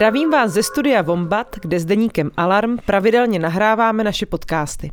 Zdravím 0.00 0.30
vás 0.30 0.52
ze 0.52 0.62
studia 0.62 1.02
Vombat, 1.02 1.56
kde 1.62 1.80
s 1.80 1.84
deníkem 1.84 2.30
Alarm 2.36 2.76
pravidelně 2.86 3.38
nahráváme 3.38 4.04
naše 4.04 4.26
podcasty. 4.26 4.90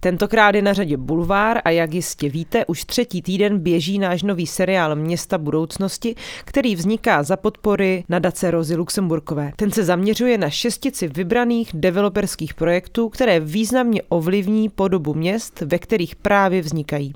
Tentokrát 0.00 0.54
je 0.54 0.62
na 0.62 0.72
řadě 0.72 0.96
Bulvár 0.96 1.60
a 1.64 1.70
jak 1.70 1.94
jistě 1.94 2.28
víte, 2.28 2.64
už 2.66 2.84
třetí 2.84 3.22
týden 3.22 3.58
běží 3.58 3.98
náš 3.98 4.22
nový 4.22 4.46
seriál 4.46 4.96
Města 4.96 5.38
budoucnosti, 5.38 6.14
který 6.44 6.76
vzniká 6.76 7.22
za 7.22 7.36
podpory 7.36 8.04
nadace 8.08 8.50
Rozy 8.50 8.76
Luxemburkové. 8.76 9.52
Ten 9.56 9.70
se 9.70 9.84
zaměřuje 9.84 10.38
na 10.38 10.50
šestici 10.50 11.08
vybraných 11.08 11.70
developerských 11.74 12.54
projektů, 12.54 13.08
které 13.08 13.40
významně 13.40 14.02
ovlivní 14.08 14.68
podobu 14.68 15.14
měst, 15.14 15.60
ve 15.60 15.78
kterých 15.78 16.16
právě 16.16 16.62
vznikají. 16.62 17.14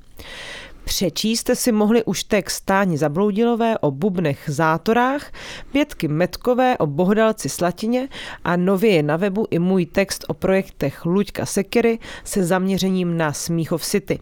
Přečíst 0.91 1.51
si 1.55 1.73
mohli 1.73 2.05
už 2.05 2.25
text 2.25 2.61
Táni 2.61 2.99
Zabloudilové 2.99 3.79
o 3.79 3.91
bubnech 3.91 4.43
zátorách, 4.47 5.33
Pětky 5.73 6.09
Metkové 6.09 6.79
o 6.79 6.87
Bohdalci 6.87 7.49
Slatině 7.49 8.09
a 8.45 8.57
nově 8.57 8.91
je 8.91 9.03
na 9.03 9.17
webu 9.17 9.47
i 9.51 9.59
můj 9.59 9.87
text 9.87 10.25
o 10.29 10.35
projektech 10.35 11.05
Luďka 11.05 11.47
Sekery 11.47 11.99
se 12.25 12.45
zaměřením 12.45 13.17
na 13.17 13.33
Smíchov 13.33 13.85
City. 13.85 14.19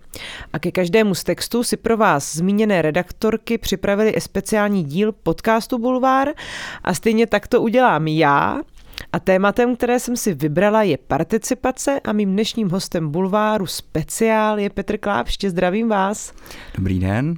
A 0.52 0.58
ke 0.58 0.70
každému 0.70 1.14
z 1.14 1.24
textů 1.24 1.62
si 1.62 1.76
pro 1.76 1.96
vás 1.96 2.36
zmíněné 2.36 2.82
redaktorky 2.82 3.58
připravili 3.58 4.10
i 4.10 4.20
speciální 4.20 4.84
díl 4.84 5.12
podcastu 5.12 5.78
Bulvár 5.78 6.28
a 6.84 6.94
stejně 6.94 7.26
tak 7.26 7.46
to 7.46 7.62
udělám 7.62 8.08
já, 8.08 8.60
a 9.12 9.18
tématem, 9.18 9.76
které 9.76 10.00
jsem 10.00 10.16
si 10.16 10.34
vybrala, 10.34 10.82
je 10.82 10.98
participace 10.98 12.00
a 12.00 12.12
mým 12.12 12.32
dnešním 12.32 12.70
hostem 12.70 13.10
Bulváru 13.10 13.66
speciál 13.66 14.58
je 14.58 14.70
Petr 14.70 14.98
Klápště. 14.98 15.50
Zdravím 15.50 15.88
vás. 15.88 16.32
Dobrý 16.74 16.98
den. 16.98 17.34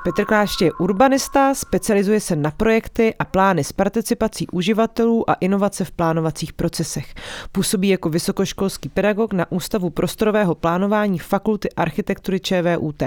Petr 0.00 0.24
Klášť 0.24 0.62
je 0.62 0.72
urbanista, 0.72 1.54
specializuje 1.54 2.20
se 2.20 2.36
na 2.36 2.50
projekty 2.50 3.14
a 3.18 3.24
plány 3.24 3.64
s 3.64 3.72
participací 3.72 4.46
uživatelů 4.52 5.30
a 5.30 5.34
inovace 5.34 5.84
v 5.84 5.90
plánovacích 5.90 6.52
procesech. 6.52 7.14
Působí 7.52 7.88
jako 7.88 8.08
vysokoškolský 8.08 8.88
pedagog 8.88 9.32
na 9.32 9.52
Ústavu 9.52 9.90
prostorového 9.90 10.54
plánování 10.54 11.18
Fakulty 11.18 11.68
architektury 11.72 12.40
ČVUT. 12.40 13.02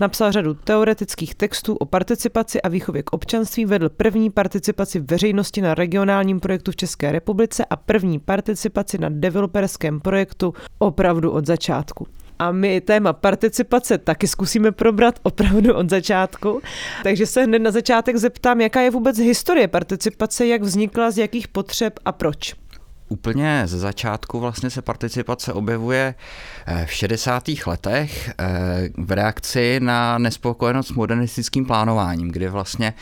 Napsal 0.00 0.32
řadu 0.32 0.54
teoretických 0.54 1.34
textů 1.34 1.76
o 1.76 1.86
participaci 1.86 2.62
a 2.62 2.68
výchově 2.68 3.02
k 3.02 3.12
občanství, 3.12 3.64
vedl 3.64 3.88
první 3.88 4.30
participaci 4.30 5.00
veřejnosti 5.00 5.60
na 5.60 5.74
regionálním 5.74 6.40
projektu 6.40 6.72
v 6.72 6.76
České 6.76 7.12
republice 7.12 7.64
a 7.64 7.76
první 7.76 8.18
participaci 8.18 8.98
na 8.98 9.08
developerském 9.10 10.00
projektu 10.00 10.54
opravdu 10.78 11.30
od 11.30 11.46
začátku 11.46 12.06
a 12.42 12.52
my 12.52 12.80
téma 12.80 13.12
participace 13.12 13.98
taky 13.98 14.28
zkusíme 14.28 14.72
probrat 14.72 15.18
opravdu 15.22 15.74
od 15.74 15.90
začátku. 15.90 16.60
Takže 17.02 17.26
se 17.26 17.42
hned 17.42 17.58
na 17.58 17.70
začátek 17.70 18.16
zeptám, 18.16 18.60
jaká 18.60 18.80
je 18.80 18.90
vůbec 18.90 19.18
historie 19.18 19.68
participace, 19.68 20.46
jak 20.46 20.62
vznikla, 20.62 21.10
z 21.10 21.18
jakých 21.18 21.48
potřeb 21.48 21.98
a 22.04 22.12
proč 22.12 22.54
úplně 23.12 23.62
ze 23.64 23.78
začátku 23.78 24.40
vlastně 24.40 24.70
se 24.70 24.82
participace 24.82 25.52
objevuje 25.52 26.14
eh, 26.66 26.86
v 26.86 26.92
60. 26.92 27.44
letech 27.66 28.30
eh, 28.38 28.44
v 28.96 29.12
reakci 29.12 29.80
na 29.80 30.18
nespokojenost 30.18 30.86
s 30.86 30.92
modernistickým 30.92 31.66
plánováním, 31.66 32.28
kdy 32.28 32.48
vlastně 32.48 32.94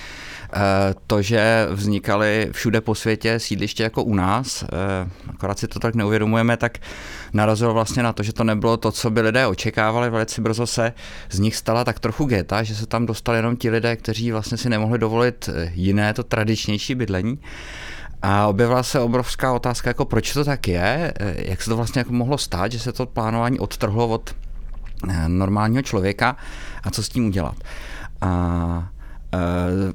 eh, 0.52 0.58
to, 1.06 1.22
že 1.22 1.66
vznikaly 1.70 2.48
všude 2.52 2.80
po 2.80 2.94
světě 2.94 3.38
sídliště 3.38 3.82
jako 3.82 4.04
u 4.04 4.14
nás, 4.14 4.64
akorát 5.28 5.58
si 5.58 5.68
to 5.68 5.78
tak 5.78 5.94
neuvědomujeme, 5.94 6.56
tak 6.56 6.78
narazilo 7.32 7.74
vlastně 7.74 8.02
na 8.02 8.12
to, 8.12 8.22
že 8.22 8.32
to 8.32 8.44
nebylo 8.44 8.76
to, 8.76 8.92
co 8.92 9.10
by 9.10 9.20
lidé 9.20 9.46
očekávali. 9.46 10.10
Velice 10.10 10.40
brzo 10.40 10.66
se 10.66 10.92
z 11.30 11.38
nich 11.38 11.56
stala 11.56 11.84
tak 11.84 12.00
trochu 12.00 12.24
geta, 12.24 12.62
že 12.62 12.74
se 12.74 12.86
tam 12.86 13.06
dostali 13.06 13.38
jenom 13.38 13.56
ti 13.56 13.70
lidé, 13.70 13.96
kteří 13.96 14.32
vlastně 14.32 14.58
si 14.58 14.68
nemohli 14.68 14.98
dovolit 14.98 15.48
jiné, 15.74 16.14
to 16.14 16.22
tradičnější 16.22 16.94
bydlení. 16.94 17.38
A 18.22 18.46
objevila 18.46 18.82
se 18.82 19.00
obrovská 19.00 19.52
otázka, 19.52 19.90
jako 19.90 20.04
proč 20.04 20.32
to 20.32 20.44
tak 20.44 20.68
je, 20.68 21.12
jak 21.36 21.62
se 21.62 21.70
to 21.70 21.76
vlastně 21.76 22.00
jako 22.00 22.12
mohlo 22.12 22.38
stát, 22.38 22.72
že 22.72 22.78
se 22.78 22.92
to 22.92 23.06
plánování 23.06 23.58
odtrhlo 23.58 24.08
od 24.08 24.34
eh, 25.08 25.28
normálního 25.28 25.82
člověka 25.82 26.36
a 26.82 26.90
co 26.90 27.02
s 27.02 27.08
tím 27.08 27.26
udělat. 27.26 27.54
A 28.20 28.88
eh, 29.34 29.38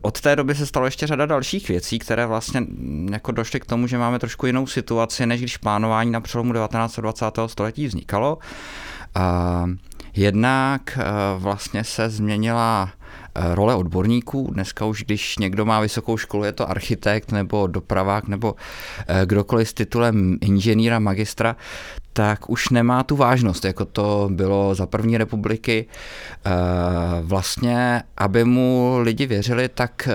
od 0.02 0.22
té 0.22 0.36
doby 0.36 0.56
se 0.56 0.66
stalo 0.66 0.86
ještě 0.86 1.08
řada 1.08 1.26
dalších 1.26 1.68
věcí, 1.70 2.00
které 2.00 2.26
vlastně 2.26 2.62
jako 3.12 3.32
došly 3.32 3.60
k 3.60 3.66
tomu, 3.66 3.88
že 3.88 3.98
máme 3.98 4.20
trošku 4.20 4.46
jinou 4.46 4.68
situaci, 4.68 5.26
než 5.26 5.42
když 5.42 5.58
plánování 5.58 6.12
na 6.12 6.22
přelomu 6.22 6.54
19. 6.54 6.98
a 6.98 7.02
20. 7.02 7.26
století 7.46 7.88
vznikalo. 7.88 8.38
Jednak 10.14 11.00
vlastně 11.38 11.84
se 11.84 12.10
změnila 12.10 12.92
role 13.36 13.76
odborníků. 13.76 14.50
Dneska 14.54 14.86
už, 14.86 15.04
když 15.04 15.38
někdo 15.38 15.66
má 15.66 15.80
vysokou 15.80 16.18
školu, 16.18 16.44
je 16.44 16.52
to 16.52 16.70
architekt 16.70 17.32
nebo 17.32 17.68
dopravák 17.68 18.28
nebo 18.28 18.56
eh, 19.08 19.26
kdokoliv 19.26 19.70
s 19.70 19.74
titulem 19.74 20.38
inženýra, 20.42 21.00
magistra, 21.00 21.56
tak 22.16 22.50
už 22.50 22.70
nemá 22.70 23.04
tu 23.04 23.16
vážnost, 23.16 23.66
jako 23.66 23.86
to 23.86 24.30
bylo 24.32 24.76
za 24.76 24.86
první 24.86 25.18
republiky. 25.18 25.86
Eh, 26.46 26.52
vlastně, 27.22 28.04
aby 28.18 28.44
mu 28.44 28.98
lidi 29.02 29.26
věřili, 29.26 29.70
tak 29.70 30.10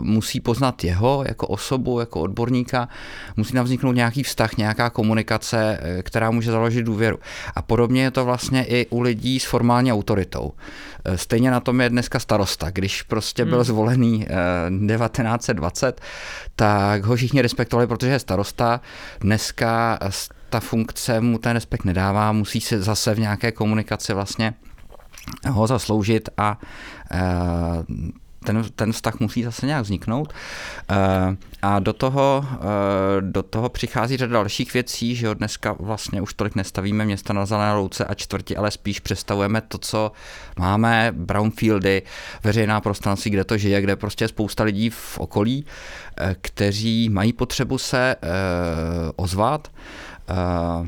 musí 0.00 0.40
poznat 0.40 0.84
jeho 0.84 1.24
jako 1.28 1.46
osobu, 1.46 2.00
jako 2.00 2.20
odborníka, 2.20 2.88
musí 3.36 3.52
tam 3.52 3.64
vzniknout 3.64 3.92
nějaký 3.92 4.22
vztah, 4.22 4.56
nějaká 4.56 4.90
komunikace, 4.90 5.80
která 6.02 6.30
může 6.30 6.50
založit 6.50 6.82
důvěru. 6.82 7.18
A 7.54 7.62
podobně 7.62 8.02
je 8.02 8.10
to 8.10 8.24
vlastně 8.24 8.64
i 8.64 8.86
u 8.90 9.00
lidí 9.00 9.40
s 9.40 9.44
formální 9.44 9.92
autoritou. 9.92 10.52
Stejně 11.16 11.50
na 11.50 11.60
tom 11.60 11.80
je 11.80 11.88
dneska 11.88 12.18
starosta. 12.18 12.70
Když 12.70 13.02
prostě 13.02 13.44
byl 13.44 13.56
hmm. 13.56 13.64
zvolený 13.64 14.18
1920, 14.18 16.00
eh, 16.00 16.04
tak 16.56 17.04
ho 17.04 17.16
všichni 17.16 17.42
respektovali, 17.42 17.86
protože 17.86 18.10
je 18.12 18.18
starosta. 18.18 18.80
Dneska 19.20 19.98
ta 20.50 20.60
funkce 20.60 21.20
mu 21.20 21.38
ten 21.38 21.52
respekt 21.52 21.84
nedává, 21.84 22.32
musí 22.32 22.60
se 22.60 22.82
zase 22.82 23.14
v 23.14 23.18
nějaké 23.18 23.52
komunikaci 23.52 24.14
vlastně 24.14 24.54
ho 25.48 25.66
zasloužit 25.66 26.28
a 26.36 26.58
eh, 27.10 27.20
ten, 28.44 28.64
ten 28.74 28.92
vztah 28.92 29.20
musí 29.20 29.42
zase 29.42 29.66
nějak 29.66 29.82
vzniknout. 29.82 30.32
Eh, 30.90 31.36
a 31.62 31.78
do 31.78 31.92
toho, 31.92 32.44
eh, 32.52 32.56
do 33.20 33.42
toho 33.42 33.68
přichází 33.68 34.16
řada 34.16 34.32
dalších 34.32 34.74
věcí, 34.74 35.14
že 35.14 35.28
od 35.28 35.38
dneska 35.38 35.76
vlastně 35.78 36.22
už 36.22 36.34
tolik 36.34 36.54
nestavíme 36.54 37.04
města 37.04 37.32
na 37.32 37.46
zelené 37.46 37.72
louce 37.72 38.04
a 38.04 38.14
čtvrti, 38.14 38.56
ale 38.56 38.70
spíš 38.70 39.00
představujeme 39.00 39.60
to, 39.60 39.78
co 39.78 40.12
máme, 40.58 41.12
brownfieldy, 41.16 42.02
veřejná 42.44 42.80
prostranství, 42.80 43.30
kde 43.30 43.44
to 43.44 43.58
žije, 43.58 43.82
kde 43.82 43.96
prostě 43.96 44.24
je 44.24 44.28
spousta 44.28 44.64
lidí 44.64 44.90
v 44.90 45.18
okolí, 45.18 45.66
kteří 46.40 47.08
mají 47.08 47.32
potřebu 47.32 47.78
se 47.78 48.16
ozvat, 49.16 49.68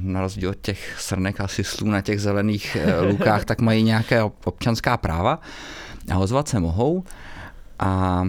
na 0.02 0.20
rozdíl 0.20 0.50
od 0.50 0.58
těch 0.60 0.96
srnek 0.98 1.40
a 1.40 1.48
syslů 1.48 1.90
na 1.90 2.00
těch 2.00 2.20
zelených 2.20 2.76
lukách, 3.00 3.44
tak 3.44 3.60
mají 3.60 3.82
nějaké 3.82 4.22
občanská 4.22 4.96
práva 4.96 5.40
a 6.12 6.18
ozvat 6.18 6.48
se 6.48 6.60
mohou. 6.60 7.04
A 7.78 8.22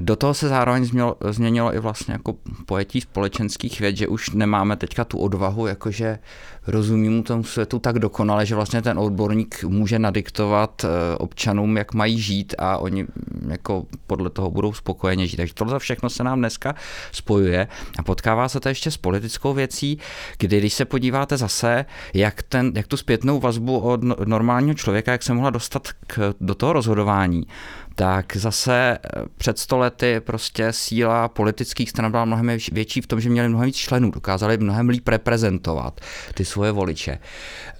do 0.00 0.16
toho 0.16 0.34
se 0.34 0.48
zároveň 0.48 0.90
změnilo, 1.30 1.74
i 1.74 1.78
vlastně 1.78 2.12
jako 2.12 2.34
pojetí 2.66 3.00
společenských 3.00 3.80
věd, 3.80 3.96
že 3.96 4.08
už 4.08 4.30
nemáme 4.30 4.76
teďka 4.76 5.04
tu 5.04 5.18
odvahu, 5.18 5.66
jakože 5.66 6.18
rozumí 6.66 7.08
mu 7.08 7.22
tomu 7.22 7.44
světu 7.44 7.78
tak 7.78 7.98
dokonale, 7.98 8.46
že 8.46 8.54
vlastně 8.54 8.82
ten 8.82 8.98
odborník 8.98 9.64
může 9.64 9.98
nadiktovat 9.98 10.84
eh, 10.84 10.88
občanům, 11.16 11.76
jak 11.76 11.94
mají 11.94 12.20
žít 12.20 12.54
a 12.58 12.78
oni 12.78 13.06
jako 13.48 13.86
podle 14.06 14.30
toho 14.30 14.50
budou 14.50 14.72
spokojeně 14.72 15.26
žít. 15.26 15.36
Takže 15.36 15.54
tohle 15.54 15.78
všechno 15.78 16.10
se 16.10 16.24
nám 16.24 16.38
dneska 16.38 16.74
spojuje 17.12 17.68
a 17.98 18.02
potkává 18.02 18.48
se 18.48 18.60
to 18.60 18.68
ještě 18.68 18.90
s 18.90 18.96
politickou 18.96 19.54
věcí, 19.54 19.98
kdy 20.38 20.58
když 20.58 20.74
se 20.74 20.84
podíváte 20.84 21.36
zase, 21.36 21.84
jak, 22.14 22.42
ten, 22.42 22.72
jak 22.74 22.86
tu 22.86 22.96
zpětnou 22.96 23.40
vazbu 23.40 23.78
od 23.78 24.02
no, 24.02 24.16
normálního 24.24 24.74
člověka, 24.74 25.12
jak 25.12 25.22
se 25.22 25.34
mohla 25.34 25.50
dostat 25.50 25.88
k, 26.06 26.34
do 26.40 26.54
toho 26.54 26.72
rozhodování, 26.72 27.46
tak 27.94 28.36
zase 28.36 28.98
eh, 29.04 29.22
před 29.36 29.58
stolety 29.58 30.20
prostě 30.20 30.72
síla 30.72 31.28
politických 31.28 31.90
stran 31.90 32.10
byla 32.10 32.24
mnohem 32.24 32.58
větší 32.72 33.00
v 33.00 33.06
tom, 33.06 33.20
že 33.20 33.30
měli 33.30 33.48
mnohem 33.48 33.66
víc 33.66 33.76
členů, 33.76 34.10
dokázali 34.10 34.58
mnohem 34.58 34.88
líp 34.88 35.08
reprezentovat 35.08 36.00
ty 36.34 36.44
svoje 36.44 36.72
voliče. 36.72 37.18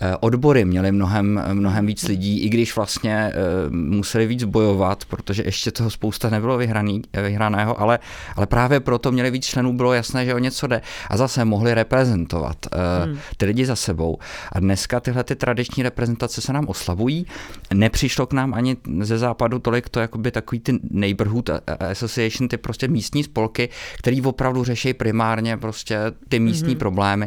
Eh, 0.01 0.17
odbory 0.21 0.65
měly 0.65 0.93
mnohem, 0.93 1.43
mnohem 1.53 1.87
víc 1.87 2.09
lidí, 2.09 2.41
i 2.41 2.49
když 2.49 2.77
vlastně 2.77 3.15
eh, 3.15 3.33
museli 3.71 4.27
víc 4.27 4.45
bojovat, 4.45 5.05
protože 5.05 5.43
ještě 5.47 5.71
toho 5.71 5.91
spousta 5.91 6.31
nebylo 6.31 6.59
vyhraný, 6.59 7.03
vyhraného, 7.13 7.81
ale, 7.81 7.99
ale 8.37 8.47
právě 8.47 8.81
proto 8.81 9.13
měli 9.13 9.31
víc 9.31 9.47
členů, 9.47 9.73
bylo 9.73 9.93
jasné, 9.93 10.25
že 10.25 10.35
o 10.35 10.39
něco 10.39 10.67
jde 10.67 10.83
a 11.11 11.17
zase 11.17 11.45
mohli 11.45 11.75
reprezentovat 11.75 12.57
hmm. 13.05 13.19
ty 13.37 13.47
lidi 13.47 13.67
za 13.67 13.77
sebou. 13.77 14.19
A 14.53 14.61
dneska 14.61 15.01
tyhle 15.01 15.25
ty 15.25 15.37
tradiční 15.37 15.83
reprezentace 15.83 16.41
se 16.41 16.53
nám 16.53 16.69
oslabují. 16.69 17.27
Nepřišlo 17.75 18.27
k 18.27 18.33
nám 18.33 18.55
ani 18.55 18.77
ze 19.01 19.19
západu 19.19 19.59
tolik 19.59 19.89
to 19.89 20.01
jakoby 20.05 20.31
takový 20.31 20.61
ty 20.61 20.79
neighborhood 20.91 21.51
association, 21.91 22.49
ty 22.49 22.57
prostě 22.57 22.89
místní 22.89 23.25
spolky, 23.25 23.69
který 23.99 24.23
opravdu 24.23 24.65
řeší 24.65 24.95
primárně 24.95 25.57
prostě 25.57 25.99
ty 26.29 26.41
místní 26.41 26.75
mm-hmm. 26.75 26.79
problémy. 26.79 27.27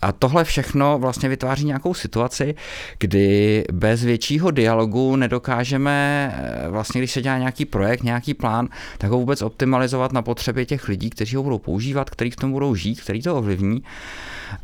A 0.00 0.12
tohle 0.12 0.44
všechno 0.44 0.98
vlastně 0.98 1.28
vytváří 1.28 1.64
nějakou 1.64 1.94
situaci, 1.94 2.54
kdy 2.98 3.64
bez 3.72 4.04
většího 4.04 4.50
dialogu 4.50 5.16
nedokážeme, 5.16 6.30
eh, 6.36 6.68
vlastně 6.68 7.00
když 7.00 7.12
se 7.12 7.22
dělá 7.22 7.38
nějaký 7.38 7.64
projekt, 7.64 8.02
nějaký 8.02 8.34
plán, 8.34 8.68
tak 8.98 9.10
ho 9.10 9.18
vůbec 9.18 9.42
optimalizovat 9.42 10.12
na 10.12 10.22
potřeby 10.22 10.66
těch 10.66 10.88
lidí, 10.88 11.10
kteří 11.10 11.36
ho 11.36 11.42
budou 11.42 11.58
používat, 11.58 12.10
kteří 12.10 12.30
v 12.30 12.36
tom 12.36 12.52
budou 12.52 12.74
žít, 12.74 13.00
kteří 13.00 13.22
to 13.22 13.36
ovlivní. 13.36 13.82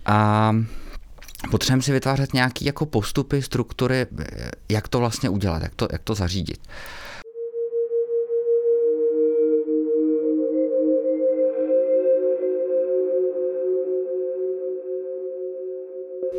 A 0.07 0.53
potřebujeme 1.51 1.83
si 1.83 1.93
vytvářet 1.93 2.35
nějaké 2.35 2.65
jako 2.65 2.87
postupy, 2.87 3.43
struktury, 3.43 4.07
jak 4.69 4.89
to 4.89 4.99
vlastně 4.99 5.29
udělat, 5.29 5.63
jak 5.63 5.75
to, 5.75 5.89
jak 5.93 6.03
to 6.03 6.15
zařídit. 6.15 6.59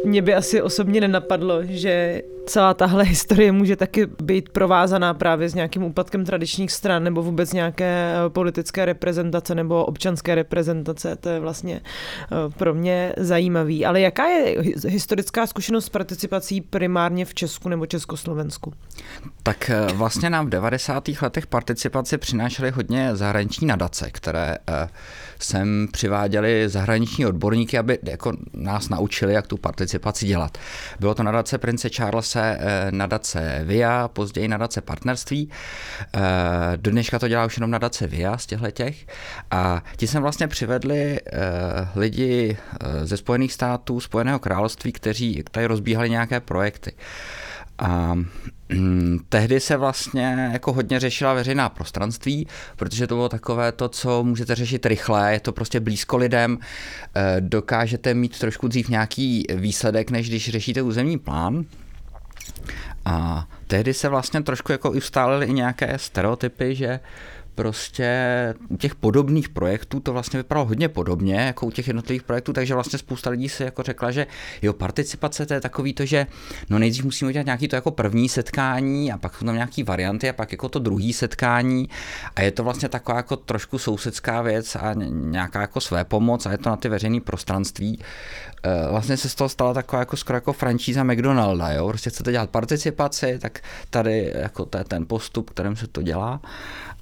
Mě 0.04 0.22
by 0.22 0.34
asi 0.34 0.62
osobně 0.62 1.02
nenapadlo, 1.02 1.64
že 1.64 2.22
celá 2.46 2.74
tahle 2.74 3.04
historie 3.04 3.52
může 3.52 3.76
taky 3.76 4.06
být 4.22 4.50
provázaná 4.50 5.14
právě 5.14 5.50
s 5.50 5.56
nějakým 5.56 5.84
úpadkem 5.84 6.26
tradičních 6.26 6.72
stran 6.72 7.04
nebo 7.04 7.24
vůbec 7.24 7.54
nějaké 7.54 8.14
eh, 8.16 8.30
politické 8.30 8.86
reprezentace 8.86 9.56
nebo 9.56 9.86
občanské 9.86 10.36
reprezentace. 10.36 11.16
To 11.16 11.30
je 11.30 11.40
vlastně 11.40 11.82
eh, 11.82 12.36
pro 12.58 12.74
mě 12.74 13.14
zajímavý. 13.18 13.86
Ale 13.86 14.02
jaká 14.02 14.26
je 14.26 14.56
historická 14.88 15.48
zkušenost 15.48 15.86
s 15.86 15.90
participací 15.90 16.62
primárně 16.62 17.26
v 17.26 17.34
Česku 17.34 17.70
nebo 17.70 17.86
Československu? 17.86 18.74
Tak 19.44 19.70
eh, 19.70 19.88
vlastně 19.94 20.30
nám 20.30 20.46
v 20.46 20.50
90. 20.50 21.04
letech 21.22 21.48
participaci 21.48 22.18
přinášely 22.18 22.72
hodně 22.72 23.16
zahraniční 23.16 23.68
nadace, 23.68 24.12
které 24.12 24.58
sem 25.40 25.88
přiváděli 25.92 26.70
zahraniční 26.70 27.26
odborníky, 27.26 27.78
aby 27.78 28.00
jako 28.04 28.34
nás 28.54 28.90
naučili, 28.90 29.34
jak 29.34 29.48
tu 29.48 29.58
participaci 29.58 30.26
dělat. 30.26 30.58
Bylo 31.00 31.16
to 31.16 31.24
nadace 31.24 31.58
prince 31.58 31.90
Charlesa, 31.90 32.35
eh, 32.42 32.92
nadace 32.92 33.62
VIA, 33.64 34.08
později 34.08 34.48
nadace 34.48 34.82
partnerství. 34.82 35.50
Eh, 36.14 36.20
do 36.76 36.92
dneška 36.92 37.20
to 37.20 37.28
dělá 37.28 37.46
už 37.46 37.58
jenom 37.58 37.72
nadace 37.72 38.08
VIA 38.08 38.38
z 38.38 38.46
těchto 38.46 38.72
těch. 38.72 39.08
A 39.52 39.84
ti 39.98 40.08
sem 40.08 40.22
vlastně 40.22 40.48
přivedli 40.48 41.20
eh, 41.20 41.40
lidi 41.96 42.58
ze 43.04 43.18
Spojených 43.18 43.54
států, 43.54 44.00
Spojeného 44.00 44.40
království, 44.40 44.92
kteří 44.92 45.44
tady 45.52 45.66
rozbíhali 45.66 46.10
nějaké 46.10 46.40
projekty. 46.40 46.92
A 47.78 48.16
mm, 48.70 49.20
tehdy 49.30 49.60
se 49.60 49.78
vlastně 49.78 50.50
jako 50.54 50.74
hodně 50.74 51.00
řešila 51.00 51.34
veřejná 51.34 51.70
prostranství, 51.70 52.48
protože 52.76 53.08
to 53.08 53.16
bylo 53.16 53.30
takové 53.30 53.72
to, 53.72 53.90
co 53.90 54.24
můžete 54.24 54.56
řešit 54.56 54.86
rychle, 54.86 55.34
je 55.34 55.40
to 55.40 55.52
prostě 55.52 55.80
blízko 55.80 56.18
lidem, 56.18 56.58
eh, 57.16 57.36
dokážete 57.40 58.14
mít 58.14 58.40
trošku 58.40 58.68
dřív 58.68 58.90
nějaký 58.90 59.46
výsledek, 59.56 60.12
než 60.12 60.30
když 60.30 60.50
řešíte 60.50 60.82
územní 60.82 61.18
plán. 61.18 61.66
A 63.06 63.48
tehdy 63.68 63.94
se 63.94 64.10
vlastně 64.10 64.44
trošku 64.44 64.72
jako 64.72 64.92
ustálily 64.92 65.46
i 65.46 65.54
nějaké 65.54 65.98
stereotypy, 65.98 66.76
že 66.76 67.00
prostě 67.56 68.10
u 68.70 68.78
těch 68.78 68.96
podobných 68.96 69.50
projektů 69.50 70.00
to 70.00 70.14
vlastně 70.14 70.38
vypadalo 70.40 70.66
hodně 70.66 70.90
podobně, 70.90 71.36
jako 71.36 71.66
u 71.66 71.72
těch 71.72 71.88
jednotlivých 71.88 72.24
projektů, 72.24 72.54
takže 72.54 72.74
vlastně 72.74 73.00
spousta 73.00 73.30
lidí 73.30 73.50
se 73.50 73.64
jako 73.64 73.84
řekla, 73.84 74.12
že 74.12 74.28
jo, 74.62 74.74
participace 74.74 75.46
to 75.46 75.54
je 75.54 75.62
takový 75.62 75.94
to, 75.94 76.06
že 76.06 76.28
no 76.70 76.80
nejdřív 76.80 77.06
musíme 77.06 77.30
udělat 77.30 77.46
nějaký 77.46 77.68
to 77.68 77.76
jako 77.76 77.92
první 77.92 78.30
setkání 78.30 79.12
a 79.12 79.18
pak 79.18 79.36
jsou 79.36 79.46
tam 79.46 79.56
nějaký 79.56 79.84
varianty 79.84 80.30
a 80.30 80.34
pak 80.34 80.52
jako 80.52 80.70
to 80.70 80.80
druhý 80.80 81.14
setkání 81.14 81.90
a 82.36 82.42
je 82.42 82.52
to 82.52 82.64
vlastně 82.64 82.90
taková 82.90 83.18
jako 83.18 83.36
trošku 83.36 83.78
sousedská 83.78 84.42
věc 84.42 84.76
a 84.76 84.94
nějaká 85.10 85.62
jako 85.62 85.82
své 85.82 86.06
pomoc 86.06 86.46
a 86.46 86.52
je 86.52 86.58
to 86.58 86.70
na 86.70 86.78
ty 86.78 86.90
veřejné 86.90 87.22
prostranství. 87.22 88.00
E, 88.66 88.92
vlastně 88.92 89.18
se 89.18 89.30
z 89.30 89.36
toho 89.36 89.50
stala 89.50 89.74
taková 89.74 90.00
jako 90.00 90.18
skoro 90.18 90.38
jako 90.38 90.54
franšíza 90.54 91.04
McDonalda, 91.04 91.72
jo, 91.72 91.88
prostě 91.88 92.10
chcete 92.10 92.32
dělat 92.32 92.50
participaci, 92.50 93.40
tak 93.42 93.60
tady 93.90 94.32
jako 94.36 94.66
to 94.66 94.78
je 94.78 94.84
ten 94.84 95.06
postup, 95.06 95.50
kterým 95.50 95.76
se 95.76 95.88
to 95.88 96.02
dělá. 96.02 96.42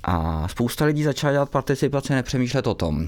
A 0.04 0.48
spousta 0.48 0.86
lidí 0.86 1.04
začala 1.04 1.34
dělat 1.34 1.50
participaci, 1.50 2.14
nepřemýšlet 2.14 2.68
o 2.68 2.74
tom. 2.74 3.08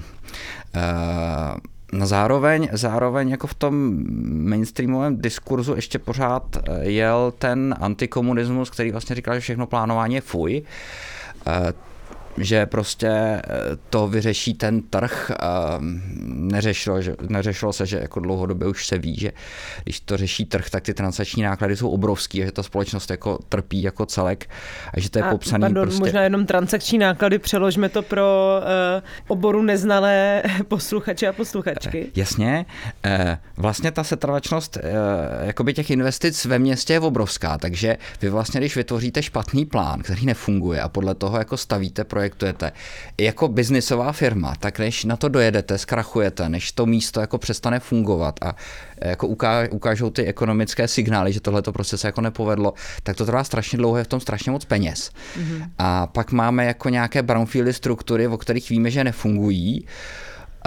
No 1.92 2.06
zároveň, 2.06 2.68
zároveň 2.72 3.28
jako 3.28 3.46
v 3.46 3.54
tom 3.54 4.04
mainstreamovém 4.48 5.20
diskurzu 5.20 5.74
ještě 5.74 5.98
pořád 5.98 6.56
e, 6.56 6.84
jel 6.90 7.32
ten 7.38 7.74
antikomunismus, 7.80 8.70
který 8.70 8.90
vlastně 8.92 9.16
říkal, 9.16 9.34
že 9.34 9.40
všechno 9.40 9.66
plánování 9.66 10.14
je 10.14 10.20
fuj. 10.20 10.62
E, 11.46 11.72
že 12.38 12.66
prostě 12.66 13.08
eh, 13.08 13.42
to 13.90 14.08
vyřeší 14.08 14.54
ten 14.54 14.82
trh. 14.82 15.30
Neřešilo, 16.26 17.02
že, 17.02 17.16
neřešilo 17.28 17.72
se, 17.72 17.86
že 17.86 17.98
jako 17.98 18.20
dlouhodobě 18.20 18.68
už 18.68 18.86
se 18.86 18.98
ví, 18.98 19.16
že 19.16 19.32
když 19.84 20.00
to 20.00 20.16
řeší 20.16 20.44
trh, 20.44 20.70
tak 20.70 20.82
ty 20.82 20.94
transakční 20.94 21.42
náklady 21.42 21.76
jsou 21.76 21.90
obrovský, 21.90 22.38
že 22.38 22.52
ta 22.52 22.62
společnost 22.62 23.10
jako 23.10 23.38
trpí 23.48 23.82
jako 23.82 24.06
celek 24.06 24.50
a 24.94 25.00
že 25.00 25.10
to 25.10 25.18
je 25.18 25.22
a, 25.22 25.30
popsaný 25.30 25.60
pardon, 25.60 25.82
prostě... 25.82 26.00
možná 26.00 26.22
jenom 26.22 26.46
transakční 26.46 26.98
náklady, 26.98 27.38
přeložme 27.38 27.88
to 27.88 28.02
pro 28.02 28.58
uh, 28.58 29.02
oboru 29.28 29.62
neznalé 29.62 30.42
posluchače 30.68 31.28
a 31.28 31.32
posluchačky. 31.32 32.06
Jasně, 32.16 32.66
uh, 33.06 33.12
vlastně 33.56 33.90
ta 33.90 34.04
setrvačnost 34.04 34.78
jakoby 35.40 35.74
těch 35.74 35.90
investic 35.90 36.44
ve 36.44 36.58
městě 36.58 36.92
je 36.92 37.00
obrovská, 37.00 37.58
takže 37.58 37.96
vy 38.22 38.28
vlastně, 38.30 38.60
když 38.60 38.76
vytvoříte 38.76 39.22
špatný 39.22 39.64
plán, 39.64 40.02
který 40.02 40.26
nefunguje 40.26 40.80
a 40.80 40.88
podle 40.88 41.14
toho 41.14 41.38
jako 41.38 41.56
stavíte 41.56 42.04
projekt 42.04 42.25
projektujete 42.30 42.72
jako 43.20 43.48
biznisová 43.48 44.12
firma, 44.12 44.54
tak 44.60 44.78
než 44.78 45.04
na 45.04 45.16
to 45.16 45.28
dojedete, 45.28 45.78
zkrachujete, 45.78 46.48
než 46.48 46.72
to 46.72 46.86
místo 46.86 47.20
jako 47.20 47.38
přestane 47.38 47.80
fungovat 47.80 48.34
a 48.42 48.56
jako 49.00 49.26
ukážou 49.70 50.10
ty 50.10 50.24
ekonomické 50.24 50.88
signály, 50.88 51.32
že 51.32 51.40
tohle 51.40 51.62
to 51.62 51.72
prostě 51.72 51.96
se 51.96 52.08
jako 52.08 52.20
nepovedlo, 52.20 52.74
tak 53.02 53.16
to 53.16 53.26
trvá 53.26 53.44
strašně 53.44 53.78
dlouho, 53.78 53.96
je 53.96 54.04
v 54.04 54.08
tom 54.08 54.20
strašně 54.20 54.52
moc 54.52 54.64
peněz. 54.64 55.10
Mm-hmm. 55.10 55.70
A 55.78 56.06
pak 56.06 56.32
máme 56.32 56.64
jako 56.64 56.88
nějaké 56.88 57.22
brownfieldy 57.22 57.72
struktury, 57.72 58.26
o 58.26 58.38
kterých 58.38 58.70
víme, 58.70 58.90
že 58.90 59.04
nefungují 59.04 59.86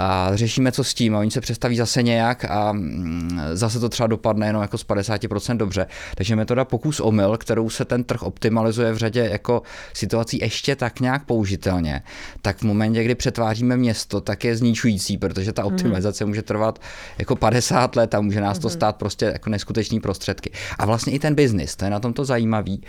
a 0.00 0.30
řešíme, 0.34 0.72
co 0.72 0.84
s 0.84 0.94
tím 0.94 1.14
a 1.14 1.18
oni 1.18 1.30
se 1.30 1.40
představí 1.40 1.76
zase 1.76 2.02
nějak 2.02 2.44
a 2.44 2.72
mm, 2.72 3.40
zase 3.52 3.80
to 3.80 3.88
třeba 3.88 4.06
dopadne 4.06 4.46
jenom 4.46 4.62
jako 4.62 4.78
z 4.78 4.86
50% 4.86 5.56
dobře. 5.56 5.86
Takže 6.14 6.36
metoda 6.36 6.64
pokus 6.64 7.00
omyl, 7.00 7.36
kterou 7.36 7.70
se 7.70 7.84
ten 7.84 8.04
trh 8.04 8.22
optimalizuje 8.22 8.92
v 8.92 8.96
řadě 8.96 9.28
jako 9.32 9.62
situací 9.92 10.38
ještě 10.42 10.76
tak 10.76 11.00
nějak 11.00 11.24
použitelně, 11.24 12.02
tak 12.42 12.58
v 12.58 12.62
momentě, 12.62 13.04
kdy 13.04 13.14
přetváříme 13.14 13.76
město, 13.76 14.20
tak 14.20 14.44
je 14.44 14.56
zničující, 14.56 15.18
protože 15.18 15.52
ta 15.52 15.62
mhm. 15.62 15.72
optimalizace 15.72 16.24
může 16.24 16.42
trvat 16.42 16.78
jako 17.18 17.36
50 17.36 17.96
let 17.96 18.14
a 18.14 18.20
může 18.20 18.40
nás 18.40 18.58
to 18.58 18.68
mhm. 18.68 18.74
stát 18.74 18.96
prostě 18.96 19.24
jako 19.24 19.50
neskutečný 19.50 20.00
prostředky. 20.00 20.50
A 20.78 20.86
vlastně 20.86 21.12
i 21.12 21.18
ten 21.18 21.34
biznis, 21.34 21.76
to 21.76 21.84
je 21.84 21.90
na 21.90 22.00
tom 22.00 22.12
to 22.12 22.24
zajímavý. 22.24 22.82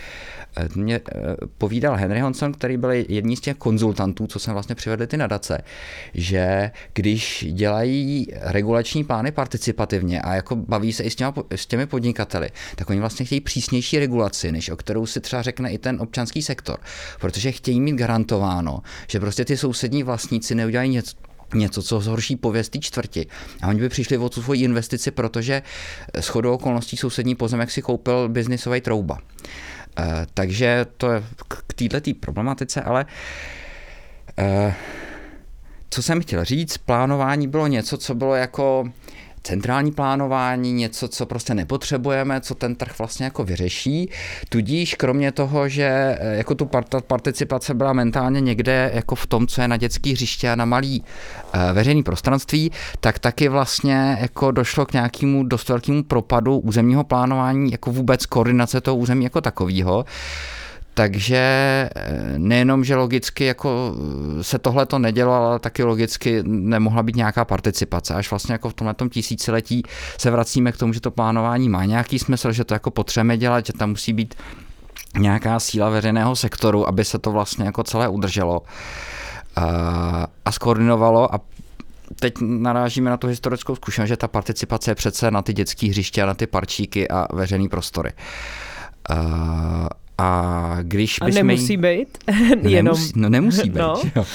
Eh, 0.57 0.67
mě 0.75 0.95
eh, 0.95 1.35
povídal 1.57 1.95
Henry 1.95 2.19
Honson, 2.19 2.53
který 2.53 2.77
byl 2.77 2.91
jedním 2.91 3.35
z 3.35 3.41
těch 3.41 3.57
konzultantů, 3.57 4.27
co 4.27 4.39
jsem 4.39 4.53
vlastně 4.53 4.75
přivedli 4.75 5.07
ty 5.07 5.17
nadace, 5.17 5.61
že 6.13 6.71
když 7.01 7.45
dělají 7.51 8.27
regulační 8.41 9.03
plány 9.03 9.31
participativně 9.31 10.21
a 10.21 10.33
jako 10.33 10.55
baví 10.55 10.93
se 10.93 11.03
i 11.03 11.09
s, 11.09 11.15
těma, 11.15 11.33
s 11.55 11.65
těmi 11.65 11.85
podnikateli, 11.85 12.49
tak 12.75 12.89
oni 12.89 12.99
vlastně 12.99 13.25
chtějí 13.25 13.41
přísnější 13.41 13.99
regulaci, 13.99 14.51
než 14.51 14.69
o 14.69 14.75
kterou 14.75 15.05
si 15.05 15.21
třeba 15.21 15.41
řekne 15.41 15.71
i 15.71 15.77
ten 15.77 16.01
občanský 16.01 16.41
sektor, 16.41 16.79
protože 17.19 17.51
chtějí 17.51 17.81
mít 17.81 17.95
garantováno, 17.95 18.79
že 19.07 19.19
prostě 19.19 19.45
ty 19.45 19.57
sousední 19.57 20.03
vlastníci 20.03 20.55
neudělají 20.55 20.89
něco, 20.89 21.15
něco, 21.53 21.83
co 21.83 22.01
zhorší 22.01 22.35
pověst 22.35 22.77
čtvrti. 22.79 23.25
A 23.61 23.67
oni 23.67 23.79
by 23.79 23.89
přišli 23.89 24.17
o 24.17 24.29
tu 24.29 24.41
svoji 24.41 24.63
investici, 24.63 25.11
protože 25.11 25.61
s 26.13 26.27
chodou 26.27 26.53
okolností 26.53 26.97
sousední 26.97 27.35
pozemek 27.35 27.71
si 27.71 27.81
koupil 27.81 28.29
biznisový 28.29 28.81
trouba. 28.81 29.17
E, 29.99 30.27
takže 30.33 30.85
to 30.97 31.11
je 31.11 31.23
k 31.47 31.73
této 31.73 32.11
problematice, 32.19 32.81
ale 32.81 33.05
e, 34.37 34.73
co 35.93 36.03
jsem 36.03 36.21
chtěl 36.21 36.45
říct, 36.45 36.77
plánování 36.77 37.47
bylo 37.47 37.67
něco, 37.67 37.97
co 37.97 38.15
bylo 38.15 38.35
jako 38.35 38.89
centrální 39.43 39.91
plánování, 39.91 40.73
něco, 40.73 41.07
co 41.07 41.25
prostě 41.25 41.53
nepotřebujeme, 41.53 42.41
co 42.41 42.55
ten 42.55 42.75
trh 42.75 42.97
vlastně 42.97 43.23
jako 43.23 43.43
vyřeší. 43.43 44.09
Tudíž 44.49 44.95
kromě 44.95 45.31
toho, 45.31 45.69
že 45.69 46.17
eh, 46.19 46.37
jako 46.37 46.55
tu 46.55 46.69
participace 47.07 47.73
byla 47.73 47.93
mentálně 47.93 48.41
někde 48.41 48.91
jako 48.93 49.15
v 49.15 49.27
tom, 49.27 49.47
co 49.47 49.61
je 49.61 49.67
na 49.67 49.77
dětský 49.77 50.13
hřiště 50.13 50.51
a 50.51 50.55
na 50.55 50.65
malý 50.65 51.01
uh, 51.01 51.61
veřejný 51.73 52.03
prostranství, 52.03 52.71
tak 52.99 53.19
taky 53.19 53.49
vlastně 53.49 54.17
jako 54.21 54.51
došlo 54.51 54.85
k 54.85 54.93
nějakému 54.93 55.43
dost 55.43 55.69
velkému 55.69 56.03
propadu 56.03 56.59
územního 56.59 57.03
plánování, 57.03 57.71
jako 57.71 57.91
vůbec 57.91 58.25
koordinace 58.25 58.81
toho 58.81 58.97
území 58.97 59.23
jako 59.23 59.41
takového. 59.41 60.05
Takže 60.93 61.37
eh, 61.95 62.33
nejenom, 62.37 62.83
že 62.83 62.95
logicky 62.95 63.45
jako 63.45 63.95
eh, 64.39 64.43
se 64.43 64.59
tohle 64.59 64.85
to 64.85 64.99
nedělo, 64.99 65.33
ale 65.33 65.59
taky 65.59 65.83
logicky 65.83 66.43
nemohla 66.45 67.03
být 67.03 67.15
nějaká 67.15 67.45
participace. 67.45 68.13
Až 68.13 68.29
vlastně 68.29 68.53
jako 68.53 68.69
v 68.69 68.73
tomhle 68.73 68.95
tisíciletí 69.09 69.83
se 70.17 70.31
vracíme 70.31 70.71
k 70.71 70.77
tomu, 70.77 70.93
že 70.93 71.01
to 71.01 71.11
plánování 71.11 71.69
má 71.69 71.85
nějaký 71.85 72.19
smysl, 72.19 72.51
že 72.51 72.63
to 72.63 72.73
jako 72.73 72.91
potřebujeme 72.91 73.37
dělat, 73.37 73.65
že 73.65 73.73
tam 73.73 73.89
musí 73.89 74.13
být 74.13 74.35
nějaká 75.17 75.59
síla 75.59 75.89
veřejného 75.89 76.35
sektoru, 76.35 76.87
aby 76.87 77.05
se 77.05 77.19
to 77.19 77.31
vlastně 77.31 77.65
jako 77.65 77.83
celé 77.83 78.07
udrželo 78.07 78.61
a, 79.55 80.27
a 80.45 80.51
skoordinovalo 80.51 81.35
a 81.35 81.39
teď 82.19 82.33
narážíme 82.41 83.09
na 83.09 83.17
tu 83.17 83.27
historickou 83.27 83.75
zkušenost, 83.75 84.09
že 84.09 84.17
ta 84.17 84.27
participace 84.27 84.91
je 84.91 84.95
přece 84.95 85.31
na 85.31 85.41
ty 85.41 85.53
dětské 85.53 85.87
hřiště 85.87 86.23
a 86.23 86.25
na 86.25 86.33
ty 86.33 86.47
parčíky 86.47 87.09
a 87.09 87.35
veřejné 87.35 87.69
prostory. 87.69 88.11
A 90.21 90.77
když 90.81 91.17
a 91.21 91.27
nemusí 91.27 91.73
jí... 91.73 91.77
být? 91.77 92.17
No 92.63 92.69
Jenom... 92.69 92.95
Nemusí, 92.95 93.13
no 93.15 93.29
nemusí 93.29 93.69
být. 93.69 93.79
No. 93.79 94.01
Jo. 94.15 94.25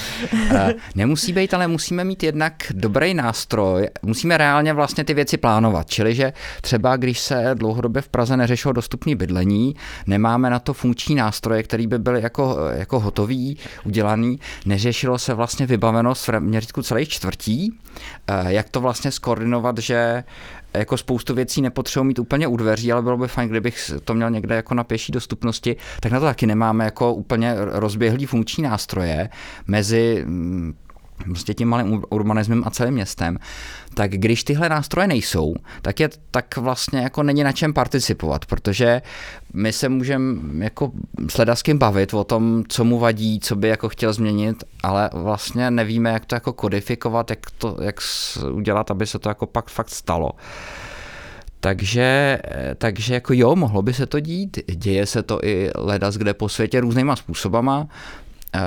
nemusí 0.95 1.33
být, 1.33 1.53
ale 1.53 1.67
musíme 1.67 2.03
mít 2.03 2.23
jednak 2.23 2.53
dobrý 2.71 3.13
nástroj, 3.13 3.87
musíme 4.01 4.37
reálně 4.37 4.73
vlastně 4.73 5.03
ty 5.03 5.13
věci 5.13 5.37
plánovat. 5.37 5.89
Čili, 5.89 6.15
že 6.15 6.33
třeba 6.61 6.97
když 6.97 7.19
se 7.19 7.51
dlouhodobě 7.53 8.01
v 8.01 8.07
Praze 8.07 8.37
neřešilo 8.37 8.73
dostupné 8.73 9.15
bydlení, 9.15 9.75
nemáme 10.07 10.49
na 10.49 10.59
to 10.59 10.73
funkční 10.73 11.15
nástroje, 11.15 11.63
který 11.63 11.87
by 11.87 11.99
byly 11.99 12.21
jako, 12.21 12.57
jako 12.73 12.99
hotový, 12.99 13.57
udělaný, 13.83 14.39
neřešilo 14.65 15.17
se 15.17 15.33
vlastně 15.33 15.65
vybavenost 15.65 16.27
v 16.27 16.39
měřítku 16.39 16.81
celých 16.81 17.09
čtvrtí, 17.09 17.79
jak 18.47 18.69
to 18.69 18.81
vlastně 18.81 19.11
skoordinovat, 19.11 19.77
že 19.77 20.23
jako 20.77 20.97
spoustu 20.97 21.33
věcí 21.33 21.61
nepotřebuji 21.61 22.03
mít 22.03 22.19
úplně 22.19 22.47
u 22.47 22.57
dveří, 22.57 22.91
ale 22.91 23.01
bylo 23.01 23.17
by 23.17 23.27
fajn, 23.27 23.49
kdybych 23.49 23.91
to 24.03 24.13
měl 24.13 24.29
někde 24.29 24.55
jako 24.55 24.73
na 24.73 24.83
pěší 24.83 25.11
dostupnosti, 25.11 25.75
tak 25.99 26.11
na 26.11 26.19
to 26.19 26.25
taky 26.25 26.45
nemáme 26.45 26.85
jako 26.85 27.13
úplně 27.13 27.55
rozběhlý 27.57 28.25
funkční 28.25 28.63
nástroje 28.63 29.29
mezi 29.67 30.23
mm, 30.27 30.73
prostě 31.23 31.53
tím 31.53 31.67
malým 31.69 32.03
urbanismem 32.09 32.63
a 32.65 32.69
celým 32.69 32.93
městem, 32.93 33.37
tak 33.93 34.11
když 34.11 34.43
tyhle 34.43 34.69
nástroje 34.69 35.07
nejsou, 35.07 35.55
tak, 35.81 35.99
je, 35.99 36.09
tak 36.31 36.57
vlastně 36.57 36.99
jako 36.99 37.23
není 37.23 37.43
na 37.43 37.51
čem 37.51 37.73
participovat, 37.73 38.45
protože 38.45 39.01
my 39.53 39.73
se 39.73 39.89
můžeme 39.89 40.35
jako 40.65 40.91
s 41.29 41.37
Ledaským 41.37 41.77
bavit 41.77 42.13
o 42.13 42.23
tom, 42.23 42.63
co 42.67 42.83
mu 42.83 42.99
vadí, 42.99 43.39
co 43.39 43.55
by 43.55 43.67
jako 43.67 43.89
chtěl 43.89 44.13
změnit, 44.13 44.63
ale 44.83 45.09
vlastně 45.13 45.71
nevíme, 45.71 46.09
jak 46.09 46.25
to 46.25 46.35
jako 46.35 46.53
kodifikovat, 46.53 47.29
jak 47.29 47.39
to 47.57 47.77
jak 47.81 47.99
udělat, 48.51 48.91
aby 48.91 49.07
se 49.07 49.19
to 49.19 49.29
jako 49.29 49.45
pak 49.45 49.69
fakt 49.69 49.89
stalo. 49.89 50.31
Takže, 51.59 52.39
takže 52.77 53.13
jako 53.13 53.33
jo, 53.33 53.55
mohlo 53.55 53.81
by 53.81 53.93
se 53.93 54.05
to 54.05 54.19
dít, 54.19 54.59
děje 54.75 55.05
se 55.05 55.23
to 55.23 55.39
i 55.43 55.71
ledas 55.75 56.17
kde 56.17 56.33
po 56.33 56.49
světě 56.49 56.79
různýma 56.79 57.15
způsobama, 57.15 57.87
eh, 58.55 58.59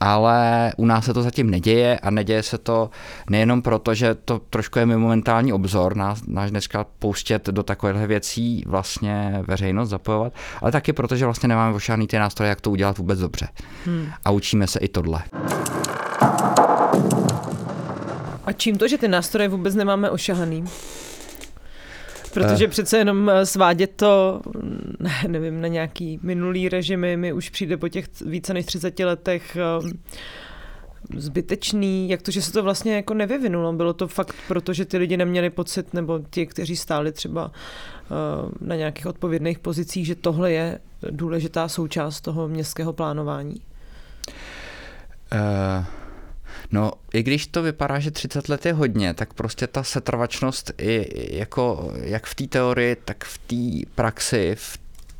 ale 0.00 0.72
u 0.76 0.86
nás 0.86 1.04
se 1.04 1.14
to 1.14 1.22
zatím 1.22 1.50
neděje 1.50 1.98
a 1.98 2.10
neděje 2.10 2.42
se 2.42 2.58
to 2.58 2.90
nejenom 3.30 3.62
proto, 3.62 3.94
že 3.94 4.14
to 4.14 4.40
trošku 4.50 4.78
je 4.78 4.86
momentální 4.86 5.52
obzor, 5.52 5.96
nás, 5.96 6.22
náš 6.26 6.50
dneska 6.50 6.86
pouštět 6.98 7.46
do 7.46 7.62
takových 7.62 8.06
věcí 8.06 8.64
vlastně 8.66 9.42
veřejnost 9.46 9.88
zapojovat, 9.88 10.32
ale 10.60 10.72
taky 10.72 10.92
proto, 10.92 11.16
že 11.16 11.24
vlastně 11.24 11.48
nemáme 11.48 11.76
ošáhný 11.76 12.06
ty 12.06 12.18
nástroje, 12.18 12.48
jak 12.48 12.60
to 12.60 12.70
udělat 12.70 12.98
vůbec 12.98 13.18
dobře. 13.18 13.48
Hmm. 13.84 14.08
A 14.24 14.30
učíme 14.30 14.66
se 14.66 14.78
i 14.78 14.88
tohle. 14.88 15.22
A 18.44 18.52
čím 18.52 18.78
to, 18.78 18.88
že 18.88 18.98
ty 18.98 19.08
nástroje 19.08 19.48
vůbec 19.48 19.74
nemáme 19.74 20.10
ošahaný? 20.10 20.64
Protože 22.34 22.64
uh. 22.64 22.70
přece 22.70 22.98
jenom 22.98 23.30
eh, 23.30 23.46
svádět 23.46 23.90
to, 23.96 24.40
ne, 25.00 25.12
nevím, 25.26 25.60
na 25.60 25.68
nějaký 25.68 26.20
minulý 26.22 26.68
režimy 26.68 27.16
mi 27.16 27.32
už 27.32 27.50
přijde 27.50 27.76
po 27.76 27.88
těch 27.88 28.06
více 28.26 28.54
než 28.54 28.66
30 28.66 28.98
letech 28.98 29.56
eh, 29.56 29.88
zbytečný, 31.16 32.08
jak 32.08 32.22
to, 32.22 32.30
že 32.30 32.42
se 32.42 32.52
to 32.52 32.62
vlastně 32.62 32.96
jako 32.96 33.14
nevyvinulo. 33.14 33.72
Bylo 33.72 33.92
to 33.92 34.08
fakt 34.08 34.36
proto, 34.48 34.72
že 34.72 34.84
ty 34.84 34.98
lidi 34.98 35.16
neměli 35.16 35.50
pocit, 35.50 35.94
nebo 35.94 36.20
ti, 36.30 36.46
kteří 36.46 36.76
stáli 36.76 37.12
třeba 37.12 37.50
na 38.60 38.76
nějakých 38.76 39.06
odpovědných 39.06 39.58
pozicích, 39.58 40.06
že 40.06 40.14
tohle 40.14 40.52
je 40.52 40.78
důležitá 41.10 41.68
součást 41.68 42.20
toho 42.20 42.48
městského 42.48 42.92
plánování? 42.92 43.60
Uh. 45.32 45.84
No, 46.72 46.92
i 47.12 47.22
když 47.22 47.46
to 47.46 47.62
vypadá, 47.62 47.98
že 47.98 48.10
30 48.10 48.48
let 48.48 48.66
je 48.66 48.72
hodně, 48.72 49.14
tak 49.14 49.34
prostě 49.34 49.66
ta 49.66 49.82
setrvačnost 49.82 50.70
i 50.78 51.06
jako 51.38 51.92
jak 52.02 52.26
v 52.26 52.34
té 52.34 52.46
teorii, 52.46 52.96
tak 53.04 53.24
v 53.24 53.38
té 53.38 53.90
praxi, 53.94 54.54
v 54.54 54.78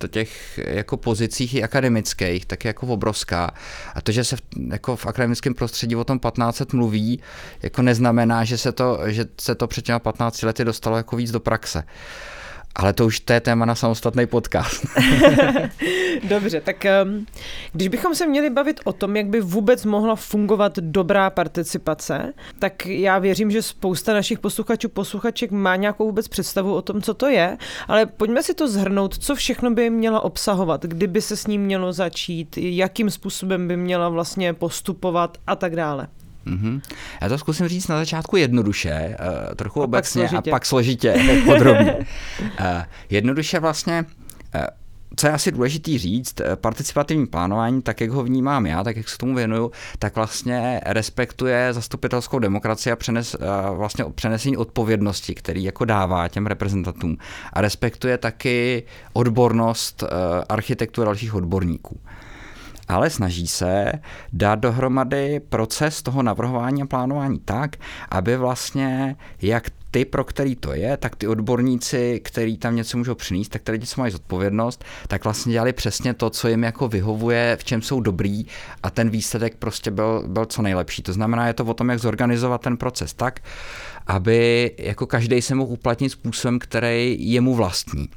těch 0.09 0.61
jako 0.67 0.97
pozicích 0.97 1.55
i 1.55 1.63
akademických, 1.63 2.47
tak 2.47 2.65
je 2.65 2.69
jako 2.69 2.87
obrovská. 2.87 3.51
A 3.95 4.01
to, 4.01 4.13
že 4.13 4.25
se 4.25 4.37
v, 4.37 4.41
jako 4.71 4.97
v 4.97 5.07
akademickém 5.07 5.55
prostředí 5.55 5.97
o 5.97 6.05
tom 6.05 6.19
15 6.19 6.73
mluví, 6.73 7.21
jako 7.63 7.83
neznamená, 7.83 8.45
že 8.45 8.59
se 8.59 8.73
to, 8.73 8.99
že 9.07 9.27
se 9.41 9.55
to 9.55 9.67
před 9.67 9.85
těma 9.85 9.99
15 9.99 10.43
lety 10.43 10.65
dostalo 10.65 10.97
jako 10.97 11.17
víc 11.17 11.31
do 11.31 11.41
praxe. 11.41 11.85
Ale 12.75 12.93
to 12.93 13.07
už 13.07 13.21
to 13.21 13.33
je 13.33 13.41
téma 13.41 13.65
na 13.65 13.75
samostatný 13.75 14.27
podcast. 14.27 14.87
Dobře, 16.29 16.61
tak 16.61 16.87
um, 17.05 17.27
když 17.73 17.89
bychom 17.89 18.15
se 18.15 18.27
měli 18.27 18.51
bavit 18.51 18.81
o 18.85 18.93
tom, 18.93 19.17
jak 19.17 19.27
by 19.27 19.41
vůbec 19.41 19.85
mohla 19.85 20.17
fungovat 20.17 20.79
dobrá 20.79 21.31
participace, 21.31 22.33
tak 22.59 22.87
já 22.87 23.19
věřím, 23.19 23.51
že 23.51 23.63
spousta 23.63 24.15
našich 24.15 24.39
posluchačů, 24.39 24.89
posluchaček 24.89 25.51
má 25.51 25.77
nějakou 25.77 26.07
vůbec 26.07 26.29
představu 26.29 26.75
o 26.75 26.83
tom, 26.83 27.03
co 27.03 27.15
to 27.15 27.27
je, 27.27 27.59
ale 27.89 28.07
pojďme 28.07 28.43
si 28.43 28.55
to 28.55 28.69
zhrnout, 28.69 29.19
co 29.19 29.35
všechno 29.35 29.71
by 29.71 29.91
měla 29.91 30.21
obsahovat, 30.21 30.83
kdyby 30.83 31.23
se 31.23 31.37
s 31.37 31.47
ním 31.47 31.63
mělo 31.63 31.93
začít, 31.93 32.59
jakým 32.59 33.11
způsobem 33.11 33.69
by 33.69 33.77
měla 33.77 34.09
vlastně 34.09 34.55
postupovat 34.55 35.39
a 35.47 35.57
tak 35.57 35.77
dále. 35.77 36.09
Mm-hmm. 36.47 36.81
Já 37.21 37.29
to 37.29 37.39
zkusím 37.39 37.69
říct 37.69 37.89
na 37.89 37.99
začátku 37.99 38.37
jednoduše, 38.37 39.17
uh, 39.21 39.55
trochu 39.55 39.81
a 39.81 39.85
obecně 39.85 40.29
pak 40.29 40.49
a 40.49 40.51
pak 40.51 40.67
složitě, 40.67 41.15
podrobně. 41.45 41.97
uh, 42.41 42.67
jednoduše 43.11 43.61
vlastně 43.61 44.05
uh, 44.55 44.61
co 45.17 45.27
je 45.27 45.33
asi 45.33 45.53
důležitý 45.53 45.99
říct, 45.99 46.41
participativní 46.55 47.27
plánování, 47.27 47.83
tak 47.83 48.01
jak 48.01 48.11
ho 48.11 48.23
vnímám 48.23 48.67
já, 48.67 48.85
tak 48.85 48.97
jak 48.97 49.09
se 49.09 49.19
tomu 49.19 49.35
věnuju, 49.35 49.71
tak 49.99 50.17
vlastně 50.17 50.81
respektuje 50.87 51.73
zastupitelskou 51.73 52.39
demokracii 52.39 52.93
a 52.93 52.97
přenes, 52.97 53.37
vlastně 53.75 54.05
přenesení 54.15 54.57
odpovědnosti, 54.57 55.35
který 55.35 55.65
jako 55.65 55.85
dává 55.85 56.29
těm 56.29 56.47
reprezentantům 56.47 57.17
a 57.53 57.61
respektuje 57.61 58.19
taky 58.19 58.83
odbornost 59.13 60.05
architektů 60.49 61.03
a 61.03 61.05
dalších 61.05 61.35
odborníků 61.35 62.01
ale 62.91 63.11
snaží 63.11 63.47
se 63.47 63.93
dát 64.33 64.55
dohromady 64.55 65.41
proces 65.49 66.03
toho 66.03 66.23
navrhování 66.23 66.83
a 66.83 66.87
plánování 66.87 67.39
tak, 67.45 67.77
aby 68.11 68.37
vlastně 68.37 69.17
jak 69.43 69.71
ty, 69.91 70.05
pro 70.05 70.25
který 70.25 70.57
to 70.57 70.73
je, 70.73 70.97
tak 70.97 71.17
ty 71.17 71.27
odborníci, 71.27 72.21
který 72.25 72.59
tam 72.59 72.77
něco 72.77 72.99
můžou 72.99 73.15
přinést, 73.15 73.49
tak 73.49 73.63
ty 73.63 73.73
lidi, 73.73 73.87
co 73.87 74.01
mají 74.01 74.13
zodpovědnost, 74.13 74.85
tak 75.09 75.25
vlastně 75.25 75.53
dělali 75.53 75.73
přesně 75.73 76.15
to, 76.15 76.31
co 76.31 76.49
jim 76.49 76.63
jako 76.63 76.89
vyhovuje, 76.89 77.57
v 77.61 77.65
čem 77.65 77.83
jsou 77.83 78.01
dobrý 78.01 78.47
a 78.83 78.91
ten 78.91 79.11
výsledek 79.11 79.57
prostě 79.57 79.91
byl, 79.91 80.25
byl 80.27 80.47
co 80.47 80.63
nejlepší. 80.63 81.03
To 81.03 81.13
znamená, 81.13 81.47
je 81.47 81.53
to 81.53 81.65
o 81.65 81.75
tom, 81.75 81.89
jak 81.89 81.99
zorganizovat 81.99 82.61
ten 82.61 82.77
proces 82.77 83.15
tak, 83.15 83.41
aby 84.07 84.71
jako 84.79 85.07
každý 85.07 85.43
se 85.43 85.55
mohl 85.55 85.73
uplatnit 85.73 86.11
způsobem, 86.11 86.59
který 86.59 87.17
je 87.33 87.41
mu 87.41 87.55
vlastní. 87.55 88.09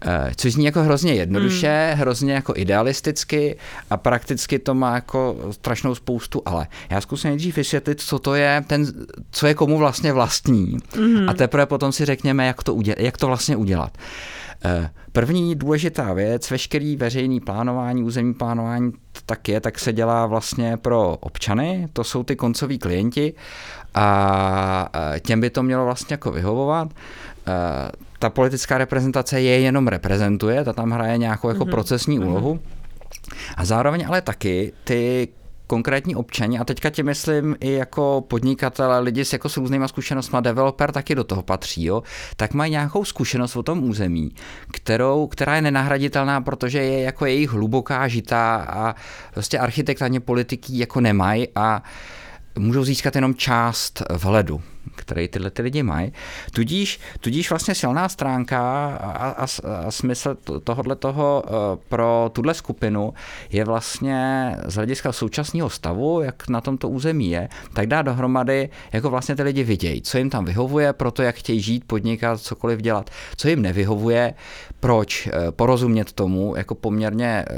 Eh, 0.00 0.32
což 0.36 0.52
zní 0.52 0.64
jako 0.64 0.82
hrozně 0.82 1.14
jednoduše, 1.14 1.88
hmm. 1.90 2.00
hrozně 2.00 2.32
jako 2.32 2.52
idealisticky 2.56 3.56
a 3.90 3.96
prakticky 3.96 4.58
to 4.58 4.74
má 4.74 4.94
jako 4.94 5.36
strašnou 5.50 5.94
spoustu 5.94 6.42
ale. 6.46 6.66
Já 6.90 7.00
zkusím 7.00 7.30
nejdřív 7.30 7.56
vysvětlit, 7.56 8.00
co 8.00 8.18
to 8.18 8.34
je, 8.34 8.64
ten, 8.66 8.86
co 9.30 9.46
je 9.46 9.54
komu 9.54 9.78
vlastně 9.78 10.12
vlastní 10.12 10.76
hmm. 10.96 11.28
a 11.28 11.34
teprve 11.34 11.66
potom 11.66 11.92
si 11.92 12.04
řekněme, 12.04 12.46
jak 12.46 12.62
to, 12.62 12.74
udělat, 12.74 13.00
jak 13.00 13.16
to 13.16 13.26
vlastně 13.26 13.56
udělat. 13.56 13.98
Eh, 14.64 14.90
první 15.12 15.54
důležitá 15.54 16.12
věc, 16.12 16.50
veškerý 16.50 16.96
veřejný 16.96 17.40
plánování, 17.40 18.02
územní 18.02 18.34
plánování 18.34 18.92
tak 19.26 19.48
je, 19.48 19.60
tak 19.60 19.78
se 19.78 19.92
dělá 19.92 20.26
vlastně 20.26 20.76
pro 20.76 21.16
občany, 21.16 21.88
to 21.92 22.04
jsou 22.04 22.22
ty 22.22 22.36
koncoví 22.36 22.78
klienti 22.78 23.34
a 23.94 24.88
eh, 25.14 25.20
těm 25.20 25.40
by 25.40 25.50
to 25.50 25.62
mělo 25.62 25.84
vlastně 25.84 26.14
jako 26.14 26.32
vyhovovat 26.32 26.88
ta 28.18 28.30
politická 28.30 28.78
reprezentace 28.78 29.40
je 29.40 29.60
jenom 29.60 29.88
reprezentuje, 29.88 30.64
ta 30.64 30.72
tam 30.72 30.90
hraje 30.90 31.18
nějakou 31.18 31.48
jako 31.48 31.64
mm-hmm. 31.64 31.70
procesní 31.70 32.20
mm-hmm. 32.20 32.28
úlohu. 32.28 32.60
A 33.56 33.64
zároveň 33.64 34.06
ale 34.06 34.22
taky 34.22 34.72
ty 34.84 35.28
konkrétní 35.68 36.16
občani, 36.16 36.58
a 36.58 36.64
teďka 36.64 36.90
ti 36.90 37.02
myslím 37.02 37.56
i 37.60 37.72
jako 37.72 38.24
podnikatele, 38.28 39.00
lidi 39.00 39.24
s, 39.24 39.32
jako 39.32 39.48
s 39.48 39.56
různýma 39.56 39.88
zkušenostmi, 39.88 40.38
developer 40.40 40.92
taky 40.92 41.14
do 41.14 41.24
toho 41.24 41.42
patří, 41.42 41.84
jo, 41.84 42.02
tak 42.36 42.54
mají 42.54 42.70
nějakou 42.70 43.04
zkušenost 43.04 43.56
o 43.56 43.62
tom 43.62 43.84
území, 43.84 44.30
kterou, 44.72 45.26
která 45.26 45.56
je 45.56 45.62
nenahraditelná, 45.62 46.40
protože 46.40 46.78
je 46.78 47.00
jako 47.00 47.26
jejich 47.26 47.50
hluboká 47.50 48.08
žitá 48.08 48.56
a 48.56 48.94
prostě 49.34 49.58
architekt 49.58 50.02
ani 50.02 50.20
politiky 50.20 50.78
jako 50.78 51.00
nemají 51.00 51.48
a 51.54 51.82
můžou 52.58 52.84
získat 52.84 53.14
jenom 53.14 53.34
část 53.34 54.02
vhledu 54.10 54.60
který 55.02 55.28
tyhle 55.28 55.50
ty 55.50 55.62
lidi 55.62 55.82
mají. 55.82 56.12
Tudíž, 56.52 57.00
tudíž 57.20 57.50
vlastně 57.50 57.74
silná 57.74 58.08
stránka 58.08 58.60
a, 58.96 59.10
a, 59.30 59.46
a 59.86 59.90
smysl 59.90 60.36
tohohle 60.64 60.96
toho 60.96 61.42
eh, 61.46 61.50
pro 61.88 62.30
tuhle 62.32 62.54
skupinu 62.54 63.14
je 63.50 63.64
vlastně 63.64 64.52
z 64.66 64.74
hlediska 64.74 65.12
současného 65.12 65.70
stavu, 65.70 66.20
jak 66.20 66.48
na 66.48 66.60
tomto 66.60 66.88
území 66.88 67.30
je, 67.30 67.48
tak 67.72 67.86
dá 67.86 68.02
dohromady, 68.02 68.68
jako 68.92 69.10
vlastně 69.10 69.36
ty 69.36 69.42
lidi 69.42 69.64
vidějí, 69.64 70.02
co 70.02 70.18
jim 70.18 70.30
tam 70.30 70.44
vyhovuje 70.44 70.92
pro 70.92 71.10
to, 71.10 71.22
jak 71.22 71.34
chtějí 71.34 71.60
žít, 71.60 71.84
podnikat, 71.86 72.40
cokoliv 72.40 72.80
dělat, 72.80 73.10
co 73.36 73.48
jim 73.48 73.62
nevyhovuje, 73.62 74.34
proč, 74.80 75.26
eh, 75.26 75.50
porozumět 75.50 76.12
tomu 76.12 76.56
jako 76.56 76.74
poměrně 76.74 77.44
eh, 77.48 77.54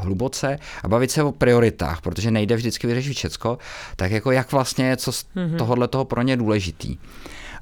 hluboce 0.00 0.58
a 0.82 0.88
bavit 0.88 1.10
se 1.10 1.22
o 1.22 1.32
prioritách, 1.32 2.00
protože 2.00 2.30
nejde 2.30 2.56
vždycky 2.56 2.86
vyřešit 2.86 3.14
všecko, 3.14 3.58
tak 3.96 4.10
jako 4.10 4.30
jak 4.30 4.52
vlastně 4.52 4.96
co 4.96 5.12
z 5.12 5.26
mm-hmm. 5.36 5.56
tohohle 5.56 5.88
toho 5.88 6.04
pro 6.04 6.22
ně 6.22 6.36
důležitý. 6.60 6.96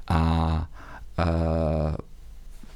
A, 0.07 0.17
a 0.17 1.25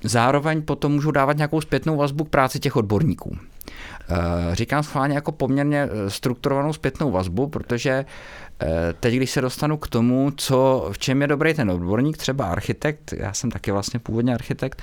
zároveň 0.03 0.61
potom 0.61 0.91
můžu 0.91 1.11
dávat 1.11 1.37
nějakou 1.37 1.61
zpětnou 1.61 1.97
vazbu 1.97 2.23
k 2.23 2.29
práci 2.29 2.59
těch 2.59 2.75
odborníků. 2.75 3.37
Říkám 4.51 4.83
schválně 4.83 5.15
jako 5.15 5.31
poměrně 5.31 5.89
strukturovanou 6.07 6.73
zpětnou 6.73 7.11
vazbu, 7.11 7.47
protože 7.47 8.05
Eh, 8.61 8.93
teď, 8.99 9.15
když 9.15 9.31
se 9.31 9.41
dostanu 9.41 9.77
k 9.77 9.87
tomu, 9.87 10.31
co, 10.37 10.89
v 10.91 10.97
čem 10.97 11.21
je 11.21 11.27
dobrý 11.27 11.53
ten 11.53 11.71
odborník, 11.71 12.17
třeba 12.17 12.45
architekt, 12.45 13.13
já 13.17 13.33
jsem 13.33 13.51
taky 13.51 13.71
vlastně 13.71 13.99
původně 13.99 14.33
architekt, 14.33 14.81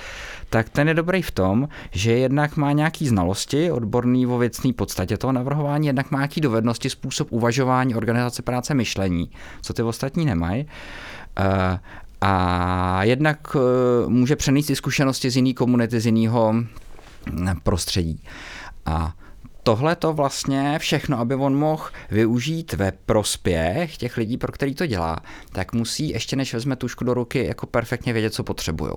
tak 0.50 0.68
ten 0.68 0.88
je 0.88 0.94
dobrý 0.94 1.22
v 1.22 1.30
tom, 1.30 1.68
že 1.90 2.12
jednak 2.12 2.56
má 2.56 2.72
nějaký 2.72 3.08
znalosti 3.08 3.70
odborný 3.70 4.26
o 4.26 4.38
věcné 4.38 4.72
podstatě 4.72 5.16
toho 5.16 5.32
navrhování, 5.32 5.86
jednak 5.86 6.10
má 6.10 6.18
nějaký 6.18 6.40
dovednosti, 6.40 6.90
způsob 6.90 7.32
uvažování, 7.32 7.94
organizace 7.94 8.42
práce, 8.42 8.74
myšlení, 8.74 9.30
co 9.62 9.74
ty 9.74 9.82
ostatní 9.82 10.24
nemají. 10.24 10.66
Eh, 11.38 11.78
a 12.20 13.04
jednak 13.04 13.56
eh, 13.56 14.08
může 14.08 14.36
přenést 14.36 14.70
i 14.70 14.76
zkušenosti 14.76 15.30
z 15.30 15.36
jiné 15.36 15.54
komunity, 15.54 16.00
z 16.00 16.06
jiného 16.06 16.52
hm, 16.52 16.66
prostředí. 17.62 18.22
A 18.86 19.14
tohle 19.62 19.96
to 19.96 20.12
vlastně 20.12 20.78
všechno, 20.78 21.18
aby 21.18 21.34
on 21.34 21.54
mohl 21.54 21.84
využít 22.10 22.72
ve 22.72 22.92
prospěch 22.92 23.96
těch 23.96 24.16
lidí, 24.16 24.36
pro 24.36 24.52
který 24.52 24.74
to 24.74 24.86
dělá, 24.86 25.16
tak 25.52 25.72
musí 25.72 26.08
ještě 26.08 26.36
než 26.36 26.54
vezme 26.54 26.76
tušku 26.76 27.04
do 27.04 27.14
ruky, 27.14 27.46
jako 27.46 27.66
perfektně 27.66 28.12
vědět, 28.12 28.34
co 28.34 28.44
potřebují. 28.44 28.92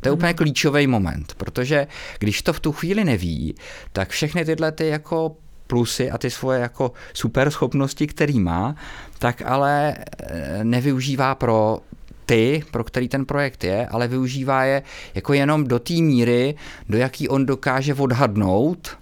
To 0.00 0.08
je 0.08 0.12
úplně 0.12 0.30
mhm. 0.30 0.36
klíčový 0.36 0.86
moment, 0.86 1.34
protože 1.36 1.86
když 2.18 2.42
to 2.42 2.52
v 2.52 2.60
tu 2.60 2.72
chvíli 2.72 3.04
neví, 3.04 3.54
tak 3.92 4.08
všechny 4.08 4.44
tyhle 4.44 4.72
ty 4.72 4.86
jako 4.86 5.36
plusy 5.68 6.10
a 6.10 6.18
ty 6.18 6.30
svoje 6.30 6.60
jako 6.60 6.92
super 7.12 7.50
schopnosti, 7.50 8.06
který 8.06 8.40
má, 8.40 8.74
tak 9.18 9.42
ale 9.46 9.94
eh, 9.94 10.64
nevyužívá 10.64 11.34
pro 11.34 11.78
ty, 12.26 12.64
pro 12.70 12.84
který 12.84 13.08
ten 13.08 13.24
projekt 13.24 13.64
je, 13.64 13.86
ale 13.86 14.08
využívá 14.08 14.64
je 14.64 14.82
jako 15.14 15.32
jenom 15.32 15.64
do 15.64 15.78
té 15.78 15.94
míry, 15.94 16.54
do 16.88 16.98
jaký 16.98 17.28
on 17.28 17.46
dokáže 17.46 17.94
odhadnout, 17.94 18.98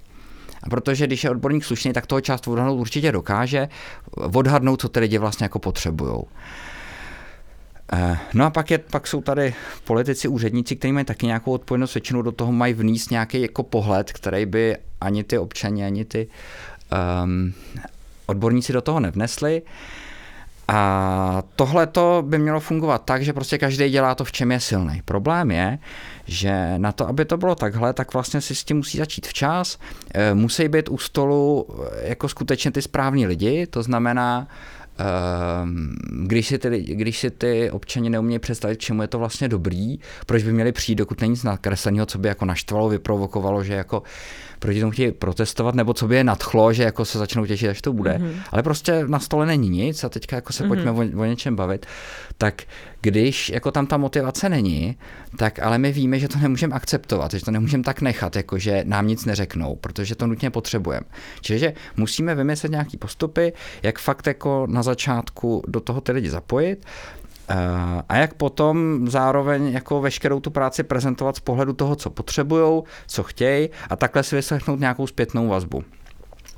a 0.63 0.69
protože 0.71 1.07
když 1.07 1.25
je 1.25 1.31
odborník 1.31 1.65
slušný, 1.65 1.93
tak 1.93 2.07
toho 2.07 2.21
část 2.21 2.49
odhadnout 2.49 2.81
určitě 2.81 3.13
dokáže, 3.13 3.69
odhadnout, 4.35 4.81
co 4.81 4.89
ty 4.89 5.01
lidi 5.01 5.19
vlastně 5.19 5.45
jako 5.45 5.59
potřebují. 5.59 6.23
Eh, 7.93 8.19
no 8.35 8.45
a 8.45 8.51
pak, 8.51 8.71
je, 8.71 8.79
pak 8.79 9.07
jsou 9.07 9.21
tady 9.21 9.55
politici, 9.85 10.29
úředníci, 10.29 10.77
kteří 10.77 10.93
mají 10.93 11.07
taky 11.07 11.27
nějakou 11.27 11.53
odpovědnost, 11.53 11.95
většinou 11.95 12.23
do 12.23 12.33
toho 12.33 12.53
mají 12.53 12.75
vníst 12.75 13.11
nějaký 13.11 13.43
jako 13.43 13.63
pohled, 13.63 14.13
který 14.13 14.47
by 14.47 14.77
ani 15.01 15.25
ty 15.25 15.39
občani, 15.39 15.85
ani 15.85 16.05
ty 16.05 16.29
um, 17.25 17.55
odborníci 18.27 18.73
do 18.73 18.83
toho 18.83 19.01
nevnesli. 19.01 19.63
A 20.69 21.43
tohle 21.57 21.87
to 21.87 22.25
by 22.27 22.39
mělo 22.39 22.61
fungovat 22.61 23.03
tak, 23.05 23.25
že 23.25 23.33
prostě 23.33 23.59
každý 23.59 23.89
dělá 23.89 24.15
to, 24.15 24.25
v 24.25 24.33
čem 24.33 24.53
je 24.53 24.61
silný. 24.61 25.03
Problém 25.05 25.51
je, 25.51 25.79
že 26.27 26.75
na 26.79 26.93
to, 26.93 27.09
aby 27.09 27.25
to 27.25 27.37
bylo 27.37 27.55
takhle, 27.55 27.93
tak 27.93 28.15
vlastně 28.15 28.41
si 28.41 28.55
s 28.55 28.65
tím 28.65 28.77
musí 28.77 28.99
začít 28.99 29.27
včas, 29.27 29.79
eh, 30.15 30.35
musí 30.35 30.69
být 30.69 30.89
u 30.89 30.99
stolu 30.99 31.67
eh, 31.71 32.09
jako 32.09 32.29
skutečně 32.29 32.71
ty 32.71 32.83
správní 32.83 33.27
lidi, 33.27 33.67
to 33.67 33.83
znamená, 33.83 34.49
když 36.11 36.47
si, 36.47 36.59
ty, 36.59 36.81
když 36.81 37.19
si 37.19 37.31
ty 37.31 37.71
občani 37.71 38.11
neumějí 38.11 38.39
představit, 38.39 38.81
čemu 38.81 39.03
je 39.03 39.09
to 39.09 39.19
vlastně 39.19 39.49
dobrý, 39.49 39.99
proč 40.27 40.43
by 40.43 40.53
měli 40.53 40.73
přijít, 40.73 40.97
dokud 40.97 41.21
není 41.21 41.31
nic 41.31 41.43
nakresleného, 41.43 42.07
co 42.07 42.19
by 42.19 42.29
jako 42.29 42.45
naštvalo, 42.45 42.89
vyprovokovalo, 42.89 43.65
že 43.65 43.75
jako 43.75 44.03
proti 44.59 44.81
tomu 44.81 44.93
chtějí 44.93 45.13
protestovat, 45.13 45.75
nebo 45.75 45.95
co 45.95 46.09
by 46.09 46.17
je 46.17 46.25
nadchlo, 46.25 46.73
že 46.73 46.83
jako 46.83 47.05
se 47.05 47.19
začnou 47.19 47.47
těšit, 47.47 47.69
až 47.69 47.83
to 47.83 47.93
bude. 47.93 48.11
Mm-hmm. 48.11 48.41
Ale 48.53 48.63
prostě 48.63 49.05
na 49.07 49.21
stole 49.21 49.47
není 49.47 49.69
nic 49.69 50.05
a 50.05 50.09
teďka 50.09 50.37
jako 50.37 50.53
se 50.53 50.65
mm-hmm. 50.65 50.69
pojďme 50.69 50.91
o, 50.91 51.23
o 51.23 51.25
něčem 51.25 51.57
bavit. 51.57 51.87
Tak 52.39 52.63
když 53.01 53.49
jako 53.49 53.71
tam 53.71 53.87
ta 53.87 53.97
motivace 53.97 54.49
není, 54.49 54.97
tak 55.37 55.59
ale 55.59 55.79
my 55.79 55.93
víme, 55.93 56.19
že 56.19 56.29
to 56.29 56.39
nemůžeme 56.39 56.75
akceptovat, 56.75 57.31
že 57.31 57.45
to 57.45 57.51
nemůžeme 57.51 57.83
tak 57.83 58.01
nechat, 58.01 58.37
jako 58.37 58.59
že 58.59 58.85
nám 58.87 59.07
nic 59.07 59.25
neřeknou, 59.25 59.77
protože 59.77 60.15
to 60.15 60.27
nutně 60.27 60.51
potřebujeme. 60.51 61.07
Čiže 61.41 61.73
musíme 61.97 62.35
vymyslet 62.35 62.73
nějaký 62.73 62.97
postupy, 62.97 63.53
jak 63.83 63.99
fakt 63.99 64.27
jako 64.27 64.67
na 64.71 64.83
začátku 64.83 65.63
do 65.69 65.81
toho 65.81 66.01
ty 66.01 66.13
lidi 66.13 66.31
zapojit, 66.31 66.87
a 68.09 68.17
jak 68.17 68.35
potom 68.35 69.09
zároveň 69.09 69.67
jako 69.69 70.01
veškerou 70.01 70.41
tu 70.41 70.51
práci 70.51 70.83
prezentovat 70.83 71.37
z 71.37 71.41
pohledu 71.41 71.73
toho, 71.73 71.97
co 71.97 72.11
potřebují, 72.11 72.83
co 73.07 73.23
chtějí 73.23 73.69
a 73.91 73.97
takhle 73.97 74.23
si 74.23 74.37
vyslechnout 74.37 74.81
nějakou 74.81 75.07
zpětnou 75.07 75.49
vazbu. 75.49 75.85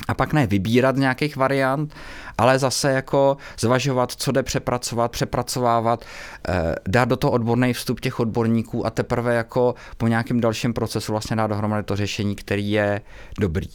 A 0.09 0.15
pak 0.15 0.33
ne 0.33 0.47
vybírat 0.47 0.97
nějakých 0.97 1.37
variant, 1.37 1.95
ale 2.39 2.59
zase 2.59 2.93
jako 2.93 3.37
zvažovat, 3.59 4.13
co 4.13 4.33
jde 4.33 4.43
přepracovat, 4.43 5.11
přepracovávat, 5.11 6.05
eh, 6.49 6.75
dát 6.89 7.09
do 7.09 7.17
toho 7.17 7.31
odborný 7.31 7.73
vstup 7.73 8.01
těch 8.01 8.21
odborníků 8.21 8.87
a 8.87 8.91
teprve 8.91 9.35
jako 9.35 9.75
po 9.97 10.09
nějakém 10.09 10.41
dalším 10.41 10.75
procesu 10.75 11.13
vlastně 11.13 11.37
dát 11.37 11.47
dohromady 11.47 11.83
to 11.83 11.97
řešení, 11.97 12.37
který 12.37 12.71
je 12.71 13.01
dobrý. 13.41 13.69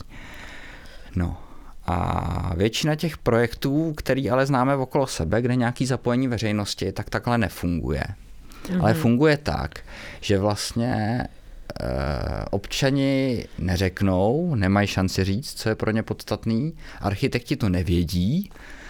No. 1.16 1.43
A 1.86 2.54
většina 2.56 2.96
těch 2.96 3.18
projektů, 3.18 3.94
který 3.98 4.30
ale 4.30 4.46
známe 4.46 4.76
okolo 4.76 5.08
sebe, 5.08 5.42
kde 5.42 5.56
nějaký 5.56 5.86
zapojení 5.86 6.28
veřejnosti, 6.28 6.92
tak 6.92 7.10
takhle 7.10 7.38
nefunguje. 7.38 8.04
Mm-hmm. 8.04 8.82
Ale 8.82 8.94
funguje 8.94 9.38
tak, 9.38 9.80
že 10.22 10.40
vlastně 10.40 10.94
e, 10.94 11.28
občani 12.52 13.46
neřeknou, 13.60 14.56
nemají 14.56 14.88
šanci 14.88 15.24
říct, 15.24 15.54
co 15.54 15.70
je 15.70 15.76
pro 15.76 15.92
ně 15.92 16.04
podstatný, 16.04 16.74
architekti 17.02 17.56
to 17.56 17.70
nevědí, 17.70 18.50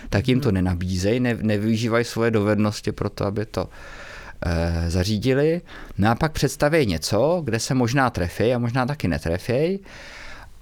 tak 0.09 0.27
jim 0.27 0.41
to 0.41 0.49
mhm. 0.49 0.53
nenabízejí, 0.53 1.19
ne, 1.19 1.37
nevyužívají 1.41 2.05
svoje 2.05 2.31
dovednosti 2.31 2.91
pro 2.91 3.09
to, 3.09 3.25
aby 3.25 3.45
to 3.45 3.69
e, 4.45 4.89
zařídili. 4.89 5.61
No 5.97 6.09
a 6.09 6.15
pak 6.15 6.31
představí 6.31 6.85
něco, 6.85 7.41
kde 7.45 7.59
se 7.59 7.73
možná 7.73 8.09
trefí 8.09 8.53
a 8.53 8.59
možná 8.59 8.85
taky 8.85 9.07
netrefí 9.07 9.79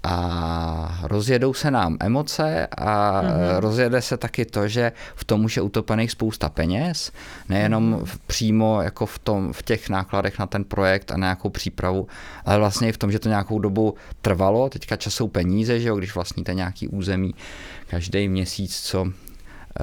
a 0.04 1.00
rozjedou 1.04 1.54
se 1.54 1.72
nám 1.72 1.98
emoce 2.00 2.68
a 2.68 3.22
mm-hmm. 3.22 3.60
rozjede 3.60 4.02
se 4.02 4.18
taky 4.18 4.46
to, 4.46 4.68
že 4.68 4.92
v 5.16 5.24
tom 5.24 5.46
už 5.46 5.56
je 5.56 5.62
utopených 5.62 6.12
spousta 6.12 6.50
peněz, 6.50 7.12
nejenom 7.50 7.96
mm-hmm. 7.96 8.18
přímo 8.28 8.82
jako 8.82 9.06
v, 9.06 9.20
tom, 9.20 9.54
v 9.54 9.64
těch 9.64 9.90
nákladech 9.90 10.40
na 10.40 10.48
ten 10.48 10.64
projekt 10.64 11.12
a 11.12 11.18
na 11.18 11.26
nějakou 11.26 11.50
přípravu, 11.50 12.08
ale 12.46 12.58
vlastně 12.58 12.90
i 12.90 12.92
v 12.92 12.98
tom, 12.98 13.12
že 13.12 13.20
to 13.20 13.30
nějakou 13.30 13.60
dobu 13.60 13.96
trvalo, 14.22 14.70
teďka 14.70 14.96
čas 14.96 15.14
jsou 15.14 15.28
peníze, 15.28 15.80
že 15.80 15.90
jo, 15.90 15.96
když 15.96 16.16
vlastníte 16.16 16.54
nějaký 16.54 16.88
území 16.88 17.36
každý 17.88 18.28
měsíc, 18.28 18.82
co 18.82 19.08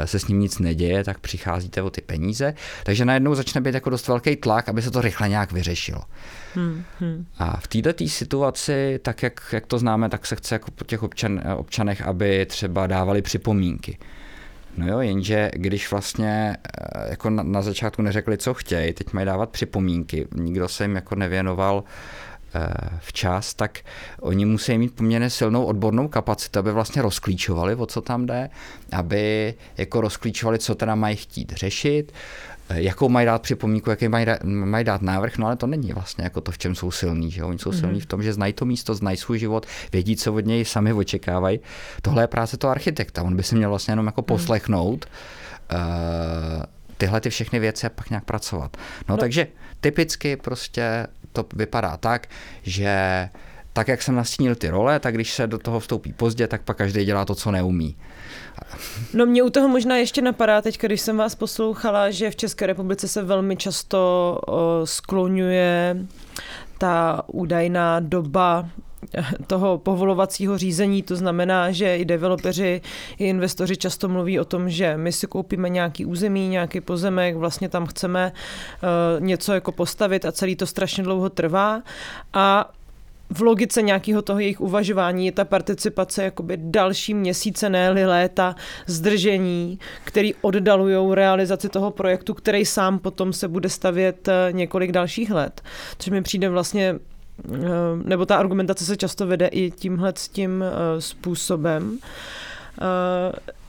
se 0.05 0.19
s 0.19 0.29
ním 0.29 0.41
nic 0.41 0.59
neděje, 0.59 1.05
tak 1.05 1.19
přicházíte 1.19 1.83
o 1.83 1.91
ty 1.91 2.01
peníze. 2.01 2.55
Takže 2.85 3.05
najednou 3.05 3.35
začne 3.35 3.61
být 3.61 3.75
jako 3.75 3.91
dost 3.91 4.09
velký 4.09 4.37
tlak, 4.37 4.69
aby 4.69 4.83
se 4.83 4.91
to 4.91 5.01
rychle 5.01 5.29
nějak 5.29 5.53
vyřešilo. 5.53 6.03
Hmm, 6.55 6.85
hmm. 7.01 7.27
A 7.39 7.61
v 7.61 7.67
této 7.67 8.09
situaci, 8.09 9.01
tak 9.03 9.23
jak, 9.23 9.41
jak 9.53 9.67
to 9.67 9.79
známe, 9.79 10.09
tak 10.09 10.27
se 10.27 10.37
chce 10.37 10.55
jako 10.55 10.71
po 10.71 10.85
těch 10.85 11.03
občan, 11.03 11.41
občanech, 11.57 12.03
aby 12.03 12.47
třeba 12.47 12.87
dávali 12.87 13.23
připomínky. 13.23 13.99
No 14.77 14.89
jo, 14.89 15.01
jenže 15.01 15.51
když 15.55 15.91
vlastně 15.91 16.57
eh, 16.65 17.11
jako 17.11 17.31
na, 17.31 17.43
na 17.43 17.63
začátku 17.63 18.03
neřekli, 18.03 18.39
co 18.39 18.55
chtějí, 18.55 18.93
teď 18.93 19.13
mají 19.13 19.27
dávat 19.27 19.51
připomínky, 19.51 20.29
nikdo 20.35 20.69
se 20.69 20.85
jim 20.85 20.95
jako 20.95 21.15
nevěnoval 21.15 21.85
Eh, 21.85 22.28
včas, 22.99 23.55
tak 23.55 23.79
oni 24.21 24.45
musí 24.45 24.79
mít 24.79 24.95
poměrně 24.95 25.31
silnou 25.31 25.65
odbornou 25.65 26.09
kapacitu, 26.09 26.59
aby 26.59 26.73
vlastně 26.73 27.03
rozklíčovali, 27.03 27.75
o 27.75 27.87
co 27.87 28.01
tam 28.01 28.27
jde, 28.27 28.51
aby 28.93 29.55
jako 29.77 30.01
rozklíčovali, 30.01 30.59
co 30.59 30.75
teda 30.75 30.95
mají 30.95 31.17
chtít 31.17 31.53
řešit, 31.53 32.13
eh, 32.69 32.83
jakou 32.83 33.09
mají 33.09 33.27
dát 33.27 33.43
připomínku, 33.43 33.91
jaký 33.91 34.09
mají, 34.09 34.27
dát, 34.27 34.45
mají 34.45 34.85
dát 34.85 35.03
návrh, 35.03 35.39
no 35.39 35.47
ale 35.47 35.57
to 35.57 35.67
není 35.67 35.93
vlastně 35.93 36.25
jako 36.25 36.41
to, 36.41 36.53
v 36.53 36.59
čem 36.59 36.75
jsou 36.75 36.91
silní. 36.91 37.31
Že? 37.31 37.45
Oni 37.45 37.59
jsou 37.59 37.71
mm-hmm. 37.71 37.81
silní 37.81 38.01
v 38.01 38.07
tom, 38.07 38.23
že 38.23 38.33
znají 38.33 38.53
to 38.53 38.65
místo, 38.65 38.95
znají 38.95 39.17
svůj 39.17 39.39
život, 39.39 39.67
vědí, 39.93 40.17
co 40.17 40.35
od 40.35 40.47
něj 40.47 40.65
sami 40.65 40.93
očekávají. 40.93 41.61
Tohle 42.03 42.23
je 42.23 42.27
práce 42.27 42.57
toho 42.57 42.71
architekta, 42.71 43.23
on 43.23 43.37
by 43.37 43.43
se 43.43 43.57
měl 43.57 43.71
vlastně 43.71 43.93
jenom 43.93 44.07
jako 44.07 44.21
mhm. 44.21 44.27
poslechnout 44.27 45.07
uh, 45.73 46.63
tyhle 46.99 47.21
ty 47.21 47.31
všechny 47.31 47.59
věci 47.59 47.87
a 47.87 47.91
pak 47.91 48.11
nějak 48.11 48.25
pracovat. 48.25 48.77
No, 49.09 49.15
no. 49.15 49.17
takže 49.17 49.47
typicky 49.81 50.37
prostě 50.37 51.07
to 51.33 51.45
vypadá 51.55 51.97
tak, 51.97 52.27
že 52.63 53.29
tak, 53.73 53.89
jak 53.89 54.03
jsem 54.03 54.15
nastínil 54.15 54.55
ty 54.55 54.69
role, 54.69 55.01
tak 55.01 55.15
když 55.15 55.33
se 55.33 55.47
do 55.47 55.59
toho 55.59 55.81
vstoupí 55.81 56.13
pozdě, 56.13 56.47
tak 56.47 56.63
pak 56.63 56.77
každý 56.77 57.05
dělá 57.05 57.25
to, 57.25 57.35
co 57.35 57.51
neumí. 57.51 57.97
No 59.15 59.27
mě 59.27 59.43
u 59.43 59.51
toho 59.51 59.69
možná 59.69 59.97
ještě 59.97 60.23
napadá 60.23 60.63
teď, 60.63 60.81
když 60.81 61.01
jsem 61.01 61.17
vás 61.17 61.35
poslouchala, 61.35 62.11
že 62.11 62.31
v 62.31 62.37
České 62.37 62.67
republice 62.67 63.09
se 63.09 63.23
velmi 63.23 63.57
často 63.57 64.41
skloňuje 64.85 65.97
ta 66.79 67.23
údajná 67.27 68.01
doba 68.01 68.69
toho 69.47 69.79
povolovacího 69.79 70.59
řízení, 70.59 71.03
to 71.03 71.17
znamená, 71.17 71.71
že 71.71 71.97
i 71.97 72.05
developeři, 72.05 72.81
i 73.19 73.29
investoři 73.29 73.77
často 73.77 74.09
mluví 74.09 74.41
o 74.41 74.45
tom, 74.45 74.71
že 74.71 74.97
my 74.97 75.13
si 75.13 75.27
koupíme 75.27 75.69
nějaký 75.69 76.05
území, 76.07 76.49
nějaký 76.49 76.81
pozemek, 76.81 77.37
vlastně 77.37 77.69
tam 77.69 77.87
chceme 77.87 78.33
uh, 78.33 79.25
něco 79.25 79.53
jako 79.53 79.73
postavit 79.73 80.25
a 80.25 80.33
celý 80.33 80.57
to 80.57 80.67
strašně 80.67 81.05
dlouho 81.05 81.31
trvá 81.31 81.83
a 82.33 82.71
v 83.31 83.41
logice 83.41 83.83
nějakého 83.83 84.23
toho 84.23 84.39
jejich 84.39 84.61
uvažování 84.61 85.27
je 85.27 85.33
ta 85.33 85.45
participace 85.45 86.25
jakoby 86.25 86.57
další 86.61 87.15
měsíce, 87.15 87.71
ne 87.71 88.07
léta 88.07 88.57
zdržení, 88.87 89.79
který 90.05 90.35
oddalují 90.35 91.15
realizaci 91.15 91.69
toho 91.69 91.91
projektu, 91.91 92.35
který 92.35 92.65
sám 92.65 92.99
potom 92.99 93.33
se 93.33 93.49
bude 93.49 93.69
stavět 93.69 94.29
eh, 94.29 94.53
několik 94.53 94.93
dalších 94.93 95.31
let. 95.31 95.63
Což 95.99 96.11
mi 96.11 96.23
přijde 96.23 96.49
vlastně 96.49 96.95
eh, 96.95 97.18
nebo 98.05 98.27
ta 98.27 98.37
argumentace 98.37 98.85
se 98.85 98.97
často 98.97 99.27
vede 99.27 99.47
i 99.47 99.71
tímhle 99.71 100.13
s 100.17 100.29
tím 100.29 100.65
eh, 100.65 101.01
způsobem. 101.01 101.99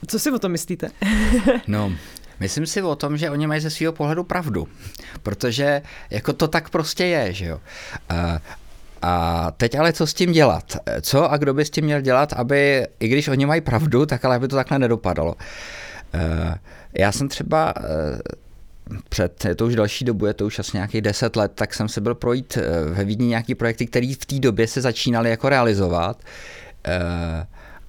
Co 0.07 0.19
si 0.19 0.31
o 0.31 0.39
tom 0.39 0.51
myslíte? 0.51 0.89
no, 1.67 1.91
Myslím 2.39 2.65
si 2.65 2.81
o 2.81 2.95
tom, 2.95 3.17
že 3.17 3.29
oni 3.29 3.47
mají 3.47 3.61
ze 3.61 3.69
svého 3.69 3.93
pohledu 3.93 4.23
pravdu, 4.23 4.67
protože 5.23 5.81
jako 6.09 6.33
to 6.33 6.47
tak 6.47 6.69
prostě 6.69 7.05
je, 7.05 7.33
že 7.33 7.45
jo. 7.45 7.59
A 9.01 9.51
teď 9.57 9.75
ale 9.75 9.93
co 9.93 10.07
s 10.07 10.13
tím 10.13 10.31
dělat? 10.31 10.77
Co 11.01 11.31
a 11.31 11.37
kdo 11.37 11.53
by 11.53 11.65
s 11.65 11.69
tím 11.69 11.85
měl 11.85 12.01
dělat, 12.01 12.33
aby, 12.33 12.87
i 12.99 13.07
když 13.07 13.27
oni 13.27 13.45
mají 13.45 13.61
pravdu, 13.61 14.05
tak 14.05 14.25
ale 14.25 14.35
aby 14.35 14.47
to 14.47 14.55
takhle 14.55 14.79
nedopadalo. 14.79 15.35
Eh, 16.13 16.55
já 16.93 17.11
jsem 17.11 17.29
třeba 17.29 17.73
eh, 17.77 17.81
před, 19.09 19.45
je 19.45 19.55
to 19.55 19.65
už 19.65 19.75
další 19.75 20.05
dobu, 20.05 20.25
je 20.25 20.33
to 20.33 20.45
už 20.45 20.59
asi 20.59 20.77
nějakých 20.77 21.01
deset 21.01 21.35
let, 21.35 21.51
tak 21.55 21.73
jsem 21.73 21.89
se 21.89 22.01
byl 22.01 22.15
projít 22.15 22.57
eh, 22.57 22.85
ve 22.85 23.03
Vídni 23.03 23.27
nějaký 23.27 23.55
projekty, 23.55 23.87
které 23.87 24.13
v 24.21 24.25
té 24.25 24.39
době 24.39 24.67
se 24.67 24.81
začínaly 24.81 25.29
jako 25.29 25.49
realizovat. 25.49 26.23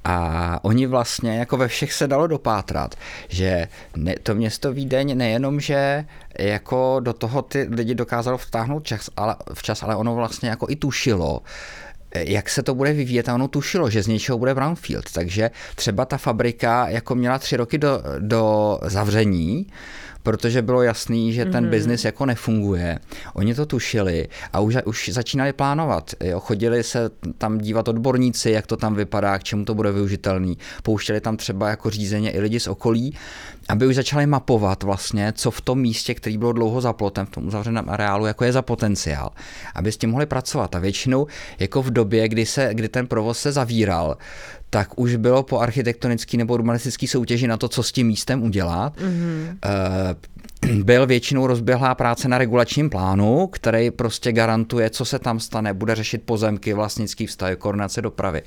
A 0.05 0.59
oni 0.63 0.87
vlastně 0.87 1.39
jako 1.39 1.57
ve 1.57 1.69
všech 1.69 1.93
se 1.93 2.07
dalo 2.07 2.27
dopátrat, 2.27 2.95
že 3.29 3.69
ne, 3.97 4.15
to 4.23 4.35
město 4.35 4.73
Vídeň 4.73 5.19
nejenom, 5.19 5.61
že 5.61 6.05
jako 6.39 7.01
do 7.01 7.13
toho 7.13 7.43
ty 7.43 7.69
lidi 7.71 7.95
dokázalo 7.95 8.39
vtáhnout 8.39 8.85
čas, 8.85 9.11
ale, 9.17 9.37
včas, 9.55 9.83
ale 9.83 9.97
ono 9.97 10.15
vlastně 10.15 10.49
jako 10.49 10.67
i 10.69 10.77
tušilo, 10.77 11.43
jak 12.15 12.51
se 12.51 12.63
to 12.63 12.75
bude 12.75 12.93
vyvíjet 12.93 13.29
a 13.29 13.35
ono 13.35 13.49
tušilo, 13.49 13.91
že 13.91 14.03
z 14.03 14.07
něčeho 14.07 14.39
bude 14.39 14.55
brownfield. 14.55 15.13
Takže 15.13 15.51
třeba 15.75 16.05
ta 16.05 16.17
fabrika 16.17 16.89
jako 16.89 17.15
měla 17.15 17.39
tři 17.39 17.57
roky 17.57 17.79
do, 17.79 18.03
do 18.19 18.79
zavření, 18.83 19.67
protože 20.23 20.63
bylo 20.63 20.83
jasný, 20.83 21.33
že 21.33 21.45
ten 21.45 21.65
mm-hmm. 21.65 21.71
biznis 21.71 22.05
jako 22.05 22.27
nefunguje. 22.27 22.99
Oni 23.35 23.55
to 23.55 23.67
tušili 23.67 24.29
a 24.53 24.61
už, 24.61 24.77
už 24.85 25.09
začínali 25.13 25.53
plánovat. 25.53 26.11
Jo. 26.25 26.41
Chodili 26.41 26.83
se 26.83 27.11
tam 27.39 27.59
dívat 27.59 27.89
odborníci, 27.89 28.51
jak 28.51 28.67
to 28.67 28.77
tam 28.77 28.95
vypadá, 28.95 29.39
k 29.39 29.45
čemu 29.45 29.65
to 29.65 29.75
bude 29.75 29.93
využitelný. 29.93 30.59
Pouštěli 30.83 31.21
tam 31.21 31.37
třeba 31.37 31.69
jako 31.69 31.91
řízeně 31.91 32.31
i 32.31 32.41
lidi 32.41 32.61
z 32.61 32.69
okolí, 32.69 33.15
aby 33.69 33.87
už 33.87 33.95
začali 33.95 34.27
mapovat 34.27 34.83
vlastně, 34.83 35.33
co 35.37 35.51
v 35.51 35.61
tom 35.61 35.81
místě, 35.81 36.15
který 36.15 36.39
bylo 36.39 36.53
dlouho 36.53 36.81
za 36.81 36.93
plotem, 36.93 37.27
v 37.27 37.31
tom 37.31 37.47
uzavřeném 37.47 37.91
areálu, 37.91 38.27
jako 38.27 38.45
je 38.45 38.53
za 38.53 38.63
potenciál, 38.63 39.31
aby 39.75 39.93
s 39.93 39.97
tím 39.97 40.11
mohli 40.11 40.27
pracovat. 40.27 40.75
A 40.75 40.79
většinou 40.79 41.27
jako 41.59 41.83
v 41.83 41.91
době, 41.91 42.29
kdy, 42.29 42.47
se, 42.47 42.71
kdy 42.73 42.89
ten 42.89 43.07
provoz 43.07 43.39
se 43.39 43.53
zavíral, 43.53 44.17
tak 44.71 44.99
už 44.99 45.17
bylo 45.17 45.43
po 45.43 45.59
architektonický 45.59 46.37
nebo 46.37 46.55
urbanistický 46.55 47.07
soutěži 47.07 47.47
na 47.47 47.57
to, 47.57 47.69
co 47.69 47.83
s 47.83 47.93
tím 47.93 48.07
místem 48.07 48.43
udělat. 48.43 48.97
Mm-hmm. 48.97 49.57
Byl 50.85 51.07
většinou 51.07 51.47
rozběhlá 51.47 51.95
práce 51.95 52.29
na 52.29 52.39
regulačním 52.39 52.91
plánu, 52.91 53.47
který 53.47 53.91
prostě 53.91 54.33
garantuje, 54.33 54.91
co 54.91 55.05
se 55.05 55.19
tam 55.19 55.41
stane, 55.41 55.75
bude 55.75 55.95
řešit 55.95 56.23
pozemky, 56.23 56.75
vlastnický 56.75 57.27
vztah, 57.27 57.57
koordinace 57.57 58.03
dopravy. 58.03 58.43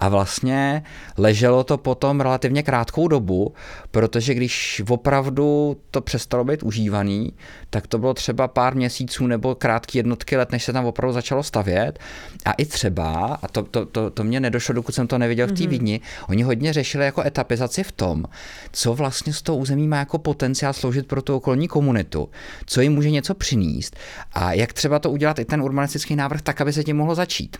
A 0.00 0.08
vlastně 0.08 0.82
leželo 1.18 1.64
to 1.64 1.78
potom 1.78 2.20
relativně 2.20 2.62
krátkou 2.62 3.08
dobu, 3.08 3.54
protože 3.96 4.34
když 4.34 4.82
opravdu 4.88 5.76
to 5.90 6.00
přestalo 6.00 6.44
být 6.44 6.62
užívaný, 6.62 7.32
tak 7.70 7.86
to 7.86 7.98
bylo 7.98 8.14
třeba 8.14 8.48
pár 8.48 8.74
měsíců 8.74 9.26
nebo 9.26 9.54
krátké 9.54 9.98
jednotky 9.98 10.36
let, 10.36 10.52
než 10.52 10.64
se 10.64 10.72
tam 10.72 10.84
opravdu 10.84 11.12
začalo 11.12 11.42
stavět. 11.42 11.98
A 12.44 12.52
i 12.52 12.64
třeba, 12.64 13.38
a 13.42 13.48
to, 13.48 13.62
to, 13.62 13.86
to, 13.86 14.10
to 14.10 14.24
mě 14.24 14.40
nedošlo, 14.40 14.74
dokud 14.74 14.94
jsem 14.94 15.06
to 15.06 15.18
neviděl 15.18 15.46
v 15.46 15.52
té 15.52 15.54
mm-hmm. 15.54 15.68
Vidni, 15.68 16.00
oni 16.28 16.42
hodně 16.42 16.72
řešili 16.72 17.04
jako 17.04 17.26
etapizaci 17.26 17.82
v 17.82 17.92
tom, 17.92 18.24
co 18.72 18.94
vlastně 18.94 19.32
z 19.32 19.42
toho 19.42 19.58
území 19.58 19.88
má 19.88 19.96
jako 19.96 20.18
potenciál 20.18 20.72
sloužit 20.72 21.06
pro 21.06 21.22
tu 21.22 21.36
okolní 21.36 21.68
komunitu, 21.68 22.28
co 22.66 22.80
jim 22.80 22.94
může 22.94 23.10
něco 23.10 23.34
přinést 23.34 23.96
a 24.32 24.52
jak 24.52 24.72
třeba 24.72 24.98
to 24.98 25.10
udělat 25.10 25.38
i 25.38 25.44
ten 25.44 25.62
urbanistický 25.62 26.16
návrh 26.16 26.42
tak, 26.42 26.60
aby 26.60 26.72
se 26.72 26.84
tím 26.84 26.96
mohlo 26.96 27.14
začít. 27.14 27.56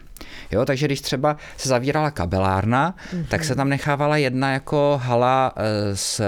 Jo, 0.50 0.64
takže 0.64 0.86
když 0.86 1.00
třeba 1.00 1.36
se 1.56 1.68
zavírala 1.68 2.10
kabelárna, 2.10 2.94
mm-hmm. 2.94 3.26
tak 3.28 3.44
se 3.44 3.54
tam 3.54 3.68
nechávala 3.68 4.16
jedna 4.16 4.52
jako 4.52 5.00
hala 5.02 5.52
e, 5.56 5.96
s 5.96 6.25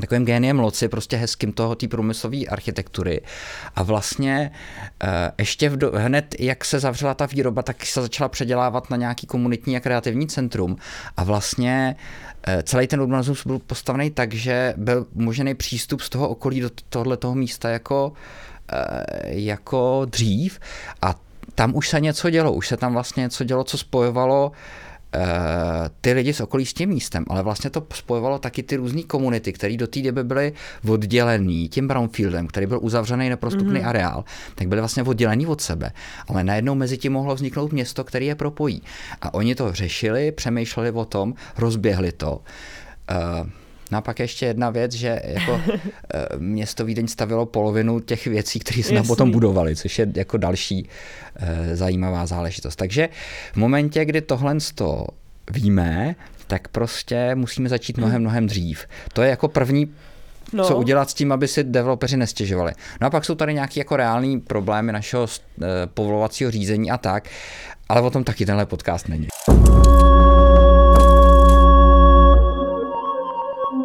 takovým 0.00 0.24
géniem 0.24 0.58
loci, 0.58 0.88
prostě 0.88 1.16
hezkým 1.16 1.52
toho 1.52 1.74
té 1.74 1.88
průmyslové 1.88 2.46
architektury. 2.46 3.20
A 3.76 3.82
vlastně 3.82 4.50
e, 5.04 5.32
ještě 5.38 5.68
v 5.68 5.76
do, 5.76 5.92
hned, 5.94 6.34
jak 6.38 6.64
se 6.64 6.80
zavřela 6.80 7.14
ta 7.14 7.26
výroba, 7.26 7.62
tak 7.62 7.86
se 7.86 8.02
začala 8.02 8.28
předělávat 8.28 8.90
na 8.90 8.96
nějaký 8.96 9.26
komunitní 9.26 9.76
a 9.76 9.80
kreativní 9.80 10.26
centrum. 10.26 10.76
A 11.16 11.24
vlastně 11.24 11.96
e, 12.46 12.62
celý 12.62 12.86
ten 12.86 13.00
urbanismus 13.00 13.46
byl 13.46 13.58
postavený 13.58 14.10
tak, 14.10 14.34
že 14.34 14.74
byl 14.76 15.06
možný 15.14 15.54
přístup 15.54 16.00
z 16.00 16.08
toho 16.08 16.28
okolí 16.28 16.60
do 16.60 16.70
tohle 16.88 17.16
toho 17.16 17.34
místa 17.34 17.68
jako, 17.68 18.12
jako 19.24 20.06
dřív. 20.10 20.60
A 21.02 21.14
tam 21.54 21.76
už 21.76 21.88
se 21.88 22.00
něco 22.00 22.30
dělo, 22.30 22.52
už 22.52 22.68
se 22.68 22.76
tam 22.76 22.92
vlastně 22.92 23.20
něco 23.20 23.44
dělo, 23.44 23.64
co 23.64 23.78
spojovalo 23.78 24.46
uh, 24.46 24.56
ty 26.00 26.12
lidi 26.12 26.32
z 26.32 26.40
okolí 26.40 26.66
s 26.66 26.74
tím 26.74 26.88
místem, 26.88 27.24
ale 27.28 27.42
vlastně 27.42 27.70
to 27.70 27.86
spojovalo 27.94 28.38
taky 28.38 28.62
ty 28.62 28.76
různé 28.76 29.02
komunity, 29.02 29.52
které 29.52 29.76
do 29.76 29.86
té 29.86 30.02
doby 30.02 30.24
byly 30.24 30.52
oddělený 30.88 31.68
tím 31.68 31.88
brownfieldem, 31.88 32.46
který 32.46 32.66
byl 32.66 32.78
uzavřený 32.82 33.28
neprostupný 33.28 33.80
mm-hmm. 33.80 33.88
areál, 33.88 34.24
tak 34.54 34.68
byly 34.68 34.80
vlastně 34.80 35.02
oddělený 35.02 35.46
od 35.46 35.60
sebe. 35.60 35.92
Ale 36.28 36.44
najednou 36.44 36.74
mezi 36.74 36.98
tím 36.98 37.12
mohlo 37.12 37.34
vzniknout 37.34 37.72
město, 37.72 38.04
které 38.04 38.24
je 38.24 38.34
propojí. 38.34 38.82
A 39.22 39.34
oni 39.34 39.54
to 39.54 39.72
řešili, 39.72 40.32
přemýšleli 40.32 40.90
o 40.90 41.04
tom, 41.04 41.34
rozběhli 41.58 42.12
to. 42.12 42.40
Uh, 43.42 43.48
No 43.90 43.98
a 43.98 44.00
pak 44.00 44.20
ještě 44.20 44.46
jedna 44.46 44.70
věc, 44.70 44.92
že 44.92 45.22
jako 45.24 45.60
eh, 46.14 46.26
město 46.38 46.84
Vídeň 46.84 47.08
stavilo 47.08 47.46
polovinu 47.46 48.00
těch 48.00 48.26
věcí, 48.26 48.58
které 48.58 48.82
se 48.82 49.02
potom 49.02 49.30
budovali, 49.30 49.76
což 49.76 49.98
je 49.98 50.06
jako 50.14 50.36
další 50.36 50.88
e, 51.36 51.76
zajímavá 51.76 52.26
záležitost. 52.26 52.76
Takže 52.76 53.08
v 53.52 53.56
momentě, 53.56 54.04
kdy 54.04 54.20
tohle 54.20 54.56
to 54.74 55.06
víme, 55.50 56.14
tak 56.46 56.68
prostě 56.68 57.34
musíme 57.34 57.68
začít 57.68 57.98
mnohem, 57.98 58.20
mnohem 58.20 58.46
dřív. 58.46 58.86
To 59.12 59.22
je 59.22 59.30
jako 59.30 59.48
první 59.48 59.94
No. 60.52 60.64
co 60.64 60.76
udělat 60.76 61.10
s 61.10 61.14
tím, 61.14 61.32
aby 61.32 61.48
si 61.48 61.64
developeři 61.64 62.16
nestěžovali. 62.16 62.72
No 63.00 63.06
a 63.06 63.10
pak 63.10 63.24
jsou 63.24 63.34
tady 63.34 63.54
nějaké 63.54 63.80
jako 63.80 63.96
reální 63.96 64.40
problémy 64.40 64.92
našeho 64.92 65.26
e, 65.26 65.66
povolovacího 65.86 66.50
řízení 66.50 66.90
a 66.90 66.98
tak, 66.98 67.28
ale 67.88 68.00
o 68.00 68.10
tom 68.10 68.24
taky 68.24 68.46
tenhle 68.46 68.66
podcast 68.66 69.08
není. 69.08 69.26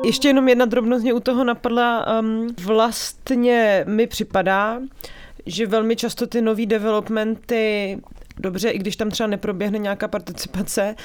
Ještě 0.03 0.27
jenom 0.27 0.49
jedna 0.49 0.65
drobnost 0.65 1.03
mě 1.03 1.13
u 1.13 1.19
toho 1.19 1.43
napadla. 1.43 2.19
Um, 2.19 2.47
vlastně 2.63 3.83
mi 3.87 4.07
připadá, 4.07 4.79
že 5.45 5.67
velmi 5.67 5.95
často 5.95 6.27
ty 6.27 6.41
nový 6.41 6.65
developmenty, 6.65 7.97
dobře, 8.37 8.69
i 8.69 8.79
když 8.79 8.95
tam 8.95 9.09
třeba 9.09 9.27
neproběhne 9.27 9.77
nějaká 9.77 10.07
participace, 10.07 10.95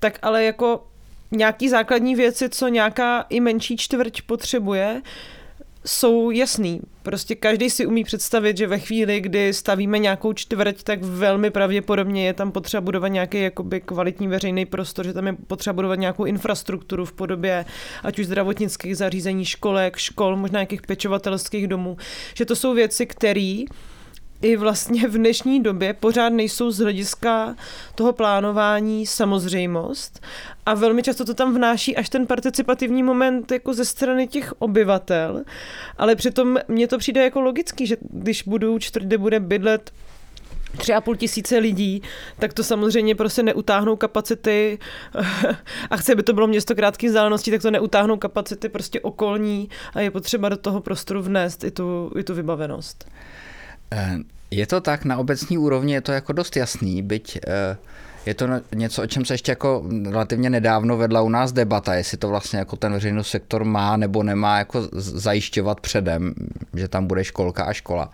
tak 0.00 0.18
ale 0.22 0.44
jako 0.44 0.86
nějaký 1.30 1.68
základní 1.68 2.14
věci, 2.14 2.48
co 2.48 2.68
nějaká 2.68 3.26
i 3.28 3.40
menší 3.40 3.76
čtvrť 3.76 4.22
potřebuje, 4.22 5.02
jsou 5.88 6.30
jasný. 6.30 6.80
Prostě 7.02 7.34
každý 7.34 7.70
si 7.70 7.86
umí 7.86 8.04
představit, 8.04 8.56
že 8.56 8.66
ve 8.66 8.78
chvíli, 8.78 9.20
kdy 9.20 9.52
stavíme 9.52 9.98
nějakou 9.98 10.32
čtvrť, 10.32 10.82
tak 10.82 11.02
velmi 11.02 11.50
pravděpodobně 11.50 12.26
je 12.26 12.32
tam 12.32 12.52
potřeba 12.52 12.80
budovat 12.80 13.08
nějaký 13.08 13.40
jakoby 13.42 13.80
kvalitní 13.80 14.28
veřejný 14.28 14.66
prostor, 14.66 15.06
že 15.06 15.12
tam 15.12 15.26
je 15.26 15.32
potřeba 15.46 15.72
budovat 15.72 15.98
nějakou 15.98 16.24
infrastrukturu 16.24 17.04
v 17.04 17.12
podobě 17.12 17.64
ať 18.02 18.18
už 18.18 18.26
zdravotnických 18.26 18.96
zařízení, 18.96 19.44
školek, 19.44 19.96
škol, 19.96 20.36
možná 20.36 20.58
nějakých 20.58 20.82
pečovatelských 20.82 21.68
domů. 21.68 21.96
Že 22.34 22.44
to 22.44 22.56
jsou 22.56 22.74
věci, 22.74 23.06
které 23.06 23.64
i 24.42 24.56
vlastně 24.56 25.08
v 25.08 25.12
dnešní 25.12 25.62
době 25.62 25.92
pořád 25.92 26.28
nejsou 26.28 26.70
z 26.70 26.78
hlediska 26.78 27.56
toho 27.94 28.12
plánování 28.12 29.06
samozřejmost 29.06 30.20
a 30.66 30.74
velmi 30.74 31.02
často 31.02 31.24
to 31.24 31.34
tam 31.34 31.54
vnáší 31.54 31.96
až 31.96 32.08
ten 32.08 32.26
participativní 32.26 33.02
moment 33.02 33.52
jako 33.52 33.74
ze 33.74 33.84
strany 33.84 34.26
těch 34.26 34.54
obyvatel, 34.58 35.42
ale 35.98 36.16
přitom 36.16 36.58
mně 36.68 36.88
to 36.88 36.98
přijde 36.98 37.24
jako 37.24 37.40
logický, 37.40 37.86
že 37.86 37.96
když 38.10 38.42
budou 38.42 38.78
čtvrtě 38.78 39.18
bude 39.18 39.40
bydlet 39.40 39.92
tři 40.76 40.94
a 40.94 41.00
půl 41.00 41.16
tisíce 41.16 41.58
lidí, 41.58 42.02
tak 42.38 42.52
to 42.52 42.64
samozřejmě 42.64 43.14
prostě 43.14 43.42
neutáhnou 43.42 43.96
kapacity 43.96 44.78
a 45.90 45.96
chce, 45.96 46.14
by 46.14 46.22
to 46.22 46.32
bylo 46.32 46.46
město 46.46 46.74
krátkých 46.74 47.08
vzdáleností, 47.08 47.50
tak 47.50 47.62
to 47.62 47.70
neutáhnou 47.70 48.16
kapacity 48.16 48.68
prostě 48.68 49.00
okolní 49.00 49.68
a 49.94 50.00
je 50.00 50.10
potřeba 50.10 50.48
do 50.48 50.56
toho 50.56 50.80
prostoru 50.80 51.22
vnést 51.22 51.64
i 51.64 51.70
tu, 51.70 52.12
i 52.16 52.24
tu 52.24 52.34
vybavenost. 52.34 53.04
Eh, 53.92 54.16
je 54.50 54.66
to 54.66 54.80
tak, 54.80 55.04
na 55.04 55.16
obecní 55.16 55.58
úrovni 55.58 55.92
je 55.92 56.00
to 56.00 56.12
jako 56.12 56.32
dost 56.32 56.56
jasný, 56.56 57.02
byť 57.02 57.38
eh, 57.46 57.76
je 58.26 58.34
to 58.34 58.46
něco, 58.74 59.02
o 59.02 59.06
čem 59.06 59.24
se 59.24 59.34
ještě 59.34 59.52
jako 59.52 59.84
relativně 60.10 60.50
nedávno 60.50 60.96
vedla 60.96 61.22
u 61.22 61.28
nás 61.28 61.52
debata, 61.52 61.94
jestli 61.94 62.18
to 62.18 62.28
vlastně 62.28 62.58
jako 62.58 62.76
ten 62.76 62.92
veřejný 62.92 63.24
sektor 63.24 63.64
má 63.64 63.96
nebo 63.96 64.22
nemá 64.22 64.58
jako 64.58 64.88
zajišťovat 64.92 65.80
předem, 65.80 66.34
že 66.74 66.88
tam 66.88 67.06
bude 67.06 67.24
školka 67.24 67.64
a 67.64 67.72
škola. 67.72 68.10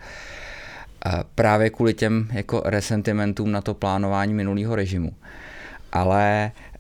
Právě 1.35 1.71
kvůli 1.71 1.95
těm 1.95 2.29
jako 2.33 2.63
resentimentům 2.65 3.53
na 3.53 3.61
to 3.61 3.75
plánování 3.75 4.35
minulého 4.35 4.75
režimu. 4.77 5.13
Ale 5.93 6.53
eh, 6.55 6.74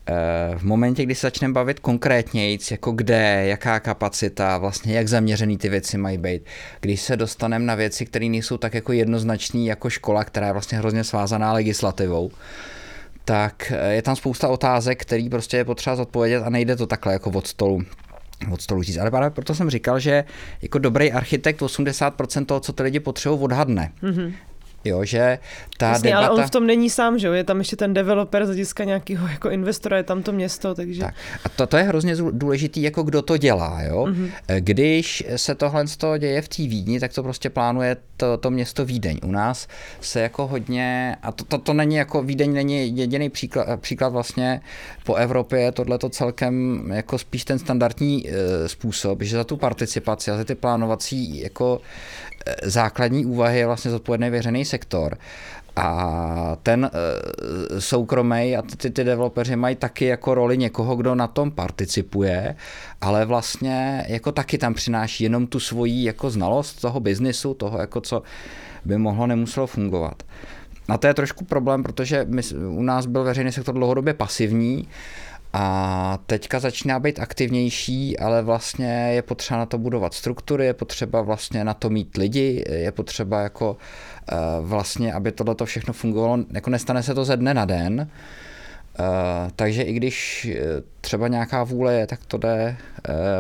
v 0.57 0.63
momentě, 0.63 1.03
kdy 1.03 1.15
se 1.15 1.27
začneme 1.27 1.55
bavit 1.55 1.81
konkrétně, 1.81 2.59
jako 2.71 2.93
kde, 2.93 3.47
jaká 3.47 3.81
kapacita, 3.81 4.59
vlastně 4.59 4.95
jak 4.95 5.09
zaměřený 5.09 5.59
ty 5.59 5.69
věci 5.69 5.99
mají 5.99 6.19
být, 6.19 6.43
když 6.81 7.01
se 7.01 7.17
dostaneme 7.17 7.65
na 7.65 7.75
věci, 7.75 8.07
které 8.07 8.27
nejsou 8.27 8.57
tak 8.57 8.75
jako 8.75 8.93
jednoznačné 8.93 9.61
jako 9.61 9.91
škola, 9.91 10.25
která 10.25 10.47
je 10.47 10.53
vlastně 10.53 10.79
hrozně 10.79 11.05
svázaná 11.05 11.53
legislativou, 11.53 12.31
tak 13.25 13.73
eh, 13.77 13.95
je 13.95 14.03
tam 14.03 14.17
spousta 14.17 14.49
otázek, 14.49 15.03
který 15.03 15.29
prostě 15.29 15.57
je 15.57 15.65
potřeba 15.65 15.97
zodpovědět 15.97 16.43
a 16.43 16.51
nejde 16.51 16.77
to 16.77 16.87
takhle 16.87 17.13
jako 17.13 17.31
od 17.31 17.47
stolu 17.47 17.83
od 18.53 18.63
stolu 18.63 18.83
říct. 18.83 18.97
Ale 18.97 19.11
právě 19.11 19.31
proto 19.31 19.55
jsem 19.55 19.71
říkal, 19.71 19.99
že 19.99 20.25
jako 20.63 20.79
dobrý 20.79 21.13
architekt 21.13 21.61
80% 21.61 22.47
toho, 22.47 22.61
co 22.61 22.73
ty 22.73 22.83
lidi 22.83 23.01
potřebují, 23.01 23.41
odhadne. 23.41 23.93
Mm-hmm. 24.03 24.33
Jo, 24.85 25.05
že 25.05 25.39
ta 25.79 25.89
Jasně, 25.89 26.11
debata... 26.11 26.27
ale 26.27 26.41
on 26.41 26.47
v 26.47 26.51
tom 26.51 26.67
není 26.67 26.91
sám, 26.91 27.19
že 27.19 27.27
jo? 27.27 27.33
Je 27.33 27.45
tam 27.45 27.59
ještě 27.59 27.77
ten 27.77 27.95
developer 27.95 28.45
z 28.45 28.49
hlediska 28.49 28.85
nějakého 28.85 29.29
jako 29.29 29.51
investora, 29.51 29.97
je 29.97 30.03
tam 30.03 30.23
to 30.23 30.33
město, 30.33 30.75
takže... 30.75 31.01
Tak. 31.01 31.15
A 31.45 31.49
to, 31.49 31.67
to 31.67 31.77
je 31.77 31.83
hrozně 31.83 32.17
důležitý, 32.31 32.83
jako 32.83 33.03
kdo 33.03 33.23
to 33.23 33.37
dělá, 33.37 33.83
jo? 33.83 34.05
Mm-hmm. 34.05 34.31
Když 34.59 35.25
se 35.37 35.55
tohle 35.55 35.87
z 35.87 35.97
toho 35.97 36.19
děje 36.19 36.43
v 36.43 36.49
té 36.49 36.63
Vídni, 36.63 37.01
tak 37.01 37.13
to 37.13 37.23
prostě 37.23 37.51
plánuje 37.51 37.97
to, 38.17 38.39
to 38.39 38.51
město 38.51 38.85
Vídeň. 38.85 39.19
U 39.25 39.31
nás 39.31 39.69
se 40.01 40.21
jako 40.21 40.47
hodně, 40.47 41.17
a 41.23 41.33
to, 41.33 41.45
to, 41.45 41.59
to 41.59 41.73
není 41.73 41.95
jako 41.95 42.23
Vídeň 42.23 42.53
není 42.53 42.97
jediný 42.97 43.31
příklad, 43.31 43.81
příklad 43.81 44.09
vlastně 44.09 44.61
po 45.05 45.15
Evropě, 45.15 45.73
tohle 45.73 45.99
to 45.99 46.09
celkem 46.09 46.85
jako 46.95 47.19
spíš 47.19 47.45
ten 47.45 47.59
standardní 47.59 48.29
e, 48.29 48.69
způsob, 48.69 49.23
že 49.23 49.37
za 49.37 49.45
tu 49.45 49.57
participaci 49.57 50.31
a 50.31 50.37
za 50.37 50.45
ty 50.45 50.55
plánovací 50.55 51.41
jako 51.41 51.81
základní 52.63 53.27
úvahy 53.27 53.59
je 53.59 53.67
vlastně 53.67 53.91
zodpovědný 53.91 54.31
veřejný 54.31 54.65
sektor. 54.65 55.19
A 55.77 56.57
ten 56.63 56.91
e, 56.93 57.81
soukromý 57.81 58.57
a 58.57 58.63
ty, 58.63 58.91
ty 58.91 59.05
developeři 59.05 59.57
mají 59.57 59.77
taky 59.77 60.05
jako 60.05 60.35
roli 60.35 60.59
někoho, 60.59 60.97
kdo 60.97 61.15
na 61.15 61.27
tom 61.27 61.51
participuje, 61.51 62.57
ale 63.01 63.25
vlastně 63.25 64.05
jako 64.09 64.33
taky 64.33 64.59
tam 64.59 64.75
přináší 64.75 65.25
jenom 65.25 65.47
tu 65.47 65.61
svoji 65.61 66.05
jako 66.05 66.31
znalost 66.31 66.81
toho 66.81 67.01
biznisu, 67.01 67.55
toho 67.55 67.79
jako 67.79 68.01
co 68.01 68.23
by 68.85 68.99
mohlo, 68.99 69.27
nemuselo 69.27 69.67
fungovat. 69.67 70.23
A 70.89 70.99
to 70.99 71.07
je 71.07 71.15
trošku 71.15 71.45
problém, 71.45 71.83
protože 71.83 72.27
my, 72.29 72.43
u 72.69 72.83
nás 72.83 73.07
byl 73.07 73.25
veřejný 73.25 73.53
sektor 73.53 73.75
dlouhodobě 73.75 74.15
pasivní, 74.15 74.89
a 75.57 76.19
teďka 76.27 76.61
začíná 76.61 76.99
být 76.99 77.19
aktivnější, 77.19 78.19
ale 78.19 78.43
vlastně 78.43 79.11
je 79.15 79.23
potřeba 79.23 79.59
na 79.59 79.67
to 79.67 79.79
budovat 79.79 80.15
struktury, 80.15 80.67
je 80.67 80.75
potřeba 80.75 81.23
vlastně 81.23 81.65
na 81.65 81.75
to 81.75 81.91
mít 81.91 82.17
lidi, 82.17 82.65
je 82.71 82.93
potřeba 82.93 83.41
jako 83.41 83.77
eh, 84.33 84.37
vlastně, 84.61 85.13
aby 85.13 85.33
tohle 85.33 85.55
to 85.55 85.67
všechno 85.67 85.93
fungovalo, 85.93 86.39
jako 86.53 86.71
nestane 86.71 87.03
se 87.03 87.15
to 87.15 87.25
ze 87.25 87.37
dne 87.37 87.55
na 87.55 87.65
den, 87.65 88.09
Uh, 88.99 89.51
takže 89.57 89.83
i 89.83 89.93
když 89.93 90.45
eh, 90.45 90.83
třeba 91.01 91.29
nějaká 91.29 91.65
vůle 91.65 91.95
je, 91.95 92.07
tak 92.07 92.21
to 92.27 92.39
jde 92.39 92.77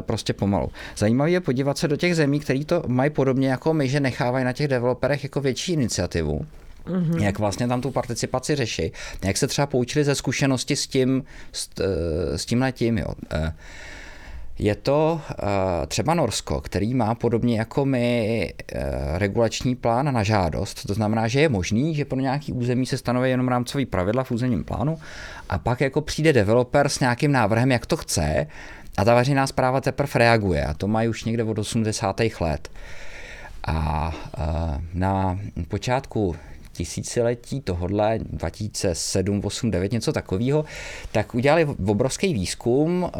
prostě 0.00 0.32
pomalu. 0.32 0.70
Zajímavé 0.96 1.30
je 1.30 1.40
podívat 1.40 1.78
se 1.78 1.88
do 1.88 1.96
těch 1.96 2.16
zemí, 2.16 2.40
které 2.40 2.64
to 2.64 2.82
mají 2.86 3.10
podobně 3.10 3.48
jako 3.48 3.74
my, 3.74 3.88
že 3.88 4.00
nechávají 4.00 4.44
na 4.44 4.52
těch 4.52 4.68
developerech 4.68 5.22
jako 5.22 5.40
větší 5.40 5.72
iniciativu 5.72 6.46
mm-hmm. 6.86 7.22
jak 7.22 7.38
vlastně 7.38 7.68
tam 7.68 7.80
tu 7.80 7.90
participaci 7.90 8.56
řeší, 8.56 8.92
jak 9.24 9.36
se 9.36 9.46
třeba 9.46 9.66
poučili 9.66 10.04
ze 10.04 10.14
zkušenosti 10.14 10.76
s 10.76 10.86
tím, 10.86 11.24
s, 11.52 11.68
eh, 11.80 12.38
s 12.38 12.46
tím 12.46 12.62
letím, 12.62 12.98
jo. 12.98 13.14
Eh, 13.32 13.52
je 14.58 14.74
to 14.74 15.20
uh, 15.30 15.46
třeba 15.88 16.14
Norsko, 16.14 16.60
který 16.60 16.94
má 16.94 17.14
podobně 17.14 17.58
jako 17.58 17.84
my 17.84 18.54
regulační 19.14 19.76
plán 19.76 20.14
na 20.14 20.22
žádost. 20.22 20.86
To 20.86 20.94
znamená, 20.94 21.28
že 21.28 21.40
je 21.40 21.48
možný, 21.48 21.94
že 21.94 22.04
pro 22.04 22.20
nějaký 22.20 22.52
území 22.52 22.86
se 22.86 22.98
stanoví 22.98 23.30
jenom 23.30 23.48
rámcový 23.48 23.86
pravidla 23.86 24.24
v 24.24 24.30
územním 24.30 24.64
plánu 24.64 24.98
a 25.48 25.58
pak 25.58 25.80
jako 25.80 26.00
přijde 26.00 26.32
developer 26.32 26.88
s 26.88 27.00
nějakým 27.00 27.32
návrhem, 27.32 27.70
jak 27.70 27.86
to 27.86 27.96
chce 27.96 28.46
a 28.96 29.04
ta 29.04 29.14
veřejná 29.14 29.46
zpráva 29.46 29.80
teprve 29.80 30.10
reaguje. 30.14 30.64
A 30.64 30.74
to 30.74 30.88
mají 30.88 31.08
už 31.08 31.24
někde 31.24 31.44
od 31.44 31.58
80. 31.58 32.20
let. 32.40 32.68
A 33.66 34.12
na 34.94 35.38
počátku 35.68 36.36
tisíciletí 36.74 37.60
tohodle, 37.60 38.18
2007, 38.22 39.40
8, 39.44 39.70
9, 39.70 39.92
něco 39.92 40.12
takového, 40.12 40.64
tak 41.12 41.34
udělali 41.34 41.66
obrovský 41.86 42.34
výzkum, 42.34 43.10
eh, 43.14 43.18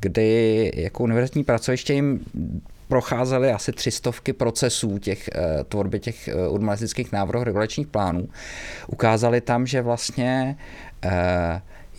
kdy 0.00 0.72
jako 0.74 1.02
univerzitní 1.02 1.44
pracoviště 1.44 1.92
jim 1.92 2.24
procházely 2.88 3.52
asi 3.52 3.72
třistovky 3.72 4.32
procesů 4.32 4.98
těch 4.98 5.30
eh, 5.34 5.64
tvorby 5.64 6.00
těch 6.00 6.28
eh, 6.28 6.48
urbanistických 6.48 7.12
návrhů 7.12 7.44
regulačních 7.44 7.86
plánů. 7.86 8.28
Ukázali 8.86 9.40
tam, 9.40 9.66
že 9.66 9.82
vlastně 9.82 10.56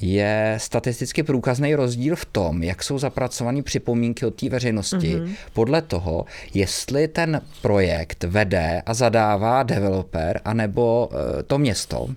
je 0.01 0.55
statisticky 0.57 1.23
průkazný 1.23 1.75
rozdíl 1.75 2.15
v 2.15 2.25
tom, 2.25 2.63
jak 2.63 2.83
jsou 2.83 2.99
zapracované 2.99 3.61
připomínky 3.61 4.25
od 4.25 4.35
té 4.35 4.49
veřejnosti, 4.49 4.97
mm-hmm. 4.97 5.35
podle 5.53 5.81
toho, 5.81 6.25
jestli 6.53 7.07
ten 7.07 7.41
projekt 7.61 8.23
vede 8.23 8.81
a 8.85 8.93
zadává 8.93 9.63
developer 9.63 10.41
anebo 10.45 11.09
e, 11.39 11.43
to 11.43 11.57
město. 11.57 12.07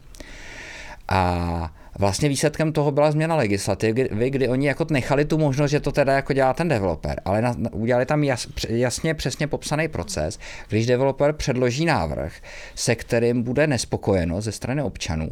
A 1.08 1.72
vlastně 1.98 2.28
výsledkem 2.28 2.72
toho 2.72 2.90
byla 2.90 3.10
změna 3.10 3.36
legislativy, 3.36 4.30
kdy 4.30 4.48
oni 4.48 4.66
jako 4.66 4.86
nechali 4.90 5.24
tu 5.24 5.38
možnost, 5.38 5.70
že 5.70 5.80
to 5.80 5.92
teda 5.92 6.12
jako 6.12 6.32
dělá 6.32 6.54
ten 6.54 6.68
developer, 6.68 7.20
ale 7.24 7.42
na, 7.42 7.54
udělali 7.72 8.06
tam 8.06 8.24
jas, 8.24 8.46
jasně 8.68 9.14
přesně 9.14 9.46
popsaný 9.46 9.88
proces, 9.88 10.38
když 10.68 10.86
developer 10.86 11.32
předloží 11.32 11.84
návrh, 11.84 12.32
se 12.74 12.94
kterým 12.94 13.42
bude 13.42 13.66
nespokojeno 13.66 14.40
ze 14.40 14.52
strany 14.52 14.82
občanů, 14.82 15.28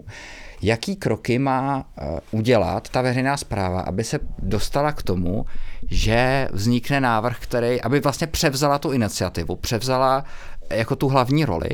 jaký 0.63 0.97
kroky 0.97 1.39
má 1.39 1.85
eh, 1.99 2.21
udělat 2.31 2.89
ta 2.89 3.03
veřejná 3.03 3.37
zpráva, 3.37 3.81
aby 3.81 4.05
se 4.05 4.19
dostala 4.39 4.93
k 4.93 5.03
tomu, 5.03 5.47
že 5.91 6.49
vznikne 6.53 7.01
návrh, 7.01 7.39
který, 7.41 7.81
aby 7.81 8.01
vlastně 8.01 8.27
převzala 8.27 8.79
tu 8.79 8.93
iniciativu, 8.93 9.57
převzala 9.57 10.25
jako 10.71 10.97
tu 10.97 11.09
hlavní 11.09 11.45
roli 11.45 11.71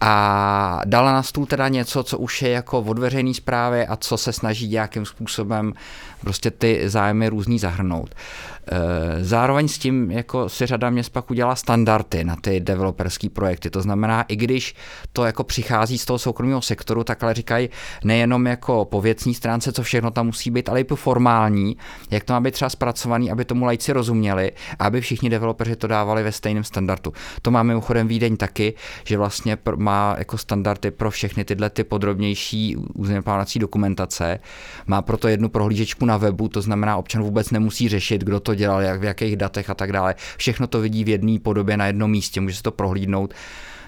a 0.00 0.80
dala 0.84 1.12
na 1.12 1.22
stůl 1.22 1.46
teda 1.46 1.68
něco, 1.68 2.02
co 2.02 2.18
už 2.18 2.42
je 2.42 2.50
jako 2.50 2.80
od 2.80 2.98
veřejné 2.98 3.34
zprávy 3.34 3.86
a 3.86 3.96
co 3.96 4.16
se 4.16 4.32
snaží 4.32 4.68
nějakým 4.68 5.06
způsobem 5.06 5.72
prostě 6.22 6.50
ty 6.50 6.88
zájmy 6.88 7.28
různý 7.28 7.58
zahrnout. 7.58 8.14
Eh, 8.66 9.24
zároveň 9.24 9.68
s 9.68 9.78
tím 9.78 10.10
jako 10.10 10.48
si 10.48 10.66
řada 10.66 10.90
měst 10.90 11.08
pak 11.08 11.30
udělá 11.30 11.56
standardy 11.56 12.24
na 12.24 12.36
ty 12.36 12.60
developerské 12.60 13.28
projekty. 13.28 13.70
To 13.70 13.82
znamená, 13.82 14.22
i 14.22 14.36
když 14.36 14.74
to 15.12 15.24
jako 15.24 15.44
přichází 15.44 15.98
z 15.98 16.04
toho 16.04 16.18
soukromého 16.18 16.62
sektoru, 16.62 17.04
tak 17.04 17.22
ale 17.22 17.34
říkají 17.34 17.68
nejenom 18.04 18.46
jako 18.46 18.84
po 18.84 19.00
věcní 19.00 19.34
stránce, 19.34 19.72
co 19.72 19.82
všechno 19.82 20.10
tam 20.10 20.26
musí 20.26 20.50
být, 20.50 20.68
ale 20.68 20.80
i 20.80 20.84
po 20.84 20.96
formální, 20.96 21.76
jak 22.10 22.24
to 22.24 22.32
má 22.32 22.40
být 22.40 22.54
třeba 22.54 22.68
zpracovaný, 22.68 23.30
aby 23.30 23.44
tomu 23.44 23.64
lajci 23.64 23.92
rozuměli 23.92 24.52
a 24.78 24.84
aby 24.86 25.00
všichni 25.00 25.30
developeři 25.30 25.76
to 25.76 25.86
dávali 25.86 26.22
ve 26.22 26.32
stejném 26.32 26.64
standardu. 26.64 27.12
To 27.42 27.50
má 27.50 27.62
mimochodem 27.62 28.08
Vídeň 28.08 28.36
taky, 28.36 28.74
že 29.04 29.18
vlastně 29.18 29.58
má 29.76 30.14
jako 30.18 30.38
standardy 30.38 30.90
pro 30.90 31.10
všechny 31.10 31.44
tyhle 31.44 31.70
ty 31.70 31.84
podrobnější 31.84 32.76
územně 32.76 33.22
plánovací 33.22 33.58
dokumentace. 33.58 34.38
Má 34.86 35.02
proto 35.02 35.28
jednu 35.28 35.48
prohlížečku 35.48 36.06
na 36.06 36.11
webu, 36.16 36.48
to 36.48 36.62
znamená, 36.62 36.96
občan 36.96 37.22
vůbec 37.22 37.50
nemusí 37.50 37.88
řešit, 37.88 38.24
kdo 38.24 38.40
to 38.40 38.54
dělal, 38.54 38.82
jak, 38.82 39.00
v 39.00 39.04
jakých 39.04 39.36
datech 39.36 39.70
a 39.70 39.74
tak 39.74 39.92
dále. 39.92 40.14
Všechno 40.36 40.66
to 40.66 40.80
vidí 40.80 41.04
v 41.04 41.08
jedné 41.08 41.38
podobě 41.38 41.76
na 41.76 41.86
jednom 41.86 42.10
místě, 42.10 42.40
může 42.40 42.56
se 42.56 42.62
to 42.62 42.70
prohlídnout. 42.70 43.34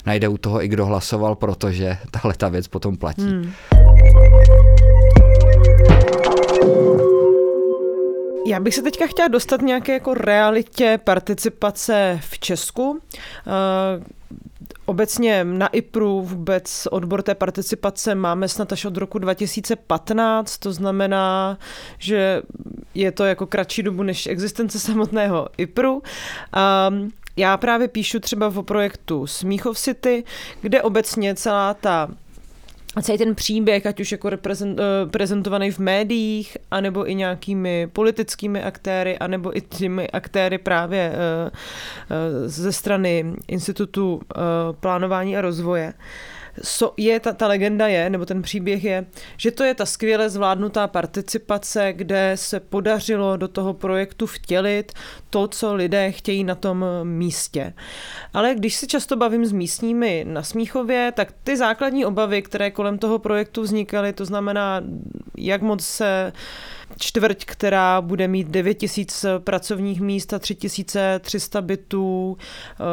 Najde 0.06 0.28
u 0.28 0.38
toho 0.38 0.64
i 0.64 0.68
kdo 0.68 0.86
hlasoval, 0.86 1.34
protože 1.34 1.98
tahle 2.10 2.34
ta 2.34 2.48
věc 2.48 2.68
potom 2.68 2.96
platí. 2.96 3.22
Hmm. 3.22 3.52
Já 8.46 8.60
bych 8.60 8.74
se 8.74 8.82
teďka 8.82 9.06
chtěla 9.06 9.28
dostat 9.28 9.62
nějaké 9.62 9.92
jako 9.92 10.14
realitě 10.14 10.98
participace 11.04 12.20
v 12.22 12.38
Česku. 12.38 13.00
Obecně 14.86 15.44
na 15.44 15.66
IPRu 15.68 16.22
vůbec 16.22 16.88
odbor 16.90 17.22
té 17.22 17.34
participace 17.34 18.14
máme 18.14 18.48
snad 18.48 18.72
až 18.72 18.84
od 18.84 18.96
roku 18.96 19.18
2015, 19.18 20.58
to 20.58 20.72
znamená, 20.72 21.58
že 21.98 22.42
je 22.94 23.12
to 23.12 23.24
jako 23.24 23.46
kratší 23.46 23.82
dobu 23.82 24.02
než 24.02 24.26
existence 24.26 24.80
samotného 24.80 25.48
IPRu. 25.58 26.02
Um, 26.88 27.12
Já 27.36 27.56
právě 27.56 27.88
píšu 27.88 28.20
třeba 28.20 28.52
o 28.56 28.62
projektu 28.62 29.26
Smíchov 29.26 29.78
City, 29.78 30.24
kde 30.60 30.82
obecně 30.82 31.34
celá 31.34 31.74
ta 31.74 32.08
a 32.96 33.02
celý 33.02 33.18
ten 33.18 33.34
příběh, 33.34 33.86
ať 33.86 34.00
už 34.00 34.12
jako 34.12 34.30
reprezent, 34.30 34.80
eh, 34.80 35.10
prezentovaný 35.10 35.70
v 35.70 35.78
médiích, 35.78 36.56
anebo 36.70 37.10
i 37.10 37.14
nějakými 37.14 37.88
politickými 37.92 38.62
aktéry, 38.62 39.18
anebo 39.18 39.56
i 39.56 39.60
těmi 39.60 40.10
aktéry 40.10 40.58
právě 40.58 41.12
eh, 41.14 41.50
eh, 42.10 42.48
ze 42.48 42.72
strany 42.72 43.34
Institutu 43.48 44.22
plánování 44.80 45.36
a 45.36 45.40
rozvoje, 45.40 45.94
so, 46.62 46.94
je 46.96 47.20
ta, 47.20 47.32
ta 47.32 47.46
legenda 47.46 47.88
je, 47.88 48.10
nebo 48.10 48.26
ten 48.26 48.42
příběh 48.42 48.84
je, 48.84 49.06
že 49.36 49.50
to 49.50 49.64
je 49.64 49.74
ta 49.74 49.86
skvěle 49.86 50.30
zvládnutá 50.30 50.86
participace, 50.86 51.92
kde 51.92 52.32
se 52.34 52.60
podařilo 52.60 53.36
do 53.36 53.48
toho 53.48 53.74
projektu 53.74 54.26
vtělit 54.26 54.92
to, 55.30 55.48
co 55.48 55.74
lidé 55.74 56.12
chtějí 56.12 56.44
na 56.44 56.54
tom 56.54 56.84
místě. 57.02 57.72
Ale 58.34 58.54
když 58.54 58.76
si 58.76 58.86
často 58.86 59.16
bavím 59.16 59.46
s 59.46 59.52
místními 59.52 60.24
na 60.28 60.42
Smíchově, 60.42 61.12
tak 61.16 61.32
ty 61.44 61.56
základní 61.56 62.04
obavy, 62.04 62.42
které 62.42 62.70
kolem 62.70 62.98
toho 62.98 63.18
projektu 63.18 63.62
vznikaly, 63.62 64.12
to 64.12 64.24
znamená, 64.24 64.82
jak 65.36 65.62
moc 65.62 65.84
se 65.84 66.32
čtvrť, 66.98 67.44
která 67.44 68.00
bude 68.00 68.28
mít 68.28 68.48
9 68.48 68.74
tisíc 68.74 69.26
pracovních 69.38 70.00
míst 70.00 70.32
a 70.32 70.38
3300 70.38 71.62
bytů, 71.62 72.36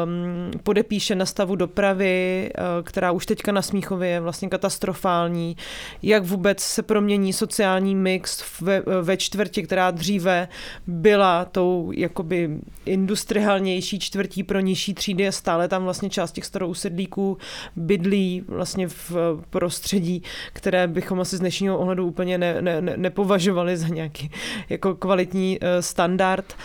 um, 0.04 0.60
podepíše 0.62 1.14
na 1.14 1.26
stavu 1.26 1.56
dopravy, 1.56 2.50
uh, 2.58 2.64
která 2.84 3.12
už 3.12 3.26
teďka 3.26 3.52
na 3.52 3.62
Smíchově 3.62 4.08
je 4.10 4.20
vlastně 4.20 4.48
katastrofální, 4.48 5.56
jak 6.02 6.24
vůbec 6.24 6.60
se 6.60 6.82
promění 6.82 7.32
sociální 7.32 7.94
mix 7.94 8.60
ve, 8.60 8.82
ve 9.02 9.16
čtvrti, 9.16 9.62
která 9.62 9.90
dříve 9.90 10.48
byla 10.86 11.44
tou 11.44 11.92
jakoby 11.94 12.50
industriálnější 12.86 13.98
čtvrtí 13.98 14.42
pro 14.42 14.60
nižší 14.60 14.94
třídy 14.94 15.28
a 15.28 15.32
stále 15.32 15.68
tam 15.68 15.84
vlastně 15.84 16.10
část 16.10 16.32
těch 16.32 16.44
starousedlíků 16.44 17.38
bydlí 17.76 18.44
vlastně 18.48 18.88
v 18.88 19.12
prostředí, 19.50 20.22
které 20.52 20.88
bychom 20.88 21.20
asi 21.20 21.36
z 21.36 21.40
dnešního 21.40 21.78
ohledu 21.78 22.06
úplně 22.06 22.38
ne, 22.38 22.62
ne, 22.62 22.80
ne, 22.80 22.96
nepovažovali 22.96 23.76
za 23.76 23.88
nějaký 23.94 24.30
jako 24.68 24.94
kvalitní 24.94 25.58
eh, 25.60 25.82
standard 25.82 26.56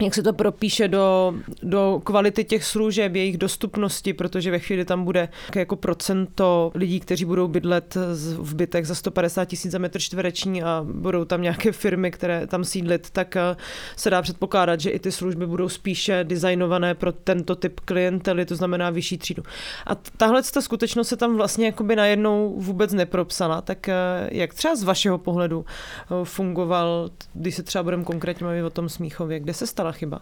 jak 0.00 0.14
se 0.14 0.22
to 0.22 0.32
propíše 0.32 0.88
do, 0.88 1.34
do 1.62 2.00
kvality 2.04 2.44
těch 2.44 2.64
služeb, 2.64 3.14
jejich 3.14 3.38
dostupnosti, 3.38 4.12
protože 4.12 4.50
ve 4.50 4.58
chvíli 4.58 4.84
tam 4.84 5.04
bude 5.04 5.28
jako 5.54 5.76
procento 5.76 6.72
lidí, 6.74 7.00
kteří 7.00 7.24
budou 7.24 7.48
bydlet 7.48 7.94
v 8.38 8.54
bytech 8.54 8.86
za 8.86 8.94
150 8.94 9.44
tisíc 9.44 9.72
za 9.72 9.78
metr 9.78 10.00
čtvereční 10.00 10.62
a 10.62 10.86
budou 10.92 11.24
tam 11.24 11.42
nějaké 11.42 11.72
firmy, 11.72 12.10
které 12.10 12.46
tam 12.46 12.64
sídlit, 12.64 13.10
tak 13.10 13.36
eh, 13.36 13.56
se 13.96 14.10
dá 14.10 14.22
předpokládat, 14.22 14.80
že 14.80 14.90
i 14.90 14.98
ty 14.98 15.12
služby 15.12 15.46
budou 15.46 15.68
spíše 15.68 16.24
designované 16.24 16.94
pro 16.94 17.12
tento 17.12 17.56
typ 17.56 17.80
klientely, 17.80 18.46
to 18.46 18.56
znamená 18.56 18.90
vyšší 18.90 19.18
třídu. 19.18 19.42
A 19.86 19.94
tahle 19.94 20.42
ta 20.42 20.60
skutečnost 20.60 21.08
se 21.08 21.16
tam 21.16 21.36
vlastně 21.36 21.66
jakoby 21.66 21.96
najednou 21.96 22.54
vůbec 22.58 22.92
nepropsala, 22.92 23.60
tak 23.62 23.88
eh, 23.88 23.94
jak 24.32 24.54
třeba 24.54 24.76
z 24.76 24.82
vašeho 24.82 25.18
pohledu 25.18 25.64
eh, 25.66 26.24
fungoval, 26.24 27.10
když 27.34 27.54
se 27.54 27.62
třeba 27.62 27.82
budeme 27.82 28.04
konkrétně 28.04 28.46
mluvit 28.46 28.62
o 28.62 28.70
tom 28.70 28.88
Smíchově, 28.88 29.40
kde 29.40 29.54
se 29.54 29.66
stalo 29.66 29.83
stala 29.84 29.92
chyba? 29.92 30.20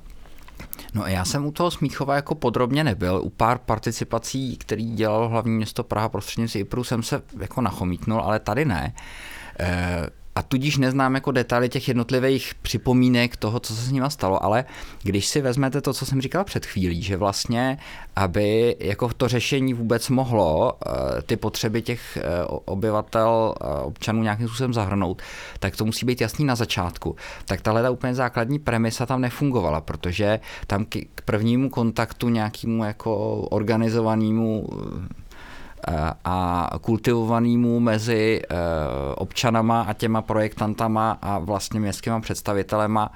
No 0.94 1.06
já 1.06 1.24
jsem 1.24 1.46
u 1.46 1.52
toho 1.52 1.70
Smíchova 1.70 2.16
jako 2.16 2.34
podrobně 2.34 2.84
nebyl. 2.84 3.20
U 3.22 3.30
pár 3.30 3.58
participací, 3.58 4.56
který 4.56 4.94
dělalo 4.94 5.28
hlavní 5.28 5.56
město 5.56 5.84
Praha 5.84 6.08
prostřednictvím 6.08 6.60
IPRu, 6.60 6.84
jsem 6.84 7.02
se 7.02 7.22
jako 7.40 7.60
nachomítnul, 7.60 8.20
ale 8.20 8.38
tady 8.38 8.64
ne. 8.64 8.94
E- 9.60 10.21
a 10.34 10.42
tudíž 10.42 10.78
neznám 10.78 11.14
jako 11.14 11.32
detaily 11.32 11.68
těch 11.68 11.88
jednotlivých 11.88 12.54
připomínek 12.62 13.36
toho, 13.36 13.60
co 13.60 13.74
se 13.74 13.82
s 13.82 13.92
nima 13.92 14.10
stalo, 14.10 14.44
ale 14.44 14.64
když 15.02 15.26
si 15.26 15.40
vezmete 15.40 15.80
to, 15.80 15.92
co 15.92 16.06
jsem 16.06 16.20
říkal 16.20 16.44
před 16.44 16.66
chvílí, 16.66 17.02
že 17.02 17.16
vlastně, 17.16 17.78
aby 18.16 18.76
jako 18.80 19.10
to 19.16 19.28
řešení 19.28 19.74
vůbec 19.74 20.08
mohlo 20.08 20.72
eh, 20.72 21.22
ty 21.22 21.36
potřeby 21.36 21.82
těch 21.82 22.16
eh, 22.16 22.44
obyvatel, 22.46 23.54
eh, 23.60 23.66
občanů 23.82 24.22
nějakým 24.22 24.48
způsobem 24.48 24.74
zahrnout, 24.74 25.22
tak 25.60 25.76
to 25.76 25.84
musí 25.84 26.06
být 26.06 26.20
jasný 26.20 26.44
na 26.44 26.54
začátku. 26.54 27.16
Tak 27.44 27.60
tahle 27.60 27.82
ta 27.82 27.90
úplně 27.90 28.14
základní 28.14 28.58
premisa 28.58 29.06
tam 29.06 29.20
nefungovala, 29.20 29.80
protože 29.80 30.40
tam 30.66 30.84
k 30.84 31.22
prvnímu 31.24 31.70
kontaktu 31.70 32.28
nějakému 32.28 32.84
jako 32.84 33.40
organizovanému 33.40 34.68
a 36.24 36.70
kultivovanému 36.80 37.80
mezi 37.80 38.42
eh, 38.42 38.56
občanama 39.14 39.82
a 39.82 39.92
těma 39.92 40.22
projektantama 40.22 41.18
a 41.22 41.38
vlastně 41.38 41.80
městskýma 41.80 42.20
představitelema 42.20 43.12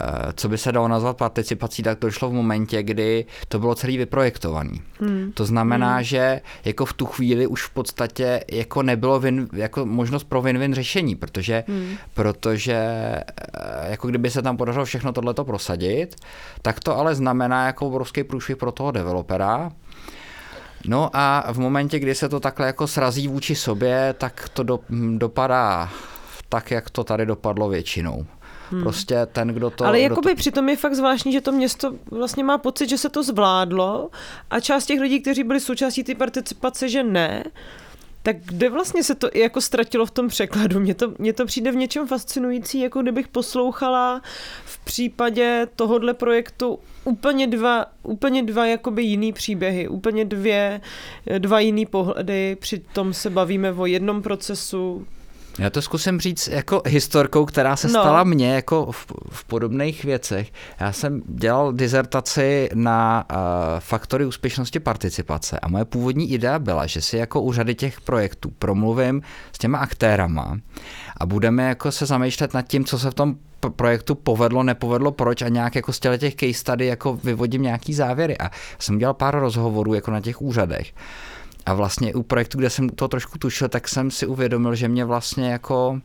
eh, 0.00 0.04
co 0.34 0.48
by 0.48 0.58
se 0.58 0.72
dalo 0.72 0.88
nazvat 0.88 1.16
participací, 1.16 1.82
tak 1.82 1.98
to 1.98 2.06
došlo 2.06 2.30
v 2.30 2.32
momentě, 2.32 2.82
kdy 2.82 3.26
to 3.48 3.58
bylo 3.58 3.74
celý 3.74 3.96
vyprojektovaný. 3.96 4.82
Hmm. 5.00 5.32
To 5.32 5.44
znamená, 5.44 5.94
hmm. 5.94 6.04
že 6.04 6.40
jako 6.64 6.84
v 6.84 6.92
tu 6.92 7.06
chvíli 7.06 7.46
už 7.46 7.62
v 7.62 7.70
podstatě 7.70 8.44
jako 8.52 8.82
nebylo 8.82 9.20
win, 9.20 9.48
jako 9.52 9.86
možnost 9.86 10.24
pro 10.24 10.42
win-win 10.42 10.74
řešení, 10.74 11.16
protože, 11.16 11.64
hmm. 11.68 11.96
protože 12.14 12.74
eh, 12.74 13.90
jako 13.90 14.08
kdyby 14.08 14.30
se 14.30 14.42
tam 14.42 14.56
podařilo 14.56 14.84
všechno 14.84 15.12
tohleto 15.12 15.44
prosadit, 15.44 16.16
tak 16.62 16.80
to 16.80 16.98
ale 16.98 17.14
znamená 17.14 17.66
jako 17.66 17.86
obrovský 17.86 18.24
průšvih 18.24 18.56
pro 18.56 18.72
toho 18.72 18.90
developera, 18.90 19.70
No 20.86 21.10
a 21.12 21.52
v 21.52 21.58
momentě, 21.58 21.98
kdy 21.98 22.14
se 22.14 22.28
to 22.28 22.40
takhle 22.40 22.66
jako 22.66 22.86
srazí 22.86 23.28
vůči 23.28 23.54
sobě, 23.54 24.14
tak 24.18 24.48
to 24.48 24.62
do, 24.62 24.80
dopadá 25.16 25.90
tak, 26.48 26.70
jak 26.70 26.90
to 26.90 27.04
tady 27.04 27.26
dopadlo 27.26 27.68
většinou. 27.68 28.26
Hmm. 28.70 28.82
Prostě 28.82 29.26
ten, 29.32 29.48
kdo 29.48 29.70
to... 29.70 29.84
Ale 29.84 30.00
jakoby 30.00 30.30
to... 30.30 30.36
přitom 30.36 30.68
je 30.68 30.76
fakt 30.76 30.94
zvláštní, 30.94 31.32
že 31.32 31.40
to 31.40 31.52
město 31.52 31.92
vlastně 32.10 32.44
má 32.44 32.58
pocit, 32.58 32.88
že 32.88 32.98
se 32.98 33.08
to 33.08 33.22
zvládlo 33.22 34.10
a 34.50 34.60
část 34.60 34.86
těch 34.86 35.00
lidí, 35.00 35.20
kteří 35.20 35.44
byli 35.44 35.60
součástí 35.60 36.04
té 36.04 36.14
participace, 36.14 36.88
že 36.88 37.02
ne. 37.02 37.44
Tak 38.22 38.36
kde 38.36 38.70
vlastně 38.70 39.04
se 39.04 39.14
to 39.14 39.30
jako 39.34 39.60
ztratilo 39.60 40.06
v 40.06 40.10
tom 40.10 40.28
překladu? 40.28 40.80
Mně 40.80 40.94
to, 40.94 41.12
mně 41.18 41.32
to 41.32 41.46
přijde 41.46 41.72
v 41.72 41.76
něčem 41.76 42.06
fascinující, 42.06 42.80
jako 42.80 43.02
kdybych 43.02 43.28
poslouchala 43.28 44.22
případě 44.84 45.66
tohohle 45.76 46.14
projektu 46.14 46.78
úplně 47.04 47.46
dva, 47.46 47.86
úplně 48.02 48.42
dva 48.42 48.66
jakoby 48.66 49.02
jiný 49.02 49.32
příběhy, 49.32 49.88
úplně 49.88 50.24
dvě, 50.24 50.80
dva 51.38 51.60
jiný 51.60 51.86
pohledy, 51.86 52.56
přitom 52.60 53.14
se 53.14 53.30
bavíme 53.30 53.72
o 53.72 53.86
jednom 53.86 54.22
procesu, 54.22 55.06
já 55.58 55.70
to 55.70 55.82
zkusím 55.82 56.20
říct 56.20 56.48
jako 56.48 56.82
historkou, 56.86 57.44
která 57.44 57.76
se 57.76 57.88
no. 57.88 58.00
stala 58.00 58.24
mně 58.24 58.54
jako 58.54 58.92
v, 58.92 59.06
v 59.30 59.44
podobných 59.44 60.04
věcech. 60.04 60.52
Já 60.80 60.92
jsem 60.92 61.22
dělal 61.26 61.72
dizertaci 61.72 62.68
na 62.74 63.24
uh, 63.30 63.36
faktory 63.78 64.26
úspěšnosti 64.26 64.80
participace 64.80 65.60
a 65.60 65.68
moje 65.68 65.84
původní 65.84 66.32
idea 66.32 66.58
byla, 66.58 66.86
že 66.86 67.00
si 67.00 67.16
jako 67.16 67.42
u 67.42 67.52
řady 67.52 67.74
těch 67.74 68.00
projektů 68.00 68.50
promluvím 68.58 69.22
s 69.52 69.58
těma 69.58 69.78
aktérama 69.78 70.58
a 71.16 71.26
budeme 71.26 71.68
jako 71.68 71.92
se 71.92 72.06
zamýšlet 72.06 72.54
nad 72.54 72.62
tím, 72.62 72.84
co 72.84 72.98
se 72.98 73.10
v 73.10 73.14
tom 73.14 73.36
projektu 73.70 74.14
povedlo, 74.14 74.62
nepovedlo, 74.62 75.12
proč 75.12 75.42
a 75.42 75.48
nějak 75.48 75.74
jako 75.74 75.92
z 75.92 76.00
těch 76.18 76.34
case 76.34 76.54
study 76.54 76.86
jako 76.86 77.18
vyvodím 77.24 77.62
nějaký 77.62 77.94
závěry. 77.94 78.38
A 78.38 78.50
jsem 78.78 78.98
dělal 78.98 79.14
pár 79.14 79.40
rozhovorů 79.40 79.94
jako 79.94 80.10
na 80.10 80.20
těch 80.20 80.42
úřadech. 80.42 80.92
A 81.66 81.74
vlastně 81.74 82.14
u 82.14 82.22
projektu, 82.22 82.58
kde 82.58 82.70
jsem 82.70 82.88
to 82.88 83.08
trošku 83.08 83.38
tušil, 83.38 83.68
tak 83.68 83.88
jsem 83.88 84.10
si 84.10 84.26
uvědomil, 84.26 84.74
že 84.74 84.88
mě 84.88 85.04
vlastně 85.04 85.50
jako... 85.50 86.00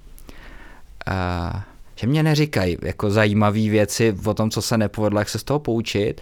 Uh, 1.08 1.62
že 1.96 2.08
mě 2.08 2.24
neříkají 2.24 2.78
jako 2.82 3.12
zajímavé 3.12 3.70
věci 3.70 4.16
o 4.26 4.34
tom, 4.34 4.52
co 4.52 4.62
se 4.62 4.78
nepovedlo, 4.78 5.20
jak 5.20 5.30
se 5.30 5.40
z 5.40 5.44
toho 5.44 5.60
poučit, 5.60 6.22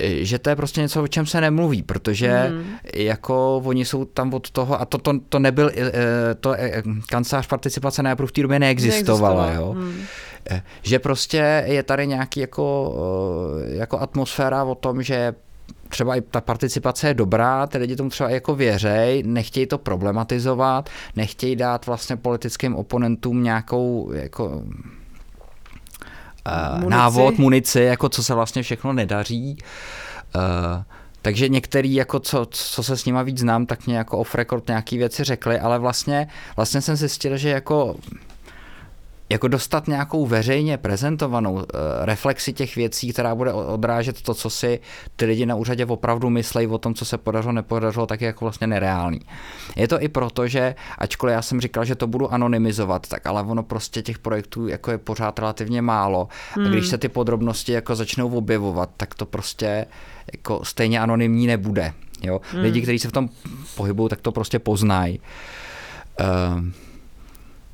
že 0.00 0.38
to 0.38 0.50
je 0.50 0.56
prostě 0.56 0.80
něco, 0.80 1.02
o 1.02 1.06
čem 1.08 1.26
se 1.26 1.40
nemluví, 1.40 1.82
protože 1.82 2.46
mm. 2.50 2.64
jako 2.94 3.62
oni 3.64 3.84
jsou 3.84 4.04
tam 4.04 4.34
od 4.34 4.50
toho, 4.50 4.80
a 4.80 4.84
to, 4.84 4.98
to, 4.98 5.12
to 5.28 5.38
nebyl, 5.38 5.70
eh, 5.76 6.34
to 6.40 6.54
eh, 6.54 6.82
kancelář 7.08 7.46
participace 7.46 8.02
na 8.02 8.14
v 8.14 8.32
té 8.32 8.42
době 8.42 8.58
neexistovala, 8.58 9.52
jo. 9.52 9.74
Mm. 9.74 10.02
Že 10.82 10.98
prostě 10.98 11.64
je 11.66 11.82
tady 11.82 12.06
nějaký 12.06 12.40
jako, 12.40 12.94
jako 13.66 14.00
atmosféra 14.00 14.64
o 14.64 14.74
tom, 14.74 15.02
že 15.02 15.34
třeba 15.88 16.16
i 16.16 16.20
ta 16.20 16.40
participace 16.40 17.08
je 17.08 17.14
dobrá, 17.14 17.66
ty 17.66 17.78
lidi 17.78 17.96
tomu 17.96 18.10
třeba 18.10 18.30
jako 18.30 18.54
věřej, 18.54 19.22
nechtějí 19.26 19.66
to 19.66 19.78
problematizovat, 19.78 20.90
nechtějí 21.16 21.56
dát 21.56 21.86
vlastně 21.86 22.16
politickým 22.16 22.76
oponentům 22.76 23.42
nějakou 23.42 24.12
jako 24.12 24.46
uh, 24.46 24.62
munici. 26.74 26.90
návod, 26.90 27.38
munici, 27.38 27.80
jako 27.80 28.08
co 28.08 28.22
se 28.22 28.34
vlastně 28.34 28.62
všechno 28.62 28.92
nedaří. 28.92 29.58
Uh, 30.36 30.82
takže 31.22 31.48
některý, 31.48 31.94
jako 31.94 32.20
co, 32.20 32.46
co 32.50 32.82
se 32.82 32.96
s 32.96 33.04
nima 33.04 33.22
víc 33.22 33.38
znám, 33.38 33.66
tak 33.66 33.86
mě 33.86 33.96
jako 33.96 34.18
off 34.18 34.34
record 34.34 34.68
nějaký 34.68 34.98
věci 34.98 35.24
řekli, 35.24 35.58
ale 35.58 35.78
vlastně, 35.78 36.28
vlastně 36.56 36.80
jsem 36.80 36.96
zjistil, 36.96 37.36
že 37.36 37.48
jako 37.48 37.96
jako 39.28 39.48
dostat 39.48 39.88
nějakou 39.88 40.26
veřejně 40.26 40.78
prezentovanou 40.78 41.52
uh, 41.52 41.62
reflexi 42.00 42.52
těch 42.52 42.76
věcí, 42.76 43.12
která 43.12 43.34
bude 43.34 43.52
odrážet 43.52 44.22
to, 44.22 44.34
co 44.34 44.50
si 44.50 44.80
ty 45.16 45.24
lidi 45.24 45.46
na 45.46 45.54
úřadě 45.54 45.86
opravdu 45.86 46.30
myslejí 46.30 46.68
o 46.68 46.78
tom, 46.78 46.94
co 46.94 47.04
se 47.04 47.18
podařilo, 47.18 47.52
nepodařilo, 47.52 48.06
tak 48.06 48.20
je 48.20 48.26
jako 48.26 48.44
vlastně 48.44 48.66
nereálný. 48.66 49.20
Je 49.76 49.88
to 49.88 50.02
i 50.02 50.08
proto, 50.08 50.48
že 50.48 50.74
ačkoliv 50.98 51.32
já 51.32 51.42
jsem 51.42 51.60
říkal, 51.60 51.84
že 51.84 51.94
to 51.94 52.06
budu 52.06 52.32
anonymizovat, 52.32 53.08
tak 53.08 53.26
ale 53.26 53.42
ono 53.42 53.62
prostě 53.62 54.02
těch 54.02 54.18
projektů 54.18 54.68
jako 54.68 54.90
je 54.90 54.98
pořád 54.98 55.38
relativně 55.38 55.82
málo. 55.82 56.28
Hmm. 56.52 56.66
A 56.66 56.68
když 56.68 56.86
se 56.86 56.98
ty 56.98 57.08
podrobnosti 57.08 57.72
jako 57.72 57.94
začnou 57.94 58.36
objevovat, 58.36 58.90
tak 58.96 59.14
to 59.14 59.26
prostě 59.26 59.86
jako 60.32 60.64
stejně 60.64 61.00
anonymní 61.00 61.46
nebude. 61.46 61.92
Jo? 62.22 62.40
Hmm. 62.52 62.62
Lidi, 62.62 62.82
kteří 62.82 62.98
se 62.98 63.08
v 63.08 63.12
tom 63.12 63.28
pohybují, 63.76 64.08
tak 64.08 64.20
to 64.20 64.32
prostě 64.32 64.58
poznají. 64.58 65.20
Uh, 66.20 66.85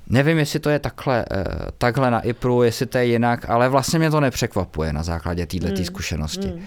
Nevím, 0.09 0.39
jestli 0.39 0.61
to 0.61 0.71
je 0.71 0.79
takhle, 0.79 1.25
uh, 1.37 1.43
takhle 1.79 2.11
na 2.11 2.21
IPRu, 2.21 2.63
jestli 2.63 2.87
to 2.87 2.99
je 2.99 3.07
jinak, 3.07 3.51
ale 3.51 3.69
vlastně 3.69 3.99
mě 3.99 4.11
to 4.11 4.21
nepřekvapuje 4.21 4.93
na 4.93 5.03
základě 5.03 5.47
této 5.47 5.67
hmm. 5.67 5.85
zkušenosti. 5.85 6.49
Hmm. 6.49 6.65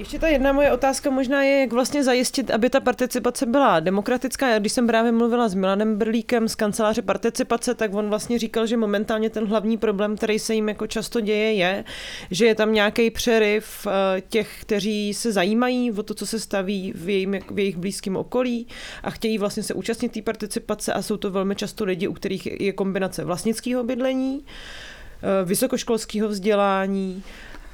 Ještě 0.00 0.18
ta 0.18 0.28
jedna 0.28 0.52
moje 0.52 0.72
otázka 0.72 1.10
možná 1.10 1.42
je, 1.42 1.60
jak 1.60 1.72
vlastně 1.72 2.04
zajistit, 2.04 2.50
aby 2.50 2.70
ta 2.70 2.80
participace 2.80 3.46
byla 3.46 3.80
demokratická. 3.80 4.48
Já 4.48 4.58
když 4.58 4.72
jsem 4.72 4.86
právě 4.86 5.12
mluvila 5.12 5.48
s 5.48 5.54
Milanem 5.54 5.98
Brlíkem 5.98 6.48
z 6.48 6.54
kanceláře 6.54 7.02
participace, 7.02 7.74
tak 7.74 7.94
on 7.94 8.08
vlastně 8.08 8.38
říkal, 8.38 8.66
že 8.66 8.76
momentálně 8.76 9.30
ten 9.30 9.46
hlavní 9.46 9.78
problém, 9.78 10.16
který 10.16 10.38
se 10.38 10.54
jim 10.54 10.68
jako 10.68 10.86
často 10.86 11.20
děje, 11.20 11.52
je, 11.52 11.84
že 12.30 12.46
je 12.46 12.54
tam 12.54 12.72
nějaký 12.72 13.10
přeryv 13.10 13.86
eh, 13.86 14.20
těch, 14.28 14.60
kteří 14.60 15.14
se 15.14 15.32
zajímají 15.32 15.92
o 15.92 16.02
to, 16.02 16.14
co 16.14 16.26
se 16.26 16.40
staví 16.40 16.92
v, 16.96 17.08
jejím, 17.08 17.38
v 17.50 17.58
jejich 17.58 17.76
blízkém 17.76 18.16
okolí 18.16 18.66
a 19.02 19.10
chtějí 19.10 19.38
vlastně 19.38 19.62
se 19.62 19.74
účastnit 19.74 20.12
té 20.12 20.22
participace 20.22 20.92
a 20.92 21.02
jsou 21.02 21.16
to 21.16 21.30
velmi 21.30 21.56
často 21.56 21.84
lidi, 21.84 22.08
u 22.08 22.12
kterých 22.12 22.60
je 22.60 22.72
kombinace 22.72 23.24
vlastnického 23.24 23.84
bydlení, 23.84 24.44
eh, 24.44 25.44
vysokoškolského 25.44 26.28
vzdělání, 26.28 27.22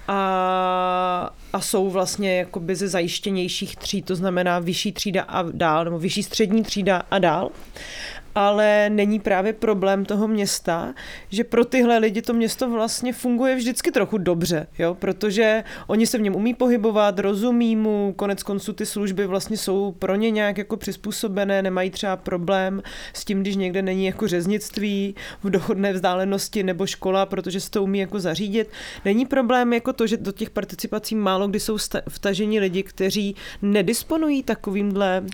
a, 0.09 1.31
a 1.53 1.61
jsou 1.61 1.91
vlastně 1.91 2.39
jakoby 2.39 2.77
ze 2.77 2.89
zajištěnějších 2.89 3.77
tříd, 3.77 4.05
to 4.05 4.17
znamená 4.17 4.59
vyšší 4.59 4.93
třída 4.93 5.23
a 5.23 5.43
dál, 5.43 5.85
nebo 5.85 5.99
vyšší 5.99 6.23
střední 6.23 6.63
třída 6.63 7.03
a 7.11 7.19
dál 7.19 7.51
ale 8.37 8.91
není 8.91 9.21
právě 9.21 9.53
problém 9.53 10.05
toho 10.05 10.29
města, 10.29 10.95
že 11.29 11.45
pro 11.45 11.65
tyhle 11.65 11.99
lidi 11.99 12.23
to 12.23 12.35
město 12.35 12.71
vlastně 12.71 13.13
funguje 13.13 13.57
vždycky 13.57 13.93
trochu 13.93 14.19
dobře, 14.19 14.67
jo? 14.79 14.95
protože 14.95 15.65
oni 15.87 16.07
se 16.07 16.19
v 16.19 16.21
něm 16.21 16.37
umí 16.37 16.55
pohybovat, 16.55 17.19
rozumí 17.19 17.77
mu, 17.77 18.13
konec 18.17 18.43
konců 18.43 18.73
ty 18.73 18.87
služby 18.87 19.27
vlastně 19.27 19.57
jsou 19.57 19.93
pro 19.93 20.15
ně 20.15 20.31
nějak 20.31 20.59
jako 20.59 20.77
přizpůsobené, 20.77 21.63
nemají 21.63 21.91
třeba 21.91 22.17
problém 22.17 22.83
s 23.13 23.25
tím, 23.25 23.41
když 23.41 23.57
někde 23.57 23.83
není 23.83 24.07
jako 24.07 24.29
řeznictví 24.29 25.15
v 25.43 25.51
dochodné 25.51 25.93
vzdálenosti 25.93 26.63
nebo 26.63 26.87
škola, 26.87 27.27
protože 27.27 27.61
se 27.61 27.71
to 27.71 27.83
umí 27.83 27.99
jako 27.99 28.21
zařídit. 28.21 28.71
Není 29.05 29.27
problém 29.27 29.73
jako 29.73 29.93
to, 29.93 30.07
že 30.07 30.17
do 30.17 30.33
těch 30.33 30.51
participací 30.51 31.15
málo 31.15 31.49
kdy 31.49 31.61
jsou 31.61 31.79
vtaženi 32.09 32.61
lidi, 32.61 32.83
kteří 32.83 33.37
nedisponují 33.63 34.43
takovýmhle 34.43 35.25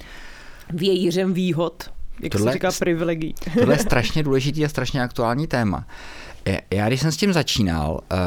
vějířem 0.70 1.32
výhod 1.32 1.84
jak 2.22 2.32
tohle, 2.32 2.52
se 2.52 2.54
říká, 2.54 2.70
privilegií. 2.78 3.34
Tohle 3.58 3.74
je 3.74 3.78
strašně 3.78 4.22
důležitý 4.22 4.64
a 4.64 4.68
strašně 4.68 5.02
aktuální 5.02 5.46
téma. 5.46 5.86
Já 6.70 6.88
když 6.88 7.00
jsem 7.00 7.12
s 7.12 7.16
tím 7.16 7.32
začínal 7.32 7.92
uh, 7.92 8.18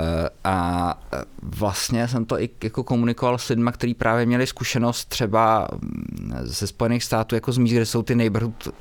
a 0.43 0.99
eh, 1.13 1.17
vlastně 1.41 2.07
jsem 2.07 2.25
to 2.25 2.41
i 2.41 2.49
jako 2.63 2.83
komunikoval 2.83 3.37
s 3.37 3.49
lidmi, 3.49 3.69
kteří 3.73 3.93
právě 3.93 4.25
měli 4.25 4.47
zkušenost 4.47 5.05
třeba 5.05 5.67
mm, 5.81 6.33
ze 6.41 6.67
Spojených 6.67 7.03
států 7.03 7.35
jako 7.35 7.51
z 7.51 7.57
míst, 7.57 7.73
kde 7.73 7.85
jsou 7.85 8.03
ty 8.03 8.15
neighborhood 8.15 8.67
uh, 8.67 8.73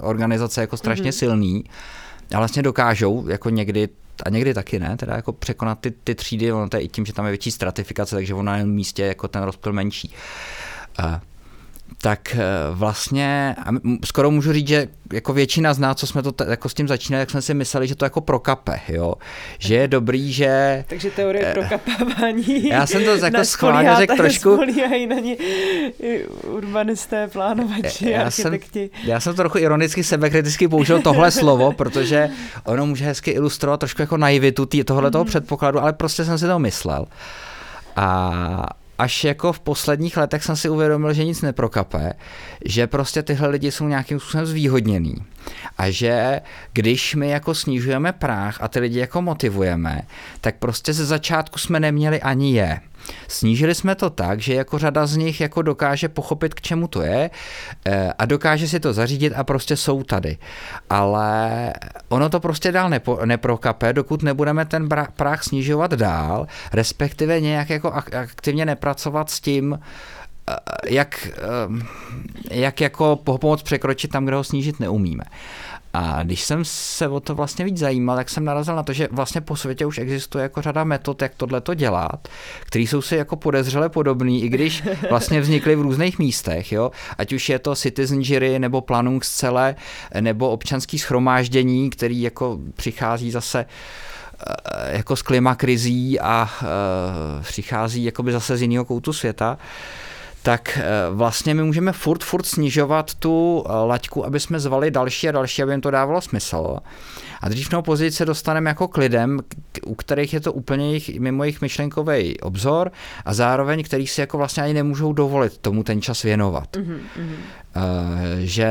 organizace 0.00 0.60
jako 0.60 0.76
strašně 0.76 1.10
mm-hmm. 1.10 1.18
silný 1.18 1.64
a 2.34 2.38
vlastně 2.38 2.62
dokážou 2.62 3.28
jako 3.28 3.50
někdy 3.50 3.88
a 4.22 4.30
někdy 4.30 4.54
taky 4.54 4.78
ne, 4.78 4.96
teda 4.96 5.16
jako 5.16 5.32
překonat 5.32 5.78
ty, 5.80 5.90
ty 5.90 6.14
třídy, 6.14 6.52
ono 6.52 6.68
to 6.68 6.76
je 6.76 6.82
i 6.82 6.88
tím, 6.88 7.06
že 7.06 7.12
tam 7.12 7.24
je 7.24 7.30
větší 7.30 7.50
stratifikace, 7.50 8.16
takže 8.16 8.34
ono 8.34 8.42
na 8.42 8.56
místě 8.64 9.04
jako 9.04 9.28
ten 9.28 9.42
rozptyl 9.42 9.72
menší. 9.72 10.12
Tak 12.02 12.34
eh, 12.34 12.40
vlastně 12.70 13.56
skoro 14.04 14.30
můžu 14.30 14.52
říct, 14.52 14.68
že 14.68 14.88
jako 15.12 15.32
většina 15.32 15.74
z 15.74 15.78
nás, 15.78 15.96
co 15.96 16.06
jsme 16.06 16.22
to 16.22 16.32
t- 16.32 16.46
jako 16.48 16.68
s 16.68 16.74
tím 16.74 16.88
začínali, 16.88 17.22
tak 17.22 17.30
jsme 17.30 17.42
si 17.42 17.54
mysleli, 17.54 17.86
že 17.86 17.94
to 17.94 18.04
jako 18.04 18.20
prokape, 18.20 18.80
jo. 18.88 19.14
Že 19.58 19.74
je 19.74 19.88
dobrý, 19.88 20.32
že... 20.32 20.84
Takže 20.88 21.10
teorie 21.10 21.46
eh, 21.46 21.52
prokapávání. 21.52 22.68
Já 22.68 22.86
jsem 22.86 23.04
to 23.04 23.16
jako 23.16 23.44
schválně 23.44 23.96
řekl 23.96 24.16
trošku... 24.16 24.60
na 25.08 25.20
ní 25.20 25.36
urbanisté, 26.42 27.28
plánovači, 27.28 28.10
já 28.10 28.24
architekti. 28.24 28.90
Jsem, 28.94 29.08
já 29.08 29.20
jsem 29.20 29.32
to 29.32 29.36
trochu 29.36 29.58
ironicky 29.58 30.04
sebekriticky 30.04 30.68
použil 30.68 31.02
tohle 31.02 31.30
slovo, 31.30 31.72
protože 31.72 32.28
ono 32.64 32.86
může 32.86 33.04
hezky 33.04 33.30
ilustrovat 33.30 33.80
trošku 33.80 34.02
jako 34.02 34.16
naivitu 34.16 34.66
tohle 34.84 35.10
toho 35.10 35.24
mm. 35.24 35.28
předpokladu, 35.28 35.80
ale 35.80 35.92
prostě 35.92 36.24
jsem 36.24 36.38
si 36.38 36.46
to 36.46 36.58
myslel. 36.58 37.06
A, 37.96 38.66
až 38.98 39.24
jako 39.24 39.52
v 39.52 39.60
posledních 39.60 40.16
letech 40.16 40.44
jsem 40.44 40.56
si 40.56 40.68
uvědomil, 40.68 41.12
že 41.12 41.24
nic 41.24 41.42
neprokape, 41.42 42.12
že 42.64 42.86
prostě 42.86 43.22
tyhle 43.22 43.48
lidi 43.48 43.70
jsou 43.70 43.88
nějakým 43.88 44.20
způsobem 44.20 44.46
zvýhodněný. 44.46 45.14
A 45.78 45.90
že 45.90 46.40
když 46.72 47.14
my 47.14 47.28
jako 47.28 47.54
snižujeme 47.54 48.12
práh 48.12 48.58
a 48.60 48.68
ty 48.68 48.80
lidi 48.80 48.98
jako 48.98 49.22
motivujeme, 49.22 50.02
tak 50.40 50.56
prostě 50.56 50.92
ze 50.92 51.04
začátku 51.04 51.58
jsme 51.58 51.80
neměli 51.80 52.22
ani 52.22 52.52
je. 52.52 52.80
Snížili 53.28 53.74
jsme 53.74 53.94
to 53.94 54.10
tak, 54.10 54.40
že 54.40 54.54
jako 54.54 54.78
řada 54.78 55.06
z 55.06 55.16
nich 55.16 55.40
jako 55.40 55.62
dokáže 55.62 56.08
pochopit, 56.08 56.54
k 56.54 56.60
čemu 56.60 56.88
to 56.88 57.02
je 57.02 57.30
eh, 57.86 58.12
a 58.18 58.24
dokáže 58.24 58.68
si 58.68 58.80
to 58.80 58.92
zařídit 58.92 59.32
a 59.36 59.44
prostě 59.44 59.76
jsou 59.76 60.02
tady. 60.02 60.38
Ale 60.90 61.72
ono 62.08 62.28
to 62.28 62.40
prostě 62.40 62.72
dál 62.72 62.90
nepo, 62.90 63.20
neprokape, 63.24 63.92
dokud 63.92 64.22
nebudeme 64.22 64.64
ten 64.64 64.88
práh 65.16 65.42
snižovat 65.42 65.92
dál, 65.92 66.46
respektive 66.72 67.40
nějak 67.40 67.70
jako 67.70 67.92
aktivně 67.92 68.66
nepracovat 68.66 69.30
s 69.30 69.40
tím, 69.40 69.78
jak, 70.88 71.28
eh, 71.28 71.84
jak 72.50 72.80
jako 72.80 73.16
pomoct 73.16 73.62
překročit 73.62 74.10
tam, 74.10 74.24
kde 74.24 74.36
ho 74.36 74.44
snížit 74.44 74.80
neumíme. 74.80 75.24
A 75.98 76.22
když 76.22 76.44
jsem 76.44 76.64
se 76.64 77.08
o 77.08 77.20
to 77.20 77.34
vlastně 77.34 77.64
víc 77.64 77.78
zajímal, 77.78 78.16
tak 78.16 78.30
jsem 78.30 78.44
narazil 78.44 78.76
na 78.76 78.82
to, 78.82 78.92
že 78.92 79.08
vlastně 79.10 79.40
po 79.40 79.56
světě 79.56 79.86
už 79.86 79.98
existuje 79.98 80.42
jako 80.42 80.62
řada 80.62 80.84
metod, 80.84 81.22
jak 81.22 81.32
tohle 81.36 81.60
to 81.60 81.74
dělat, 81.74 82.28
které 82.60 82.82
jsou 82.82 83.02
si 83.02 83.16
jako 83.16 83.36
podezřele 83.36 83.88
podobný, 83.88 84.42
i 84.42 84.48
když 84.48 84.82
vlastně 85.10 85.40
vznikly 85.40 85.76
v 85.76 85.80
různých 85.80 86.18
místech, 86.18 86.72
jo? 86.72 86.90
ať 87.18 87.32
už 87.32 87.48
je 87.48 87.58
to 87.58 87.74
citizen 87.74 88.20
jury, 88.22 88.58
nebo 88.58 88.80
planungscele, 88.80 89.74
nebo 90.20 90.50
občanský 90.50 90.98
schromáždění, 90.98 91.90
který 91.90 92.22
jako 92.22 92.58
přichází 92.76 93.30
zase 93.30 93.66
eh, 93.66 94.96
jako 94.96 95.16
z 95.16 95.22
klimakrizí 95.22 96.20
a 96.20 96.50
uh, 96.62 97.42
přichází 97.42 98.04
jakoby 98.04 98.32
zase 98.32 98.56
z 98.56 98.62
jiného 98.62 98.84
koutu 98.84 99.12
světa 99.12 99.58
tak 100.46 100.78
eh, 100.78 100.82
vlastně 101.10 101.54
my 101.54 101.62
můžeme 101.62 101.92
furt, 101.92 102.24
furt 102.24 102.46
snižovat 102.46 103.14
tu 103.14 103.64
eh, 103.66 103.72
laťku, 103.72 104.26
aby 104.26 104.40
jsme 104.40 104.60
zvali 104.60 104.90
další 104.90 105.28
a 105.28 105.32
další, 105.32 105.62
aby 105.62 105.72
jim 105.72 105.80
to 105.80 105.90
dávalo 105.90 106.20
smysl. 106.20 106.76
A 107.40 107.48
dřív 107.48 107.70
nebo 107.70 107.82
později 107.82 108.10
se 108.10 108.24
dostaneme 108.24 108.70
jako 108.70 108.88
k 108.88 108.96
lidem, 108.96 109.40
u 109.86 109.94
kterých 109.94 110.34
je 110.34 110.40
to 110.40 110.52
úplně 110.52 110.94
jich, 110.94 111.20
mimo 111.20 111.44
jejich 111.44 111.60
myšlenkový 111.60 112.40
obzor 112.40 112.92
a 113.24 113.34
zároveň, 113.34 113.82
který 113.82 114.06
si 114.06 114.20
jako 114.20 114.38
vlastně 114.38 114.62
ani 114.62 114.74
nemůžou 114.74 115.12
dovolit 115.12 115.58
tomu 115.58 115.82
ten 115.82 116.02
čas 116.02 116.22
věnovat. 116.22 116.76
Mm-hmm. 116.76 116.98
Uh, 117.76 117.82
že... 118.38 118.68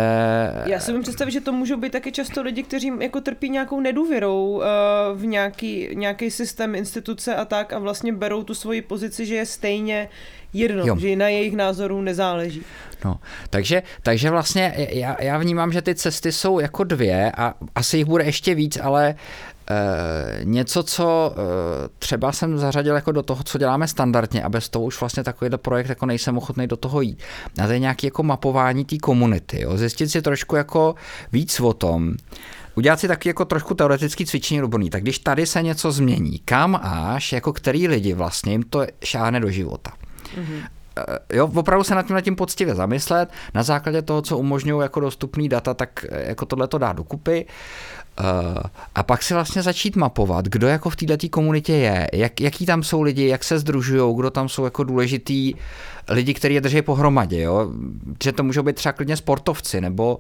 Já 0.66 0.80
si 0.80 0.92
můžu 0.92 1.04
představit, 1.04 1.32
že 1.32 1.42
to 1.42 1.52
můžou 1.52 1.78
být 1.78 1.92
taky 1.92 2.12
často 2.12 2.42
lidi, 2.42 2.64
kteří 2.64 2.92
jako 3.00 3.22
trpí 3.22 3.50
nějakou 3.50 3.82
nedůvěrou 3.82 4.50
uh, 4.50 4.64
v 5.16 5.26
nějaký, 5.26 5.90
nějaký 5.94 6.32
systém, 6.32 6.76
instituce 6.76 7.36
a 7.36 7.46
tak 7.46 7.74
a 7.74 7.80
vlastně 7.80 8.14
berou 8.14 8.44
tu 8.44 8.54
svoji 8.54 8.82
pozici, 8.82 9.26
že 9.26 9.36
je 9.36 9.46
stejně 9.46 10.10
jedno, 10.54 10.84
jo. 10.86 10.98
že 11.00 11.16
na 11.16 11.28
jejich 11.28 11.56
názoru 11.56 12.02
nezáleží. 12.02 12.64
No, 13.06 13.20
takže, 13.50 13.84
takže 14.04 14.30
vlastně 14.30 14.88
já, 14.92 15.22
já 15.22 15.38
vnímám, 15.38 15.72
že 15.72 15.82
ty 15.82 15.96
cesty 15.96 16.32
jsou 16.32 16.60
jako 16.60 16.84
dvě 16.84 17.32
a 17.32 17.54
asi 17.76 17.98
jich 17.98 18.06
bude 18.06 18.24
ještě 18.24 18.56
víc, 18.56 18.78
ale 18.82 19.16
Uh, 19.72 20.46
něco, 20.46 20.84
co 20.84 21.34
uh, 21.38 21.44
třeba 22.00 22.32
jsem 22.32 22.58
zařadil 22.58 22.96
jako 22.96 23.12
do 23.12 23.24
toho, 23.24 23.44
co 23.44 23.58
děláme 23.58 23.88
standardně 23.88 24.44
a 24.44 24.50
bez 24.50 24.70
toho 24.70 24.86
už 24.86 25.00
vlastně 25.00 25.24
takovýhle 25.24 25.58
projekt 25.58 25.90
jako 25.90 26.06
nejsem 26.06 26.38
ochotný 26.38 26.68
do 26.68 26.78
toho 26.78 27.02
jít. 27.02 27.20
A 27.64 27.66
to 27.68 27.72
je 27.72 27.80
nějaké 27.80 28.08
jako 28.08 28.24
mapování 28.24 28.86
té 28.86 28.98
komunity, 28.98 29.66
zjistit 29.76 30.10
si 30.10 30.22
trošku 30.22 30.56
jako 30.56 30.96
víc 31.32 31.60
o 31.60 31.74
tom, 31.74 32.14
udělat 32.76 33.00
si 33.00 33.08
taky 33.08 33.30
jako 33.30 33.46
trošku 33.46 33.74
teoretický 33.74 34.26
cvičení 34.26 34.64
odborný. 34.64 34.90
Tak 34.90 35.02
když 35.02 35.20
tady 35.20 35.46
se 35.46 35.62
něco 35.62 35.92
změní, 35.92 36.40
kam 36.46 36.80
až, 36.84 37.34
jako 37.34 37.54
který 37.54 37.88
lidi 37.88 38.14
vlastně 38.14 38.52
jim 38.52 38.64
to 38.64 38.86
šáhne 39.04 39.40
do 39.40 39.50
života. 39.50 39.92
Mm-hmm 40.38 40.64
jo, 41.34 41.52
opravdu 41.56 41.84
se 41.84 41.96
nad 41.96 42.06
tím, 42.06 42.14
nad 42.14 42.22
tím 42.22 42.36
poctivě 42.36 42.76
zamyslet, 42.76 43.30
na 43.54 43.64
základě 43.64 44.02
toho, 44.02 44.22
co 44.22 44.38
umožňují 44.38 44.82
jako 44.82 45.00
dostupný 45.00 45.50
data, 45.50 45.74
tak 45.74 46.06
eh, 46.10 46.28
jako 46.28 46.46
tohle 46.46 46.68
to 46.68 46.78
dá 46.78 46.94
dokupy 46.94 47.46
a 48.96 49.04
pak 49.04 49.24
si 49.24 49.34
vlastně 49.34 49.62
začít 49.62 49.96
mapovat, 49.96 50.46
kdo 50.46 50.68
jako 50.68 50.90
v 50.90 50.96
této 50.96 51.30
komunitě 51.30 51.74
je, 51.74 52.08
jak, 52.14 52.42
jaký 52.42 52.66
tam 52.66 52.84
jsou 52.84 53.02
lidi, 53.02 53.28
jak 53.28 53.44
se 53.44 53.60
združují, 53.60 54.16
kdo 54.16 54.32
tam 54.32 54.50
jsou 54.50 54.64
jako 54.64 54.84
důležitý 54.84 55.54
lidi, 56.08 56.34
kteří 56.34 56.54
je 56.54 56.62
drží 56.62 56.82
pohromadě, 56.82 57.42
jo? 57.42 57.72
že 58.24 58.32
to 58.32 58.44
můžou 58.44 58.64
být 58.64 58.76
třeba 58.76 58.94
klidně 58.94 59.18
sportovci, 59.18 59.82
nebo, 59.82 60.20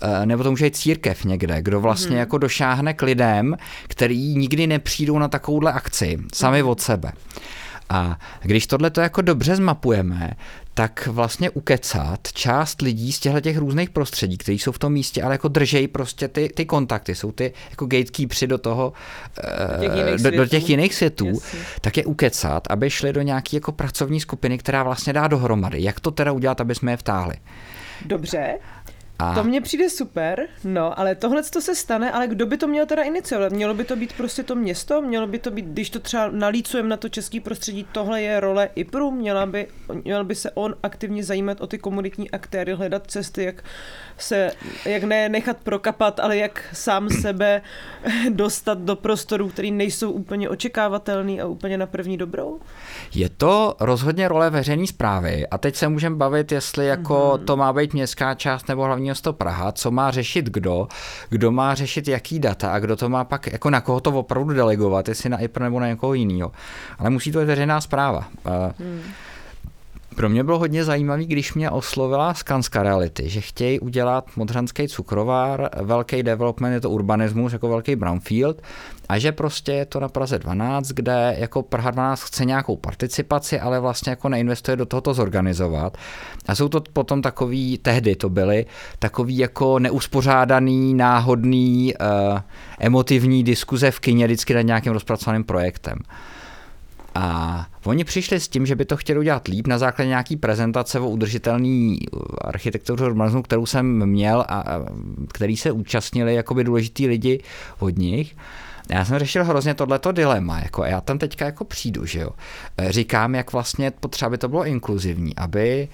eh, 0.00 0.26
nebo 0.26 0.42
to 0.42 0.50
může 0.50 0.64
být 0.64 0.76
církev 0.76 1.24
někde, 1.24 1.62
kdo 1.62 1.80
vlastně 1.80 2.10
hmm. 2.10 2.18
jako 2.18 2.38
došáhne 2.38 2.94
k 2.94 3.02
lidem, 3.02 3.56
který 3.88 4.36
nikdy 4.36 4.66
nepřijdou 4.66 5.18
na 5.18 5.28
takovouhle 5.28 5.72
akci, 5.72 6.18
sami 6.34 6.62
od 6.62 6.80
sebe. 6.80 7.12
A 7.92 8.18
když 8.42 8.66
tohle 8.66 8.90
to 8.90 9.00
jako 9.00 9.22
dobře 9.22 9.56
zmapujeme, 9.56 10.30
tak 10.74 11.06
vlastně 11.06 11.50
ukecat 11.50 12.32
část 12.32 12.82
lidí 12.82 13.12
z 13.12 13.20
těchto 13.20 13.40
těch 13.40 13.58
různých 13.58 13.90
prostředí, 13.90 14.38
kteří 14.38 14.58
jsou 14.58 14.72
v 14.72 14.78
tom 14.78 14.92
místě, 14.92 15.22
ale 15.22 15.34
jako 15.34 15.48
držejí 15.48 15.88
prostě 15.88 16.28
ty, 16.28 16.48
ty 16.54 16.66
kontakty, 16.66 17.14
jsou 17.14 17.32
ty 17.32 17.52
jako 17.70 17.86
gatekeepři 17.86 18.46
do 18.46 18.58
toho, 18.58 18.92
těch 19.80 20.22
do, 20.22 20.30
do 20.30 20.46
těch 20.46 20.70
jiných 20.70 20.94
světů, 20.94 21.26
Jasně. 21.26 21.58
tak 21.80 21.96
je 21.96 22.04
ukecat, 22.04 22.66
aby 22.70 22.90
šli 22.90 23.12
do 23.12 23.22
nějaké 23.22 23.56
jako 23.56 23.72
pracovní 23.72 24.20
skupiny, 24.20 24.58
která 24.58 24.82
vlastně 24.82 25.12
dá 25.12 25.28
dohromady. 25.28 25.82
Jak 25.82 26.00
to 26.00 26.10
teda 26.10 26.32
udělat, 26.32 26.60
aby 26.60 26.74
jsme 26.74 26.92
je 26.92 26.96
vtáhli? 26.96 27.34
Dobře, 28.06 28.58
a... 29.22 29.34
To 29.34 29.44
mně 29.44 29.60
přijde 29.60 29.90
super, 29.90 30.46
no, 30.64 30.98
ale 30.98 31.14
tohle 31.14 31.42
to 31.42 31.60
se 31.60 31.74
stane, 31.74 32.12
ale 32.12 32.28
kdo 32.28 32.46
by 32.46 32.56
to 32.56 32.66
měl 32.66 32.86
teda 32.86 33.02
iniciovat? 33.02 33.52
Mělo 33.52 33.74
by 33.74 33.84
to 33.84 33.96
být 33.96 34.12
prostě 34.12 34.42
to 34.42 34.54
město? 34.54 35.02
Mělo 35.02 35.26
by 35.26 35.38
to 35.38 35.50
být, 35.50 35.66
když 35.66 35.90
to 35.90 36.00
třeba 36.00 36.28
nalícujeme 36.30 36.88
na 36.88 36.96
to 36.96 37.08
český 37.08 37.40
prostředí, 37.40 37.86
tohle 37.92 38.22
je 38.22 38.40
role 38.40 38.68
IPRu, 38.74 39.10
měla 39.10 39.46
by, 39.46 39.68
měl 40.04 40.24
by 40.24 40.34
se 40.34 40.50
on 40.50 40.74
aktivně 40.82 41.24
zajímat 41.24 41.60
o 41.60 41.66
ty 41.66 41.78
komunitní 41.78 42.30
aktéry, 42.30 42.72
hledat 42.72 43.02
cesty, 43.06 43.44
jak 43.44 43.64
se, 44.18 44.52
jak 44.84 45.02
ne 45.02 45.28
nechat 45.28 45.56
prokapat, 45.56 46.20
ale 46.20 46.36
jak 46.36 46.64
sám 46.72 47.08
sebe 47.08 47.62
dostat 48.30 48.78
do 48.78 48.96
prostorů, 48.96 49.48
které 49.48 49.70
nejsou 49.70 50.10
úplně 50.10 50.48
očekávatelný 50.48 51.40
a 51.40 51.46
úplně 51.46 51.78
na 51.78 51.86
první 51.86 52.16
dobrou? 52.16 52.60
Je 53.14 53.28
to 53.28 53.76
rozhodně 53.80 54.28
role 54.28 54.50
veřejné 54.50 54.86
zprávy 54.86 55.46
a 55.46 55.58
teď 55.58 55.76
se 55.76 55.88
můžeme 55.88 56.16
bavit, 56.16 56.52
jestli 56.52 56.86
jako 56.86 57.14
mm-hmm. 57.14 57.44
to 57.44 57.56
má 57.56 57.72
být 57.72 57.94
městská 57.94 58.34
část 58.34 58.68
nebo 58.68 58.84
hlavní 58.84 59.11
město 59.12 59.32
Praha, 59.32 59.72
co 59.72 59.90
má 59.90 60.10
řešit 60.10 60.46
kdo, 60.46 60.88
kdo 61.28 61.52
má 61.52 61.74
řešit 61.74 62.08
jaký 62.08 62.38
data 62.38 62.72
a 62.72 62.78
kdo 62.78 62.96
to 62.96 63.08
má 63.08 63.24
pak, 63.24 63.52
jako 63.52 63.70
na 63.70 63.80
koho 63.80 64.00
to 64.00 64.10
opravdu 64.10 64.54
delegovat, 64.54 65.08
jestli 65.08 65.28
na 65.28 65.38
IPR 65.38 65.62
nebo 65.62 65.80
na 65.80 65.86
někoho 65.86 66.14
jiného. 66.14 66.52
Ale 66.98 67.10
musí 67.10 67.32
to 67.32 67.38
být 67.38 67.44
veřejná 67.44 67.80
zpráva. 67.80 68.28
Mm. 68.78 69.02
Pro 70.16 70.28
mě 70.28 70.44
bylo 70.44 70.58
hodně 70.58 70.84
zajímavý, 70.84 71.26
když 71.26 71.54
mě 71.54 71.70
oslovila 71.70 72.34
Skanska 72.34 72.82
Reality, 72.82 73.28
že 73.28 73.40
chtějí 73.40 73.80
udělat 73.80 74.24
modřanský 74.36 74.88
cukrovár, 74.88 75.68
velký 75.82 76.22
development, 76.22 76.74
je 76.74 76.80
to 76.80 76.90
urbanismus, 76.90 77.52
jako 77.52 77.68
velký 77.68 77.96
brownfield, 77.96 78.62
a 79.08 79.18
že 79.18 79.32
prostě 79.32 79.72
je 79.72 79.86
to 79.86 80.00
na 80.00 80.08
Praze 80.08 80.38
12, 80.38 80.88
kde 80.88 81.36
jako 81.38 81.62
Praha 81.62 81.90
12 81.90 82.22
chce 82.22 82.44
nějakou 82.44 82.76
participaci, 82.76 83.60
ale 83.60 83.80
vlastně 83.80 84.10
jako 84.10 84.28
neinvestuje 84.28 84.76
do 84.76 84.86
toho 84.86 85.00
to 85.00 85.14
zorganizovat. 85.14 85.96
A 86.46 86.54
jsou 86.54 86.68
to 86.68 86.80
potom 86.92 87.22
takový, 87.22 87.78
tehdy 87.78 88.16
to 88.16 88.30
byly, 88.30 88.66
takový 88.98 89.38
jako 89.38 89.78
neuspořádaný, 89.78 90.94
náhodný, 90.94 91.94
uh, 91.94 92.38
emotivní 92.80 93.44
diskuze 93.44 93.90
v 93.90 94.00
kině 94.00 94.26
vždycky 94.26 94.54
nad 94.54 94.62
nějakým 94.62 94.92
rozpracovaným 94.92 95.44
projektem. 95.44 95.98
A 97.14 97.66
oni 97.84 98.04
přišli 98.04 98.40
s 98.40 98.48
tím, 98.48 98.66
že 98.66 98.76
by 98.76 98.84
to 98.84 98.96
chtěli 98.96 99.18
udělat 99.18 99.48
líp 99.48 99.66
na 99.66 99.78
základě 99.78 100.08
nějaký 100.08 100.36
prezentace 100.36 101.00
o 101.00 101.08
udržitelný 101.08 101.98
architektuře 102.40 103.04
urbanismu, 103.04 103.42
kterou 103.42 103.66
jsem 103.66 104.06
měl 104.06 104.44
a 104.48 104.64
který 105.32 105.56
se 105.56 105.72
účastnili 105.72 106.34
jakoby 106.34 106.64
důležitý 106.64 107.06
lidi 107.06 107.42
od 107.78 107.98
nich. 107.98 108.36
Já 108.90 109.04
jsem 109.04 109.18
řešil 109.18 109.44
hrozně 109.44 109.74
tohleto 109.74 110.12
dilema, 110.12 110.60
jako 110.60 110.84
já 110.84 111.00
tam 111.00 111.18
teďka 111.18 111.44
jako 111.44 111.64
přijdu, 111.64 112.06
že 112.06 112.20
jo. 112.20 112.30
Říkám, 112.88 113.34
jak 113.34 113.52
vlastně 113.52 113.90
potřeba 113.90 114.30
by 114.30 114.38
to 114.38 114.48
bylo 114.48 114.66
inkluzivní, 114.66 115.36
aby 115.36 115.88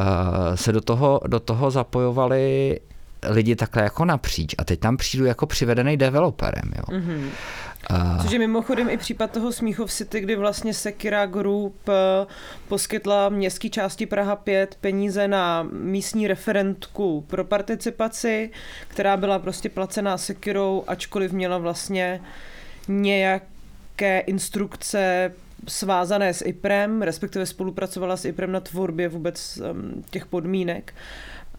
uh, 0.00 0.06
se 0.54 0.72
do 0.72 0.80
toho, 0.80 1.20
do 1.26 1.40
toho 1.40 1.70
zapojovali 1.70 2.80
lidi 3.28 3.56
takhle 3.56 3.82
jako 3.82 4.04
napříč 4.04 4.54
a 4.58 4.64
teď 4.64 4.80
tam 4.80 4.96
přijdu 4.96 5.26
jako 5.26 5.46
přivedený 5.46 5.96
developerem, 5.96 6.72
jo. 6.76 6.98
Mm-hmm. 6.98 7.30
Což 8.22 8.30
je 8.30 8.38
mimochodem 8.38 8.88
i 8.90 8.96
případ 8.96 9.30
toho 9.30 9.52
Smíchov 9.52 9.92
City, 9.92 10.20
kdy 10.20 10.36
vlastně 10.36 10.74
Sekira 10.74 11.26
Group 11.26 11.88
eh, 11.88 12.26
poskytla 12.68 13.28
městské 13.28 13.68
části 13.68 14.06
Praha 14.06 14.36
5 14.36 14.76
peníze 14.80 15.28
na 15.28 15.62
místní 15.72 16.28
referentku 16.28 17.24
pro 17.26 17.44
participaci, 17.44 18.50
která 18.88 19.16
byla 19.16 19.38
prostě 19.38 19.68
placená 19.68 20.18
Sekirou, 20.18 20.84
ačkoliv 20.86 21.32
měla 21.32 21.58
vlastně 21.58 22.20
nějaké 22.88 24.20
instrukce 24.26 25.32
svázané 25.68 26.34
s 26.34 26.44
IPRem, 26.44 27.02
respektive 27.02 27.46
spolupracovala 27.46 28.16
s 28.16 28.24
IPRem 28.24 28.52
na 28.52 28.60
tvorbě 28.60 29.08
vůbec 29.08 29.58
těch 30.10 30.26
podmínek. 30.26 30.94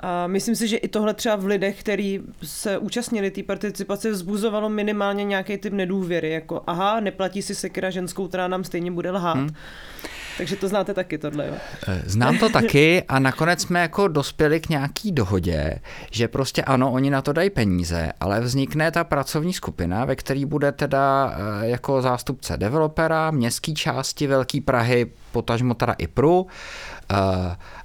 A 0.02 0.28
myslím 0.28 0.56
si, 0.56 0.68
že 0.68 0.78
i 0.78 0.88
tohle 0.88 1.14
třeba 1.14 1.36
v 1.36 1.46
lidech, 1.46 1.80
kteří 1.80 2.20
se 2.44 2.78
účastnili 2.78 3.32
té 3.32 3.44
participace, 3.44 4.12
vzbuzovalo 4.12 4.70
minimálně 4.70 5.24
nějaký 5.24 5.58
typ 5.58 5.74
nedůvěry, 5.74 6.32
jako 6.32 6.64
aha, 6.68 7.00
neplatí 7.00 7.42
si 7.42 7.56
sekira 7.56 7.90
ženskou, 7.90 8.28
která 8.28 8.48
nám 8.48 8.64
stejně 8.64 8.92
bude 8.92 9.12
lhát. 9.12 9.38
Hmm. 9.38 9.50
Takže 10.38 10.56
to 10.56 10.68
znáte 10.68 10.94
taky 10.94 11.18
tohle, 11.18 11.48
jo? 11.48 11.54
Eh, 11.88 12.02
znám 12.06 12.38
to 12.38 12.50
taky 12.50 13.04
a 13.08 13.20
nakonec 13.20 13.62
jsme 13.62 13.82
jako 13.82 14.08
dospěli 14.08 14.60
k 14.60 14.70
nějaký 14.70 15.12
dohodě, 15.12 15.80
že 16.12 16.28
prostě 16.28 16.64
ano, 16.64 16.92
oni 16.92 17.10
na 17.10 17.22
to 17.22 17.34
dají 17.34 17.50
peníze, 17.50 18.12
ale 18.20 18.40
vznikne 18.42 18.92
ta 18.92 19.04
pracovní 19.04 19.54
skupina, 19.54 20.06
ve 20.06 20.16
které 20.16 20.46
bude 20.46 20.72
teda 20.72 21.34
eh, 21.36 21.68
jako 21.68 22.02
zástupce 22.02 22.58
developera, 22.58 23.32
městské 23.32 23.72
části 23.72 24.28
Velké 24.28 24.62
Prahy, 24.62 25.12
potažmo 25.32 25.74
teda 25.74 25.94
IPRu, 25.94 26.48
eh, 27.12 27.16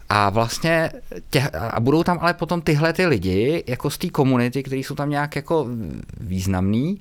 a 0.09 0.31
vlastně 0.31 0.91
tě, 1.31 1.51
a 1.71 1.81
budou 1.81 2.03
tam 2.03 2.19
ale 2.21 2.35
potom 2.35 2.63
tyhle 2.63 2.93
ty 2.93 3.07
lidi, 3.07 3.65
jako 3.67 3.91
z 3.91 3.99
té 3.99 4.09
komunity, 4.11 4.63
kteří 4.63 4.85
jsou 4.85 4.95
tam 4.95 5.11
nějak 5.11 5.37
jako 5.37 5.67
významný 6.21 7.01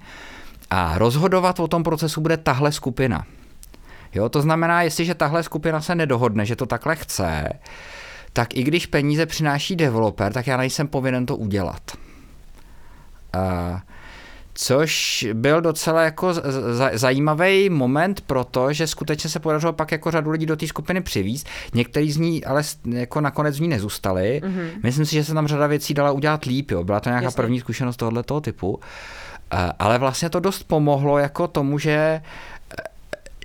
a 0.70 0.97
rozhodovat 0.97 1.60
o 1.60 1.68
tom 1.68 1.84
procesu 1.84 2.22
bude 2.22 2.38
tahle 2.38 2.72
skupina. 2.72 3.26
Jo, 4.14 4.30
to 4.30 4.41
znamená, 4.41 4.82
jestliže 4.82 5.16
tahle 5.16 5.43
skupina 5.43 5.82
se 5.82 5.95
nedohodne, 5.95 6.45
že 6.45 6.56
to 6.56 6.66
takhle 6.66 6.95
chce, 6.95 7.49
tak 8.34 8.58
i 8.58 8.64
když 8.64 8.86
peníze 8.86 9.26
přináší 9.26 9.76
developer, 9.76 10.34
tak 10.34 10.47
já 10.47 10.58
nejsem 10.58 10.88
povinen 10.88 11.26
to 11.26 11.36
udělat. 11.36 11.82
Uh, 13.36 13.80
což 14.58 15.28
byl 15.34 15.62
docela 15.62 16.01
jako 16.01 16.34
zajímavý 16.93 17.70
moment, 17.70 18.22
protože 18.22 18.88
skutečně 18.88 19.30
se 19.30 19.39
podařilo 19.39 19.74
pak 19.74 19.91
jako 19.91 20.12
řadu 20.12 20.32
lidí 20.32 20.45
do 20.45 20.56
té 20.56 20.68
skupiny 20.68 21.01
přivízt. 21.01 21.47
Někteří 21.74 22.12
z 22.12 22.18
ní 22.18 22.45
ale 22.45 22.64
jako 22.86 23.22
nakonec 23.22 23.56
z 23.56 23.60
ní 23.60 23.68
nezůstali. 23.68 24.41
Mm-hmm. 24.43 24.70
Myslím 24.84 25.06
si, 25.06 25.16
že 25.16 25.24
se 25.24 25.34
tam 25.34 25.47
řada 25.47 25.68
věcí 25.68 25.93
dala 25.93 26.12
udělat 26.12 26.45
líp. 26.45 26.72
Jo. 26.72 26.84
Byla 26.84 26.99
to 26.99 27.10
nějaká 27.10 27.26
Jasně. 27.26 27.36
první 27.38 27.60
zkušenost 27.60 27.97
tohoto 27.97 28.41
typu. 28.41 28.80
Ale 29.80 29.97
vlastně 29.97 30.30
to 30.30 30.39
dost 30.39 30.64
pomohlo 30.64 31.18
jako 31.18 31.47
tomu, 31.47 31.80
že 31.80 32.22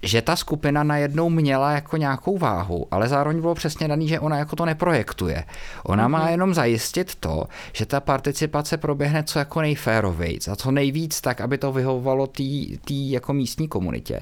že 0.03 0.23
ta 0.23 0.37
skupina 0.37 0.83
najednou 0.83 1.31
měla 1.31 1.73
jako 1.73 1.97
nějakou 1.97 2.39
váhu, 2.39 2.87
ale 2.91 3.09
zároveň 3.09 3.41
bylo 3.41 3.55
přesně 3.55 3.89
daný, 3.89 4.09
že 4.09 4.21
ona 4.21 4.39
jako 4.39 4.57
to 4.57 4.65
neprojektuje. 4.65 5.45
Ona 5.83 6.07
mm-hmm. 6.07 6.11
má 6.11 6.19
mhm. 6.21 6.31
jenom 6.31 6.55
zajistit 6.55 7.15
to, 7.15 7.47
že 7.73 7.87
ta 7.87 8.01
participace 8.01 8.77
proběhne 8.77 9.23
co 9.23 9.39
jako 9.39 9.61
nejférovějc 9.61 10.49
a 10.49 10.57
co 10.57 10.71
nejvíc 10.71 11.21
tak, 11.21 11.41
aby 11.41 11.59
to 11.59 11.73
vyhovovalo 11.73 12.27
té 12.27 12.43
jako 12.89 13.33
místní 13.33 13.69
komunitě. 13.69 14.21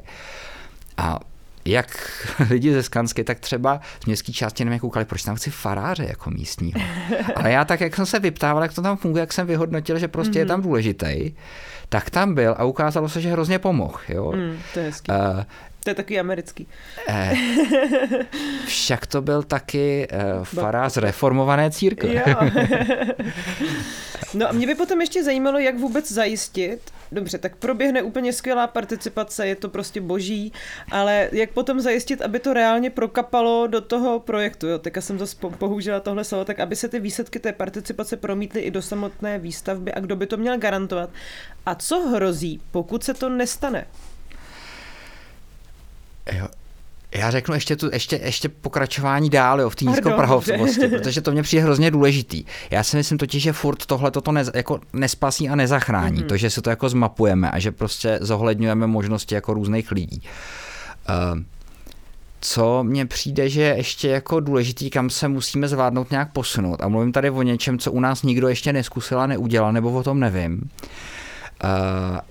A 0.97 1.19
jak 1.65 2.11
lidi 2.51 2.73
ze 2.73 2.83
Skansky, 2.83 3.25
tak 3.25 3.41
třeba 3.41 3.81
z 4.03 4.07
městské 4.07 4.33
části 4.33 4.65
nevím, 4.65 4.81
koukali, 4.81 5.05
proč 5.05 5.23
tam 5.23 5.37
chci 5.37 5.51
faráře 5.51 6.05
jako 6.09 6.31
místního. 6.31 6.81
Ale 7.37 7.53
já 7.53 7.65
tak, 7.65 7.81
jak 7.81 7.97
jsem 7.97 8.07
se 8.07 8.19
vyptával, 8.19 8.63
jak 8.63 8.75
to 8.75 8.83
tam 8.83 8.97
funguje, 8.97 9.21
jak 9.21 9.33
jsem 9.33 9.47
vyhodnotil, 9.47 9.99
že 9.99 10.09
prostě 10.09 10.33
mm-hmm. 10.33 10.39
je 10.39 10.47
tam 10.47 10.61
mhm. 10.61 10.69
důležitý, 10.69 11.33
tak 11.89 12.11
tam 12.11 12.35
byl 12.35 12.55
a 12.59 12.65
ukázalo 12.65 13.09
se, 13.09 13.21
že 13.21 13.33
hrozně 13.33 13.59
pomohl. 13.59 13.99
Jo? 14.09 14.33
Mm, 14.33 14.59
to 14.75 14.81
je 14.81 14.87
hezký. 14.87 15.13
Uh, 15.13 15.43
to 15.89 15.91
je 15.91 15.95
takový 15.95 16.21
americký. 16.21 16.69
Eh, 17.09 17.35
však 18.67 19.07
to 19.07 19.23
byl 19.23 19.43
taky 19.43 20.09
eh, 20.11 20.45
farář 20.45 20.97
reformované 20.97 21.71
církve. 21.71 22.25
no 24.35 24.49
a 24.49 24.53
mě 24.53 24.67
by 24.67 24.75
potom 24.75 25.01
ještě 25.01 25.25
zajímalo, 25.25 25.59
jak 25.59 25.79
vůbec 25.79 26.13
zajistit, 26.13 26.81
dobře, 27.13 27.39
tak 27.39 27.57
proběhne 27.57 28.03
úplně 28.03 28.33
skvělá 28.33 28.67
participace, 28.67 29.47
je 29.47 29.57
to 29.57 29.69
prostě 29.69 30.01
boží, 30.01 30.53
ale 30.91 31.29
jak 31.33 31.51
potom 31.51 31.81
zajistit, 31.81 32.23
aby 32.23 32.39
to 32.39 32.53
reálně 32.53 32.91
prokapalo 32.91 33.67
do 33.67 33.81
toho 33.81 34.21
projektu, 34.21 34.67
jo, 34.67 34.79
teďka 34.79 35.01
jsem 35.01 35.19
zase 35.19 35.37
použila 35.59 36.01
tohle 36.01 36.25
slovo, 36.25 36.45
tak 36.45 36.61
aby 36.61 36.77
se 36.77 36.89
ty 36.89 37.01
výsledky 37.01 37.39
té 37.39 37.53
participace 37.53 38.17
promítly 38.17 38.61
i 38.61 38.71
do 38.71 38.83
samotné 38.83 39.39
výstavby 39.39 39.93
a 39.93 40.01
kdo 40.01 40.17
by 40.17 40.27
to 40.27 40.37
měl 40.37 40.59
garantovat. 40.59 41.11
A 41.67 41.75
co 41.75 42.01
hrozí, 42.01 42.61
pokud 42.71 43.05
se 43.05 43.15
to 43.15 43.29
nestane? 43.29 43.87
Jo. 46.33 46.47
Já 47.15 47.31
řeknu 47.31 47.55
ještě, 47.55 47.77
tu, 47.77 47.91
ještě, 47.93 48.21
ještě 48.25 48.49
pokračování 48.49 49.31
dál 49.31 49.61
jo, 49.61 49.71
v 49.71 49.77
té 49.77 49.85
nízkoprahovosti, 49.85 50.89
protože 50.89 51.21
to 51.21 51.33
mě 51.33 51.43
přijde 51.43 51.63
hrozně 51.63 51.91
důležitý. 51.91 52.45
Já 52.71 52.83
si 52.83 52.97
myslím 52.97 53.19
totiž, 53.19 53.43
že 53.43 53.53
furt 53.53 53.87
tohle 53.87 54.11
to 54.11 54.33
ne, 54.33 54.45
jako 54.55 54.81
nespasí 54.93 55.49
a 55.49 55.57
nezachrání. 55.57 56.23
Mm-hmm. 56.23 56.27
To, 56.27 56.37
že 56.37 56.51
si 56.51 56.63
to 56.63 56.71
jako 56.71 56.89
zmapujeme 56.89 57.51
a 57.51 57.59
že 57.59 57.73
prostě 57.73 58.19
zohledňujeme 58.21 58.87
možnosti 58.87 59.35
jako 59.35 59.55
různých 59.55 59.93
lidí. 59.93 60.23
Uh, 61.09 61.41
co 62.41 62.85
mně 62.85 63.07
přijde, 63.07 63.49
že 63.49 63.63
je 63.63 63.77
ještě 63.77 64.09
jako 64.09 64.41
důležitý, 64.41 64.91
kam 64.91 65.11
se 65.11 65.29
musíme 65.29 65.69
zvládnout 65.69 66.11
nějak 66.11 66.33
posunout. 66.33 66.81
A 66.81 66.89
mluvím 66.89 67.13
tady 67.13 67.31
o 67.31 67.43
něčem, 67.43 67.79
co 67.79 67.93
u 67.93 68.01
nás 68.01 68.23
nikdo 68.23 68.49
ještě 68.49 68.73
neskusil 68.73 69.21
a 69.21 69.27
neudělal, 69.27 69.73
nebo 69.73 69.93
o 69.93 70.03
tom 70.03 70.21
nevím. 70.21 70.71
Uh, 70.83 70.89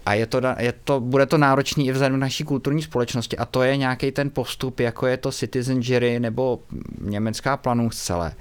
a 0.05 0.13
je 0.13 0.25
to, 0.25 0.41
je 0.57 0.73
to, 0.84 0.99
bude 0.99 1.25
to 1.25 1.38
náročný 1.38 1.88
i 1.88 1.91
vzhledem 1.91 2.19
naší 2.19 2.43
kulturní 2.43 2.82
společnosti 2.82 3.38
a 3.38 3.45
to 3.45 3.63
je 3.63 3.78
nějaký 3.78 4.11
ten 4.11 4.30
postup, 4.30 4.80
jako 4.80 5.07
je 5.07 5.17
to 5.17 5.32
citizen 5.32 5.82
jury 5.82 6.19
nebo 6.19 6.59
německá 7.01 7.59
celé. 7.91 8.34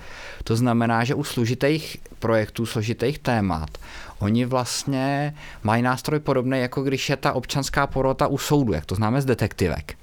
To 0.44 0.56
znamená, 0.56 1.04
že 1.04 1.14
u 1.14 1.24
složitých 1.24 1.96
projektů, 2.18 2.66
složitých 2.66 3.18
témat, 3.18 3.70
oni 4.18 4.44
vlastně 4.44 5.34
mají 5.62 5.82
nástroj 5.82 6.20
podobný, 6.20 6.60
jako 6.60 6.82
když 6.82 7.10
je 7.10 7.16
ta 7.16 7.32
občanská 7.32 7.86
porota 7.86 8.26
u 8.26 8.38
soudu, 8.38 8.72
jak 8.72 8.86
to 8.86 8.94
známe 8.94 9.22
z 9.22 9.24
detektivek 9.24 9.94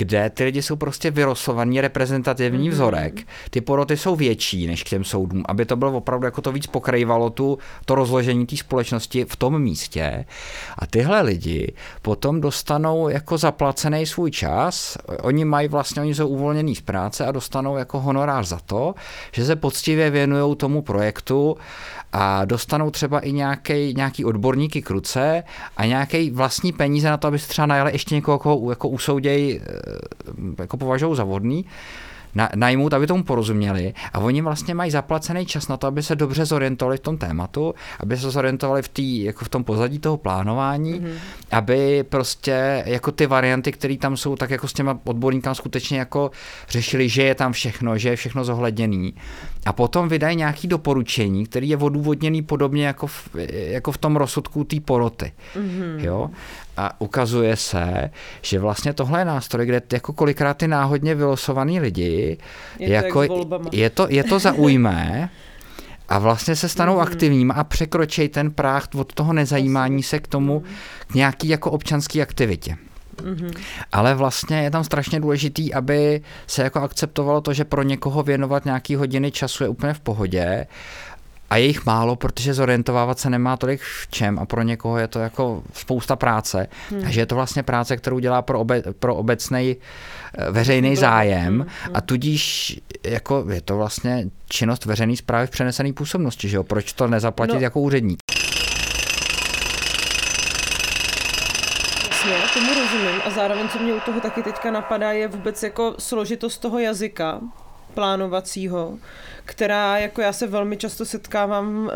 kde 0.00 0.30
ty 0.30 0.44
lidi 0.44 0.62
jsou 0.62 0.76
prostě 0.76 1.10
vyrosovaný 1.10 1.80
reprezentativní 1.80 2.68
mm-hmm. 2.68 2.72
vzorek. 2.72 3.20
Ty 3.50 3.60
poroty 3.60 3.96
jsou 3.96 4.16
větší 4.16 4.66
než 4.66 4.84
k 4.84 4.88
těm 4.88 5.04
soudům, 5.04 5.44
aby 5.48 5.64
to 5.64 5.76
bylo 5.76 5.92
opravdu 5.92 6.24
jako 6.24 6.42
to 6.42 6.52
víc 6.52 6.66
pokrývalo 6.66 7.30
tu, 7.30 7.58
to 7.84 7.94
rozložení 7.94 8.46
té 8.46 8.56
společnosti 8.56 9.24
v 9.24 9.36
tom 9.36 9.58
místě. 9.58 10.24
A 10.78 10.86
tyhle 10.86 11.22
lidi 11.22 11.72
potom 12.02 12.40
dostanou 12.40 13.08
jako 13.08 13.38
zaplacený 13.38 14.06
svůj 14.06 14.30
čas, 14.30 14.98
oni 15.22 15.44
mají 15.44 15.68
vlastně, 15.68 16.02
oni 16.02 16.14
jsou 16.14 16.28
uvolnění 16.28 16.74
z 16.74 16.80
práce 16.80 17.26
a 17.26 17.32
dostanou 17.32 17.76
jako 17.76 18.00
honorář 18.00 18.46
za 18.48 18.60
to, 18.66 18.94
že 19.32 19.44
se 19.44 19.56
poctivě 19.56 20.10
věnují 20.10 20.56
tomu 20.56 20.82
projektu 20.82 21.56
a 22.12 22.44
dostanou 22.44 22.90
třeba 22.90 23.20
i 23.20 23.32
nějaký, 23.32 23.94
nějaký 23.94 24.24
odborníky 24.24 24.82
k 24.82 24.90
ruce 24.90 25.42
a 25.76 25.86
nějaký 25.86 26.30
vlastní 26.30 26.72
peníze 26.72 27.08
na 27.10 27.16
to, 27.16 27.28
aby 27.28 27.38
se 27.38 27.48
třeba 27.48 27.66
najali 27.66 27.92
ještě 27.92 28.14
někoho, 28.14 28.38
koho 28.38 28.70
jako 28.70 28.88
usouděj, 28.88 29.60
eh, 29.62 29.80
jako 30.58 30.76
považují 30.76 31.16
za 31.16 31.24
vodný 31.24 31.64
na, 32.34 32.48
najmout, 32.54 32.94
aby 32.94 33.06
tomu 33.06 33.24
porozuměli 33.24 33.94
a 34.12 34.18
oni 34.18 34.42
vlastně 34.42 34.74
mají 34.74 34.90
zaplacený 34.90 35.46
čas 35.46 35.68
na 35.68 35.76
to, 35.76 35.86
aby 35.86 36.02
se 36.02 36.16
dobře 36.16 36.44
zorientovali 36.44 36.96
v 36.96 37.00
tom 37.00 37.18
tématu, 37.18 37.74
aby 38.00 38.16
se 38.16 38.30
zorientovali 38.30 38.82
v, 38.82 38.88
tý, 38.88 39.22
jako 39.24 39.44
v 39.44 39.48
tom 39.48 39.64
pozadí 39.64 39.98
toho 39.98 40.16
plánování, 40.16 41.00
mm-hmm. 41.00 41.14
aby 41.50 42.04
prostě 42.08 42.82
jako 42.86 43.12
ty 43.12 43.26
varianty, 43.26 43.72
které 43.72 43.96
tam 43.96 44.16
jsou, 44.16 44.36
tak 44.36 44.50
jako 44.50 44.68
s 44.68 44.72
těma 44.72 44.98
odborníkama 45.04 45.54
skutečně 45.54 45.98
jako 45.98 46.30
řešili, 46.68 47.08
že 47.08 47.22
je 47.22 47.34
tam 47.34 47.52
všechno, 47.52 47.98
že 47.98 48.08
je 48.08 48.16
všechno 48.16 48.44
zohledněný 48.44 49.14
a 49.66 49.72
potom 49.72 50.08
vydají 50.08 50.36
nějaké 50.36 50.68
doporučení, 50.68 51.46
který 51.46 51.68
je 51.68 51.76
odůvodněný 51.76 52.42
podobně 52.42 52.86
jako 52.86 53.06
v, 53.06 53.28
jako 53.50 53.92
v 53.92 53.98
tom 53.98 54.16
rozsudku 54.16 54.64
té 54.64 54.80
poroty. 54.80 55.32
Mm-hmm. 55.54 55.98
Jo? 55.98 56.30
A 56.80 56.90
ukazuje 56.98 57.56
se, 57.56 58.10
že 58.42 58.58
vlastně 58.58 58.92
tohle 58.92 59.20
je 59.20 59.24
nástroj, 59.24 59.66
kde 59.66 59.82
jako 59.92 60.12
kolikrát 60.12 60.56
ty 60.56 60.68
náhodně 60.68 61.14
vylosovaný 61.14 61.80
lidi, 61.80 62.38
je 62.78 62.88
jako, 62.88 63.26
to, 63.26 63.60
je, 63.72 63.90
to, 63.90 64.06
je 64.10 64.24
to 64.24 64.38
zaujme 64.38 65.30
a 66.08 66.18
vlastně 66.18 66.56
se 66.56 66.68
stanou 66.68 66.96
mm-hmm. 66.96 67.02
aktivním 67.02 67.50
a 67.50 67.64
překročej 67.64 68.28
ten 68.28 68.50
práh 68.50 68.88
od 68.96 69.12
toho 69.12 69.32
nezajímání 69.32 70.02
se 70.02 70.18
k 70.18 70.28
tomu, 70.28 70.62
k 71.06 71.14
nějaký 71.14 71.48
jako 71.48 71.70
občanský 71.70 72.22
aktivitě. 72.22 72.76
Mm-hmm. 73.16 73.58
Ale 73.92 74.14
vlastně 74.14 74.62
je 74.62 74.70
tam 74.70 74.84
strašně 74.84 75.20
důležitý, 75.20 75.74
aby 75.74 76.20
se 76.46 76.62
jako 76.62 76.80
akceptovalo 76.80 77.40
to, 77.40 77.52
že 77.52 77.64
pro 77.64 77.82
někoho 77.82 78.22
věnovat 78.22 78.64
nějaký 78.64 78.94
hodiny 78.96 79.30
času 79.30 79.62
je 79.64 79.68
úplně 79.68 79.94
v 79.94 80.00
pohodě 80.00 80.66
a 81.50 81.56
je 81.56 81.66
jich 81.66 81.86
málo, 81.86 82.16
protože 82.16 82.54
zorientovávat 82.54 83.18
se 83.18 83.30
nemá 83.30 83.56
tolik 83.56 83.80
v 83.80 84.08
čem 84.10 84.38
a 84.38 84.46
pro 84.46 84.62
někoho 84.62 84.98
je 84.98 85.08
to 85.08 85.18
jako 85.18 85.62
spousta 85.72 86.16
práce. 86.16 86.66
Hmm. 86.90 87.02
Takže 87.02 87.20
je 87.20 87.26
to 87.26 87.34
vlastně 87.34 87.62
práce, 87.62 87.96
kterou 87.96 88.18
dělá 88.18 88.42
pro, 88.42 88.60
obe, 88.60 88.82
pro 88.98 89.14
obecný 89.14 89.76
eh, 89.76 90.50
veřejný 90.50 90.96
zájem 90.96 91.54
hmm. 91.54 91.94
a 91.94 92.00
tudíž 92.00 92.76
jako 93.04 93.44
je 93.50 93.60
to 93.60 93.76
vlastně 93.76 94.24
činnost 94.48 94.84
veřejné 94.84 95.16
zprávy 95.16 95.46
v 95.46 95.50
přenesené 95.50 95.92
působnosti, 95.92 96.48
že 96.48 96.56
jo? 96.56 96.64
Proč 96.64 96.92
to 96.92 97.08
nezaplatit 97.08 97.54
no. 97.54 97.60
jako 97.60 97.80
úředník? 97.80 98.18
Jasně, 102.10 102.32
tomu 102.54 102.74
rozumím 102.74 103.20
a 103.24 103.30
zároveň, 103.30 103.68
co 103.68 103.78
mě 103.78 103.94
u 103.94 104.00
toho 104.00 104.20
taky 104.20 104.42
teďka 104.42 104.70
napadá, 104.70 105.12
je 105.12 105.28
vůbec 105.28 105.62
jako 105.62 105.94
složitost 105.98 106.58
toho 106.58 106.78
jazyka 106.78 107.40
plánovacího, 107.94 108.98
která 109.44 109.98
jako 109.98 110.20
já 110.20 110.32
se 110.32 110.46
velmi 110.46 110.76
často 110.76 111.04
setkávám 111.04 111.66
um, 111.66 111.90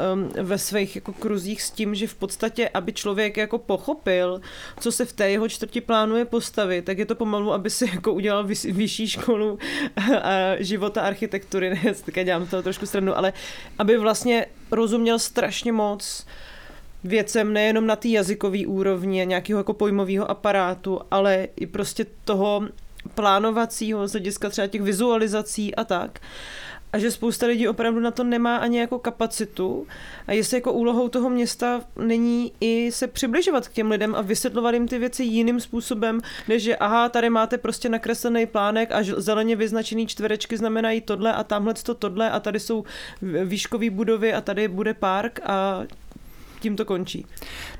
ve 0.46 0.58
svých 0.58 0.94
jako 0.96 1.12
kruzích 1.12 1.62
s 1.62 1.70
tím, 1.70 1.94
že 1.94 2.06
v 2.06 2.14
podstatě, 2.14 2.68
aby 2.74 2.92
člověk 2.92 3.36
jako 3.36 3.58
pochopil, 3.58 4.40
co 4.80 4.92
se 4.92 5.04
v 5.04 5.12
té 5.12 5.30
jeho 5.30 5.48
čtvrti 5.48 5.80
plánuje 5.80 6.24
postavit, 6.24 6.84
tak 6.84 6.98
je 6.98 7.06
to 7.06 7.14
pomalu, 7.14 7.52
aby 7.52 7.70
si 7.70 7.90
jako 7.94 8.12
udělal 8.12 8.44
vys, 8.44 8.62
vyšší 8.62 9.08
školu 9.08 9.58
a 10.22 10.56
života 10.58 11.00
architektury, 11.00 11.70
ne, 11.84 11.94
já 12.16 12.22
dělám 12.22 12.46
toho 12.46 12.62
trošku 12.62 12.86
stranu, 12.86 13.16
ale 13.16 13.32
aby 13.78 13.98
vlastně 13.98 14.46
rozuměl 14.70 15.18
strašně 15.18 15.72
moc 15.72 16.26
věcem 17.04 17.52
nejenom 17.52 17.86
na 17.86 17.96
té 17.96 18.08
jazykové 18.08 18.66
úrovni 18.66 19.26
nějakého 19.26 19.60
jako 19.60 19.72
pojmového 19.72 20.30
aparátu, 20.30 21.00
ale 21.10 21.48
i 21.56 21.66
prostě 21.66 22.06
toho 22.24 22.62
plánovacího 23.14 24.08
z 24.08 24.12
hlediska 24.12 24.50
třeba 24.50 24.66
těch 24.66 24.82
vizualizací 24.82 25.74
a 25.74 25.84
tak. 25.84 26.20
A 26.92 26.98
že 26.98 27.10
spousta 27.10 27.46
lidí 27.46 27.68
opravdu 27.68 28.00
na 28.00 28.10
to 28.10 28.24
nemá 28.24 28.56
ani 28.56 28.78
jako 28.78 28.98
kapacitu. 28.98 29.86
A 30.26 30.32
jestli 30.32 30.56
jako 30.56 30.72
úlohou 30.72 31.08
toho 31.08 31.30
města 31.30 31.80
není 31.96 32.52
i 32.60 32.92
se 32.92 33.06
přibližovat 33.06 33.68
k 33.68 33.72
těm 33.72 33.90
lidem 33.90 34.14
a 34.14 34.20
vysvětlovat 34.20 34.74
jim 34.74 34.88
ty 34.88 34.98
věci 34.98 35.24
jiným 35.24 35.60
způsobem, 35.60 36.20
než 36.48 36.62
že 36.62 36.76
aha, 36.76 37.08
tady 37.08 37.30
máte 37.30 37.58
prostě 37.58 37.88
nakreslený 37.88 38.46
plánek 38.46 38.92
a 38.92 38.98
zeleně 39.02 39.56
vyznačený 39.56 40.06
čtverečky 40.06 40.56
znamenají 40.56 41.00
tohle 41.00 41.32
a 41.32 41.44
tamhle 41.44 41.74
to 41.74 41.94
tohle 41.94 42.30
a 42.30 42.40
tady 42.40 42.60
jsou 42.60 42.84
výškové 43.44 43.90
budovy 43.90 44.34
a 44.34 44.40
tady 44.40 44.68
bude 44.68 44.94
park 44.94 45.40
a 45.42 45.82
tím 46.64 46.76
to 46.76 46.84
končí. 46.84 47.26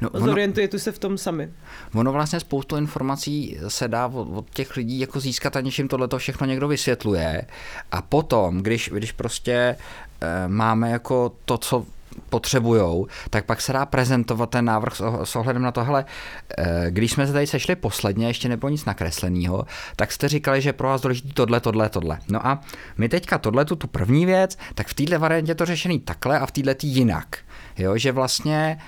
No, 0.01 0.11
ono, 0.11 0.27
Zorientujete 0.27 0.79
se 0.79 0.93
v 0.93 0.99
tom 0.99 1.19
sami. 1.19 1.49
Ono 1.95 2.13
vlastně 2.13 2.41
spoustu 2.41 2.77
informací 2.77 3.59
se 3.69 3.89
dá 3.89 4.07
od, 4.07 4.29
od 4.39 4.51
těch 4.51 4.77
lidí 4.77 5.01
jako 5.01 5.21
získat, 5.21 5.57
aniž 5.57 5.79
jim 5.79 5.89
tohle 5.89 6.09
všechno 6.17 6.47
někdo 6.47 6.69
vysvětluje. 6.69 7.45
A 7.93 8.03
potom, 8.03 8.59
když, 8.59 8.91
když 8.95 9.13
prostě 9.13 9.53
e, 10.21 10.49
máme 10.49 10.91
jako 10.91 11.33
to, 11.45 11.59
co 11.59 11.87
potřebujou, 12.31 13.07
tak 13.31 13.45
pak 13.45 13.61
se 13.61 13.73
dá 13.73 13.87
prezentovat 13.87 14.51
ten 14.51 14.65
návrh 14.65 14.93
s 15.25 15.37
ohledem 15.37 15.63
na 15.63 15.73
tohle. 15.73 16.05
Eh, 16.59 16.87
když 16.91 17.13
jsme 17.13 17.27
se 17.27 17.33
tady 17.33 17.47
sešli 17.47 17.77
posledně, 17.77 18.27
ještě 18.27 18.49
nebylo 18.49 18.71
nic 18.71 18.85
nakresleného, 18.85 19.65
tak 19.97 20.13
jste 20.13 20.29
říkali, 20.29 20.61
že 20.61 20.73
pro 20.73 20.89
vás 20.89 21.01
důležitý 21.01 21.33
tohle, 21.33 21.61
tohle, 21.61 21.89
tohle. 21.89 22.19
No 22.29 22.47
a 22.47 22.61
my 22.97 23.09
teďka 23.09 23.39
tohle, 23.39 23.65
tu 23.65 23.77
první 23.77 24.27
věc, 24.27 24.59
tak 24.75 24.89
v 24.89 24.95
této 24.95 25.19
variantě 25.19 25.55
to 25.55 25.67
řešený 25.67 26.01
takhle 26.01 26.39
a 26.39 26.47
v 26.47 26.51
této 26.51 26.87
jinak. 26.87 27.39
Jo, 27.79 27.97
že 27.97 28.13
vlastně 28.13 28.79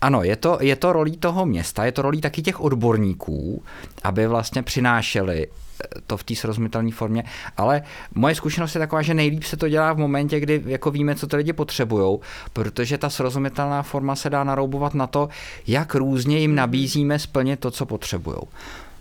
ano, 0.00 0.22
je 0.22 0.36
to, 0.36 0.58
je 0.60 0.76
to 0.76 0.92
rolí 0.92 1.16
toho 1.16 1.46
města, 1.46 1.84
je 1.84 1.92
to 1.92 2.02
rolí 2.02 2.20
taky 2.20 2.42
těch 2.42 2.60
odborníků, 2.60 3.62
aby 4.02 4.26
vlastně 4.26 4.62
přinášeli 4.62 5.46
eh, 5.46 6.00
to 6.06 6.16
v 6.16 6.24
té 6.24 6.34
srozumitelné 6.34 6.92
formě, 6.92 7.24
ale 7.56 7.82
moje 8.14 8.34
zkušenost 8.34 8.74
je 8.74 8.78
taková, 8.78 9.02
že 9.02 9.14
nejlíp 9.14 9.42
se 9.42 9.56
to 9.56 9.68
dělá 9.68 9.92
v 9.92 9.98
momentě, 9.98 10.40
kdy 10.40 10.62
jako 10.66 10.90
víme, 10.90 11.14
co 11.14 11.26
ty 11.26 11.36
lidi 11.36 11.52
potřebují, 11.52 12.18
protože 12.52 12.98
ta 12.98 13.10
srozumitelná 13.10 13.82
forma 13.82 14.16
se 14.16 14.30
dá 14.30 14.44
naroubovat 14.44 14.94
na 14.94 15.06
to, 15.06 15.28
jak 15.66 15.94
různě 15.94 16.38
jim 16.38 16.54
nabízíme 16.54 17.18
splnit 17.18 17.60
to, 17.60 17.70
co 17.70 17.86
potřebují. 17.86 18.38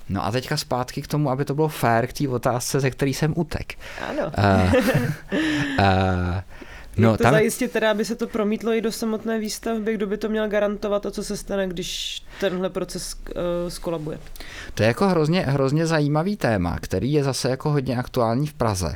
No 0.10 0.26
a 0.26 0.32
teďka 0.32 0.58
zpátky 0.58 1.02
k 1.02 1.08
tomu, 1.08 1.30
aby 1.30 1.46
to 1.46 1.56
bylo 1.56 1.68
fair 1.68 2.08
k 2.08 2.14
té 2.14 2.28
otázce, 2.28 2.80
ze 2.80 2.92
který 2.92 3.14
jsem 3.14 3.34
utek. 3.36 3.74
Ano. 4.10 4.32
Uh, 4.38 4.74
uh, 5.80 6.42
No, 7.00 7.18
to 7.18 7.24
tam... 7.24 7.34
zajistit 7.34 7.72
teda, 7.72 7.92
aby 7.92 8.06
se 8.06 8.16
to 8.16 8.28
promítlo 8.28 8.74
i 8.74 8.82
do 8.82 8.92
samotné 8.92 9.40
výstavby, 9.40 9.94
kdo 9.94 10.08
by 10.08 10.18
to 10.18 10.30
měl 10.30 10.48
garantovat 10.48 11.06
a 11.06 11.12
co 11.12 11.24
se 11.24 11.38
stane, 11.38 11.68
když 11.68 12.22
tenhle 12.40 12.70
proces 12.70 13.16
uh, 13.16 13.34
skolabuje? 13.68 14.20
To 14.74 14.84
je 14.84 14.88
jako 14.88 15.08
hrozně, 15.08 15.42
hrozně 15.42 15.86
zajímavý 15.86 16.38
téma, 16.38 16.78
který 16.82 17.14
je 17.14 17.24
zase 17.24 17.50
jako 17.50 17.70
hodně 17.70 17.98
aktuální 17.98 18.48
v 18.48 18.54
Praze, 18.54 18.96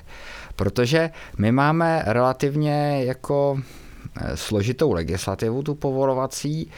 protože 0.55 1.09
my 1.37 1.51
máme 1.51 2.03
relativně 2.05 3.05
jako 3.05 3.61
eh, 4.21 4.37
složitou 4.37 4.91
legislativu, 4.91 5.63
tu 5.63 5.75
povolovací, 5.75 6.71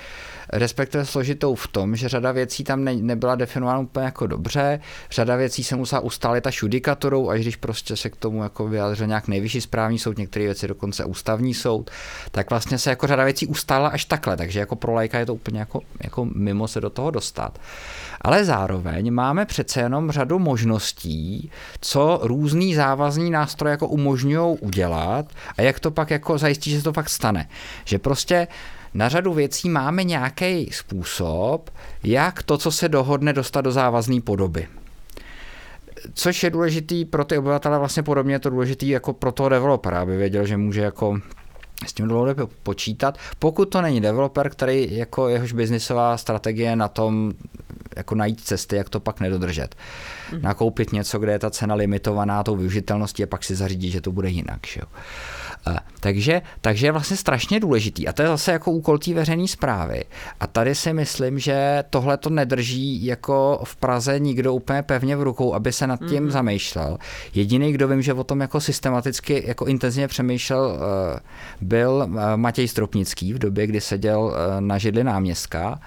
respektive 0.53 1.05
složitou 1.05 1.55
v 1.55 1.67
tom, 1.67 1.95
že 1.95 2.09
řada 2.09 2.31
věcí 2.31 2.63
tam 2.63 2.83
ne, 2.83 2.93
nebyla 2.95 3.35
definována 3.35 3.79
úplně 3.79 4.05
jako 4.05 4.27
dobře, 4.27 4.79
řada 5.11 5.35
věcí 5.35 5.63
se 5.63 5.75
musela 5.75 6.01
ustálit 6.01 6.47
až 6.47 6.61
judikatorou, 6.61 7.29
až 7.29 7.41
když 7.41 7.55
prostě 7.55 7.97
se 7.97 8.09
k 8.09 8.15
tomu 8.15 8.43
jako 8.43 8.67
vyjádřil 8.67 9.07
nějak 9.07 9.27
nejvyšší 9.27 9.61
správní 9.61 9.99
soud, 9.99 10.17
některé 10.17 10.45
věci 10.45 10.67
dokonce 10.67 11.05
ústavní 11.05 11.53
soud, 11.53 11.91
tak 12.31 12.49
vlastně 12.49 12.77
se 12.77 12.89
jako 12.89 13.07
řada 13.07 13.23
věcí 13.23 13.47
ustála 13.47 13.89
až 13.89 14.05
takhle, 14.05 14.37
takže 14.37 14.59
jako 14.59 14.75
pro 14.75 14.93
lajka 14.93 15.19
je 15.19 15.25
to 15.25 15.33
úplně 15.33 15.59
jako, 15.59 15.81
jako 16.03 16.25
mimo 16.25 16.67
se 16.67 16.81
do 16.81 16.89
toho 16.89 17.11
dostat. 17.11 17.59
Ale 18.21 18.45
zároveň 18.45 19.13
máme 19.13 19.45
přece 19.45 19.79
jenom 19.79 20.11
řadu 20.11 20.39
možností, 20.39 21.51
co 21.81 22.19
různý 22.23 22.75
závazní 22.75 23.31
nástroje 23.31 23.71
jako 23.71 23.87
umožňují 23.87 24.57
udělat 24.61 25.25
a 25.57 25.61
jak 25.61 25.79
to 25.79 25.91
pak 25.91 26.11
jako 26.11 26.37
zajistí, 26.37 26.71
že 26.71 26.77
se 26.77 26.83
to 26.83 26.93
fakt 26.93 27.09
stane. 27.09 27.49
Že 27.85 27.99
prostě 27.99 28.47
na 28.95 29.09
řadu 29.09 29.33
věcí 29.33 29.69
máme 29.69 30.03
nějaký 30.03 30.69
způsob, 30.71 31.69
jak 32.03 32.43
to, 32.43 32.57
co 32.57 32.71
se 32.71 32.89
dohodne, 32.89 33.33
dostat 33.33 33.61
do 33.61 33.71
závazné 33.71 34.21
podoby. 34.21 34.67
Což 36.13 36.43
je 36.43 36.49
důležitý 36.49 37.05
pro 37.05 37.25
ty 37.25 37.37
obyvatele, 37.37 37.79
vlastně 37.79 38.03
podobně 38.03 38.35
je 38.35 38.39
to 38.39 38.49
důležitý 38.49 38.89
jako 38.89 39.13
pro 39.13 39.31
toho 39.31 39.49
developera, 39.49 40.01
aby 40.01 40.17
věděl, 40.17 40.45
že 40.45 40.57
může 40.57 40.81
jako 40.81 41.19
s 41.87 41.93
tím 41.93 42.07
dlouhodobě 42.07 42.45
počítat. 42.63 43.17
Pokud 43.39 43.65
to 43.65 43.81
není 43.81 44.01
developer, 44.01 44.49
který 44.49 44.97
jako 44.97 45.29
jehož 45.29 45.53
biznisová 45.53 46.17
strategie 46.17 46.75
na 46.75 46.87
tom 46.87 47.33
jako 47.95 48.15
najít 48.15 48.41
cesty, 48.41 48.75
jak 48.75 48.89
to 48.89 48.99
pak 48.99 49.19
nedodržet. 49.19 49.75
Mm. 50.31 50.41
Nakoupit 50.41 50.93
něco, 50.93 51.19
kde 51.19 51.31
je 51.31 51.39
ta 51.39 51.49
cena 51.49 51.75
limitovaná 51.75 52.43
tou 52.43 52.55
využitelností 52.55 53.23
a 53.23 53.27
pak 53.27 53.43
si 53.43 53.55
zařídit, 53.55 53.91
že 53.91 54.01
to 54.01 54.11
bude 54.11 54.29
jinak. 54.29 54.67
Že 54.67 54.79
jo. 54.79 54.87
Takže, 55.99 56.41
takže 56.61 56.87
je 56.87 56.91
vlastně 56.91 57.17
strašně 57.17 57.59
důležitý. 57.59 58.07
A 58.07 58.13
to 58.13 58.21
je 58.21 58.27
zase 58.27 58.51
jako 58.51 58.71
úkol 58.71 58.97
té 58.97 59.13
veřejné 59.13 59.47
zprávy. 59.47 60.03
A 60.39 60.47
tady 60.47 60.75
si 60.75 60.93
myslím, 60.93 61.39
že 61.39 61.83
tohle 61.89 62.17
to 62.17 62.29
nedrží 62.29 63.05
jako 63.05 63.61
v 63.63 63.75
Praze 63.75 64.19
nikdo 64.19 64.53
úplně 64.53 64.83
pevně 64.83 65.15
v 65.15 65.23
rukou, 65.23 65.53
aby 65.53 65.73
se 65.73 65.87
nad 65.87 65.99
tím 65.99 66.07
mm-hmm. 66.07 66.31
zamýšlel. 66.31 66.97
Jediný, 67.33 67.71
kdo 67.71 67.87
vím, 67.87 68.01
že 68.01 68.13
o 68.13 68.23
tom 68.23 68.41
jako 68.41 68.61
systematicky, 68.61 69.43
jako 69.47 69.65
intenzivně 69.65 70.07
přemýšlel, 70.07 70.79
eh, 71.15 71.19
byl 71.61 72.07
eh, 72.07 72.37
Matěj 72.37 72.67
Stropnický 72.67 73.33
v 73.33 73.39
době, 73.39 73.67
kdy 73.67 73.81
seděl 73.81 74.35
eh, 74.35 74.61
na 74.61 74.77
židli 74.77 75.03
náměstka 75.03 75.79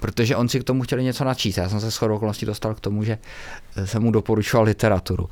protože 0.00 0.36
on 0.36 0.48
si 0.48 0.60
k 0.60 0.64
tomu 0.64 0.82
chtěli 0.82 1.04
něco 1.04 1.24
načíst. 1.24 1.56
Já 1.56 1.68
jsem 1.68 1.80
se 1.80 1.90
shodou 1.90 2.16
okolností 2.16 2.46
dostal 2.46 2.74
k 2.74 2.80
tomu, 2.80 3.04
že 3.04 3.18
jsem 3.84 4.02
mu 4.02 4.10
doporučoval 4.10 4.64
literaturu. 4.64 5.24
Uh, 5.24 5.30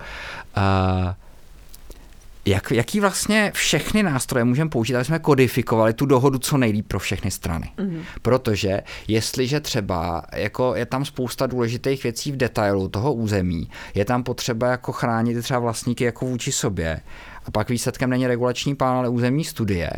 jak, 2.47 2.71
jaký 2.71 3.01
vlastně 3.01 3.53
všechny 3.55 4.03
nástroje 4.03 4.45
můžeme 4.45 4.71
použít, 4.71 4.95
aby 4.95 5.05
jsme 5.05 5.19
kodifikovali 5.19 5.93
tu 5.93 6.07
dohodu 6.07 6.39
co 6.39 6.57
nejlíp 6.57 6.89
pro 6.89 6.99
všechny 6.99 7.31
strany. 7.31 7.71
Mm-hmm. 7.77 8.03
Protože 8.23 8.81
jestliže 9.09 9.61
třeba 9.61 10.23
jako 10.33 10.75
je 10.75 10.87
tam 10.87 11.05
spousta 11.05 11.47
důležitých 11.47 12.03
věcí 12.03 12.33
v 12.33 12.37
detailu 12.37 12.89
toho 12.89 13.15
území, 13.15 13.71
je 13.95 14.05
tam 14.05 14.23
potřeba 14.23 14.71
jako 14.71 14.93
chránit 14.93 15.43
třeba 15.43 15.61
vlastníky 15.61 16.05
jako 16.05 16.27
vůči 16.27 16.53
sobě 16.53 17.01
a 17.45 17.51
pak 17.51 17.69
výsledkem 17.71 18.11
není 18.11 18.27
regulační 18.27 18.75
plán, 18.75 18.97
ale 18.97 19.09
územní 19.09 19.45
studie, 19.45 19.91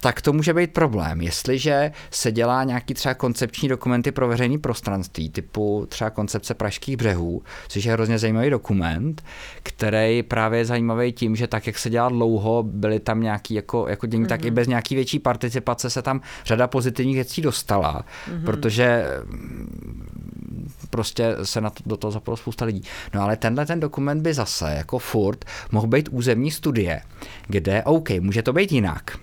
tak 0.00 0.22
to 0.22 0.32
může 0.32 0.54
být 0.54 0.72
problém. 0.72 1.20
Jestliže 1.20 1.92
se 2.10 2.32
dělá 2.32 2.64
nějaký 2.64 2.94
třeba 2.94 3.14
koncepční 3.14 3.68
dokumenty 3.68 4.12
pro 4.12 4.28
veřejné 4.28 4.58
prostranství, 4.58 5.30
typu 5.30 5.86
třeba 5.88 6.10
koncepce 6.10 6.54
Pražských 6.54 6.96
břehů, 6.96 7.42
což 7.68 7.84
je 7.84 7.92
hrozně 7.92 8.18
zajímavý 8.18 8.50
dokument, 8.50 9.24
který 9.62 10.22
právě 10.22 10.60
je 10.60 10.64
zajímavý 10.64 11.12
tím, 11.12 11.36
že 11.36 11.46
tak, 11.46 11.66
jak 11.66 11.78
se 11.78 11.90
dělá 11.90 12.08
dlouho, 12.08 12.62
byly 12.62 13.00
tam 13.00 13.20
nějaký 13.20 13.54
jako, 13.54 13.86
jako 13.88 14.06
dění, 14.06 14.24
mm-hmm. 14.24 14.28
tak 14.28 14.44
i 14.44 14.46
mhm. 14.46 14.54
bez 14.54 14.68
nějaký 14.68 14.94
větší 14.94 15.18
participace 15.18 15.90
se 15.90 16.02
tam 16.02 16.20
řada 16.44 16.66
pozitivních 16.66 17.14
věcí 17.14 17.42
dostala, 17.42 18.04
mm-hmm. 18.28 18.44
protože 18.44 19.04
mm, 19.24 20.70
prostě 20.90 21.36
se 21.42 21.60
na 21.60 21.70
to, 21.70 21.82
do 21.86 21.96
toho 21.96 22.10
zapalo 22.10 22.36
spousta 22.36 22.64
lidí. 22.64 22.82
No 23.14 23.22
ale 23.22 23.36
tenhle 23.36 23.66
ten 23.66 23.80
dokument 23.80 24.22
by 24.22 24.34
zase 24.34 24.74
jako 24.76 24.98
furt 24.98 25.44
mohl 25.72 25.86
být 25.86 26.08
územní 26.12 26.50
studie, 26.50 27.02
kde 27.46 27.82
OK, 27.82 28.10
může 28.10 28.42
to 28.42 28.52
být 28.52 28.72
jinak, 28.72 29.16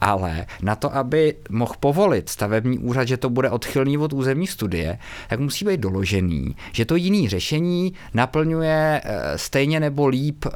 ale 0.00 0.46
na 0.62 0.74
to, 0.74 0.96
aby 0.96 1.34
mohl 1.50 1.74
povolit 1.80 2.28
stavební 2.28 2.78
úřad, 2.78 3.08
že 3.08 3.16
to 3.16 3.30
bude 3.30 3.50
odchylný 3.50 3.98
od 3.98 4.12
územní 4.12 4.46
studie, 4.46 4.98
tak 5.28 5.40
musí 5.40 5.64
být 5.64 5.80
doložený, 5.80 6.56
že 6.72 6.84
to 6.84 6.96
jiný 6.96 7.28
řešení 7.28 7.92
naplňuje 8.14 9.00
eh, 9.04 9.38
stejně 9.38 9.80
nebo 9.80 10.06
líp 10.06 10.44
eh, 10.46 10.50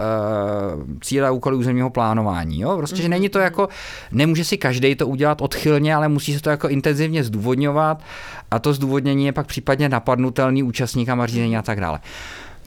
cíle 1.00 1.28
a 1.28 1.30
úkoly 1.30 1.56
územního 1.56 1.90
plánování. 1.90 2.60
Jo? 2.60 2.76
Prostě, 2.76 3.02
že 3.02 3.08
není 3.08 3.28
to 3.28 3.38
mhm. 3.38 3.44
jako, 3.44 3.68
nemůže 4.12 4.44
si 4.44 4.58
každý 4.58 4.94
to 4.94 5.06
udělat 5.06 5.40
odchylně, 5.40 5.94
ale 5.94 6.08
musí 6.08 6.34
se 6.34 6.40
to 6.40 6.50
jako 6.50 6.68
intenzivně 6.68 7.24
zdůvodňovat 7.24 8.02
a 8.50 8.58
to 8.58 8.72
zdůvodnění 8.72 9.26
je 9.26 9.32
pak 9.32 9.46
případně 9.46 9.88
napadnutelný 9.88 10.62
účastníkama 10.62 11.26
řízení 11.26 11.56
a 11.56 11.62
tak 11.62 11.80
dále. 11.80 12.00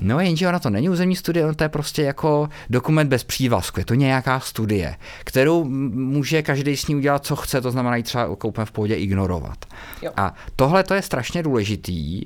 No 0.01 0.19
jenže 0.19 0.47
ona 0.47 0.59
to 0.59 0.69
není 0.69 0.89
územní 0.89 1.15
studie, 1.15 1.53
to 1.55 1.63
je 1.63 1.69
prostě 1.69 2.01
jako 2.01 2.49
dokument 2.69 3.07
bez 3.07 3.23
přívazku, 3.23 3.79
je 3.79 3.85
to 3.85 3.93
nějaká 3.93 4.39
studie, 4.39 4.95
kterou 5.23 5.63
může 5.63 6.41
každý 6.41 6.77
s 6.77 6.87
ní 6.87 6.95
udělat, 6.95 7.25
co 7.25 7.35
chce, 7.35 7.61
to 7.61 7.71
znamená 7.71 7.95
ji 7.95 8.03
třeba 8.03 8.27
úplně 8.27 8.65
v 8.65 8.71
pohodě 8.71 8.95
ignorovat. 8.95 9.65
Jo. 10.01 10.11
A 10.17 10.33
tohle 10.55 10.83
to 10.83 10.93
je 10.93 11.01
strašně 11.01 11.43
důležitý, 11.43 12.21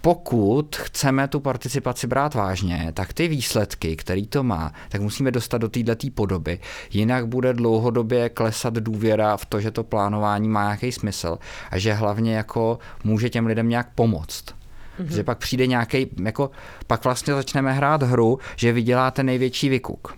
pokud 0.00 0.76
chceme 0.76 1.28
tu 1.28 1.40
participaci 1.40 2.06
brát 2.06 2.34
vážně, 2.34 2.92
tak 2.94 3.12
ty 3.12 3.28
výsledky, 3.28 3.96
který 3.96 4.26
to 4.26 4.42
má, 4.42 4.72
tak 4.88 5.00
musíme 5.00 5.30
dostat 5.30 5.58
do 5.58 5.68
této 5.68 6.06
podoby. 6.14 6.60
Jinak 6.90 7.26
bude 7.26 7.52
dlouhodobě 7.52 8.28
klesat 8.28 8.74
důvěra 8.74 9.36
v 9.36 9.44
to, 9.44 9.60
že 9.60 9.70
to 9.70 9.84
plánování 9.84 10.48
má 10.48 10.64
nějaký 10.64 10.92
smysl 10.92 11.38
a 11.70 11.78
že 11.78 11.92
hlavně 11.92 12.36
jako 12.36 12.78
může 13.04 13.30
těm 13.30 13.46
lidem 13.46 13.68
nějak 13.68 13.88
pomoct. 13.94 14.57
Mm-hmm. 15.00 15.14
Že 15.14 15.24
pak 15.24 15.38
přijde 15.38 15.66
nějaký, 15.66 16.06
jako 16.24 16.50
pak 16.86 17.04
vlastně 17.04 17.34
začneme 17.34 17.72
hrát 17.72 18.02
hru, 18.02 18.38
že 18.56 18.72
vyděláte 18.72 19.22
největší 19.22 19.68
vykuk. 19.68 20.16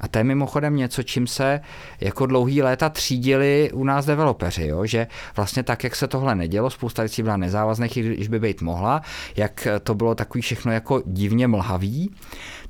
A 0.00 0.08
to 0.08 0.18
je 0.18 0.24
mimochodem 0.24 0.76
něco, 0.76 1.02
čím 1.02 1.26
se 1.26 1.60
jako 2.00 2.26
dlouhý 2.26 2.62
léta 2.62 2.88
třídili 2.88 3.70
u 3.72 3.84
nás 3.84 4.06
developeři, 4.06 4.66
jo? 4.66 4.86
že 4.86 5.06
vlastně 5.36 5.62
tak, 5.62 5.84
jak 5.84 5.96
se 5.96 6.08
tohle 6.08 6.34
nedělo, 6.34 6.70
spousta 6.70 7.02
věcí 7.02 7.22
byla 7.22 7.36
nezávazných, 7.36 7.92
když 7.92 8.28
by 8.28 8.40
být 8.40 8.62
mohla, 8.62 9.02
jak 9.36 9.68
to 9.82 9.94
bylo 9.94 10.14
takový 10.14 10.42
všechno 10.42 10.72
jako 10.72 11.02
divně 11.06 11.48
mlhavý, 11.48 12.10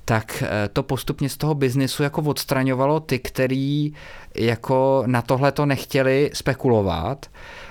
tak 0.05 0.43
eh, 0.47 0.69
to 0.69 0.83
postupně 0.83 1.29
z 1.29 1.37
toho 1.37 1.55
biznisu 1.55 2.03
jako 2.03 2.23
odstraňovalo 2.23 3.01
ty, 3.01 3.19
který 3.19 3.93
jako 4.35 5.03
na 5.07 5.23
tohle 5.23 5.53
to 5.53 5.67
nechtěli 5.67 6.31
spekulovat 6.35 7.27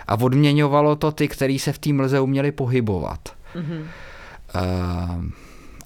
a 0.07 0.19
odměňovalo 0.19 0.95
to 0.95 1.11
ty, 1.11 1.27
který 1.27 1.59
se 1.59 1.73
v 1.73 1.79
té 1.79 1.93
mlze 1.93 2.19
uměli 2.19 2.51
pohybovat. 2.51 3.19
Mm-hmm. 3.55 3.85
Uh, 4.55 5.25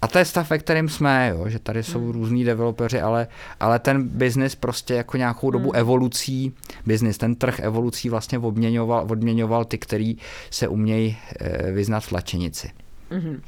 a 0.02 0.08
to 0.08 0.18
je 0.18 0.26
stav, 0.26 0.50
ve 0.50 0.58
kterém 0.58 0.90
jsme, 0.90 1.30
jo, 1.32 1.50
že 1.50 1.60
tady 1.60 1.84
jsou 1.84 2.00
mm. 2.00 2.12
různí 2.12 2.44
developeři, 2.44 3.02
ale, 3.02 3.28
ale 3.60 3.80
ten 3.80 4.08
biznis 4.08 4.56
prostě 4.56 4.94
jako 4.94 5.18
nějakou 5.18 5.52
dobu 5.52 5.70
mm. 5.70 5.80
evolucí, 5.80 6.54
biznis, 6.86 7.18
ten 7.18 7.36
trh 7.36 7.60
evolucí 7.60 8.10
vlastně 8.10 8.40
odměňoval, 8.40 9.08
odměňoval 9.10 9.66
ty, 9.66 9.78
který 9.78 10.18
se 10.50 10.68
umějí 10.68 11.18
e, 11.40 11.72
vyznat 11.72 12.00
v 12.00 12.10
tlačenici. 12.10 12.72
Mm-hmm. 13.12 13.42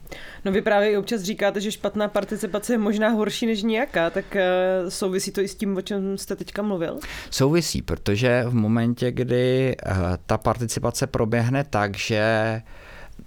No 0.46 0.52
vy 0.52 0.62
právě 0.62 0.98
občas 0.98 1.22
říkáte, 1.22 1.62
že 1.62 1.72
špatná 1.72 2.08
participace 2.08 2.74
je 2.74 2.78
možná 2.78 3.10
horší 3.10 3.46
než 3.46 3.64
nějaká, 3.64 4.10
tak 4.10 4.26
uh, 4.36 4.90
souvisí 4.90 5.32
to 5.32 5.42
i 5.42 5.48
s 5.48 5.56
tím, 5.56 5.78
o 5.78 5.82
čem 5.82 6.18
jste 6.18 6.36
teďka 6.36 6.62
mluvil? 6.62 7.00
Souvisí, 7.30 7.82
protože 7.82 8.44
v 8.48 8.54
momentě, 8.54 9.12
kdy 9.12 9.76
uh, 9.86 9.98
ta 10.26 10.38
participace 10.38 11.08
proběhne 11.08 11.64
tak, 11.64 11.98
že 11.98 12.62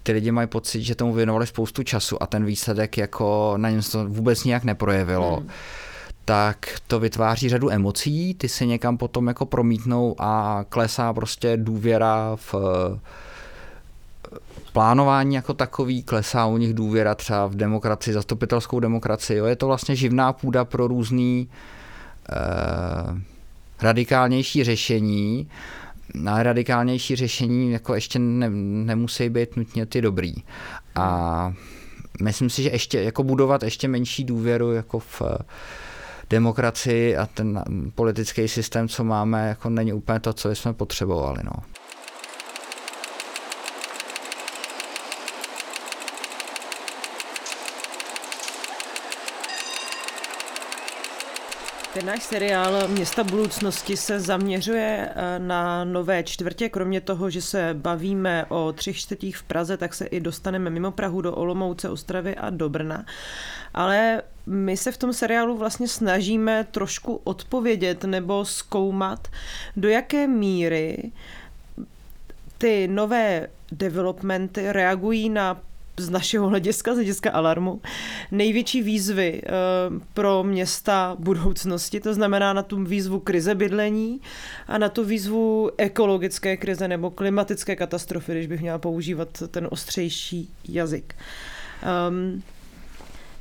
ty 0.03 0.13
lidi 0.13 0.31
mají 0.31 0.49
pocit, 0.49 0.83
že 0.83 0.95
tomu 0.95 1.13
věnovali 1.13 1.47
spoustu 1.47 1.83
času 1.83 2.23
a 2.23 2.27
ten 2.27 2.45
výsledek 2.45 2.99
jako 2.99 3.55
na 3.57 3.71
něm 3.71 3.83
se 3.83 3.93
to 3.93 4.07
vůbec 4.07 4.45
nijak 4.45 4.65
neprojevilo. 4.65 5.37
Hmm 5.37 5.49
tak 6.31 6.67
to 6.87 7.01
vytváří 7.01 7.49
řadu 7.49 7.71
emocí, 7.71 8.35
ty 8.35 8.49
se 8.49 8.67
někam 8.67 8.99
potom 8.99 9.29
jako 9.29 9.47
promítnou 9.47 10.15
a 10.19 10.65
klesá 10.69 11.13
prostě 11.13 11.57
důvěra 11.57 12.37
v 12.37 12.55
plánování 14.73 15.35
jako 15.35 15.55
takový, 15.55 16.03
klesá 16.03 16.47
u 16.47 16.57
nich 16.57 16.75
důvěra 16.75 17.15
třeba 17.15 17.47
v 17.47 17.55
demokracii, 17.55 18.15
zastupitelskou 18.15 18.81
demokracii. 18.81 19.39
Jo. 19.39 19.47
Je 19.47 19.57
to 19.57 19.67
vlastně 19.67 19.97
živná 19.97 20.33
půda 20.33 20.65
pro 20.65 20.87
různý 20.87 21.49
eh, 22.31 22.35
radikálnější 23.83 24.65
řešení 24.65 25.49
na 26.15 26.43
radikálnější 26.43 27.17
řešení 27.17 27.73
jako 27.73 27.95
ještě 27.95 28.19
ne, 28.19 28.51
nemusí 28.85 29.29
být 29.29 29.57
nutně 29.57 29.87
ty 29.87 30.01
dobrý. 30.01 30.35
A 30.95 31.53
myslím 32.23 32.51
si, 32.51 32.63
že 32.63 32.71
ještě 32.71 33.03
jako 33.03 33.25
budovat 33.25 33.63
ještě 33.63 33.89
menší 33.89 34.25
důvěru 34.25 34.73
jako 34.73 34.99
v 34.99 35.23
demokracii 36.31 37.17
a 37.17 37.27
ten 37.27 37.63
politický 37.95 38.49
systém, 38.49 38.89
co 38.89 39.05
máme, 39.05 39.49
jako 39.49 39.71
není 39.71 39.93
úplně 39.93 40.21
to, 40.21 40.33
co 40.33 40.51
jsme 40.51 40.73
potřebovali. 40.73 41.39
No. 41.45 41.53
Ten 51.95 52.07
náš 52.07 52.23
seriál 52.23 52.89
Města 52.89 53.25
budoucnosti 53.25 53.97
se 53.97 54.21
zaměřuje 54.21 55.09
eh, 55.15 55.39
na 55.39 55.85
nové 55.85 56.23
čtvrtě. 56.23 56.69
Kromě 56.69 57.01
toho, 57.01 57.31
že 57.31 57.43
se 57.43 57.75
bavíme 57.75 58.45
o 58.49 58.73
třech 58.73 58.97
čtvrtích 58.97 59.37
v 59.37 59.43
Praze, 59.43 59.77
tak 59.77 59.95
se 59.95 60.07
i 60.07 60.21
dostaneme 60.21 60.71
mimo 60.71 60.91
Prahu 60.91 61.21
do 61.21 61.35
Olomouce, 61.35 61.89
Ostravy 61.89 62.37
a 62.37 62.51
do 62.51 62.69
Brna. 62.69 63.07
Ale 63.75 64.23
my 64.47 64.77
se 64.77 64.93
v 64.93 64.97
tom 64.97 65.13
seriálu 65.13 65.57
vlastně 65.57 65.89
snažíme 65.89 66.67
trošku 66.71 67.21
odpovědět 67.25 68.05
nebo 68.05 68.45
zkoumat, 68.45 69.29
do 69.77 69.89
jaké 69.89 70.27
míry 70.27 71.13
ty 72.59 72.89
nové 72.89 73.47
developmenty 73.73 74.73
reagují 74.73 75.29
na 75.29 75.61
z 76.01 76.11
našeho 76.11 76.49
hlediska, 76.49 76.93
z 76.93 76.97
hlediska 76.97 77.31
alarmu, 77.31 77.81
největší 78.31 78.83
výzvy 78.83 79.43
eh, 79.45 79.51
pro 80.15 80.43
města 80.43 81.17
budoucnosti, 81.19 82.01
to 82.01 82.15
znamená 82.15 82.53
na 82.53 82.63
tu 82.63 82.85
výzvu 82.85 83.21
krize 83.21 83.55
bydlení 83.55 84.21
a 84.69 84.79
na 84.79 84.89
tu 84.89 85.05
výzvu 85.05 85.71
ekologické 85.77 86.57
krize 86.57 86.89
nebo 86.89 87.11
klimatické 87.11 87.77
katastrofy, 87.77 88.33
když 88.33 88.47
bych 88.47 88.61
měla 88.61 88.79
používat 88.79 89.43
ten 89.51 89.69
ostřejší 89.71 90.51
jazyk. 90.69 91.15
Um, 92.09 92.43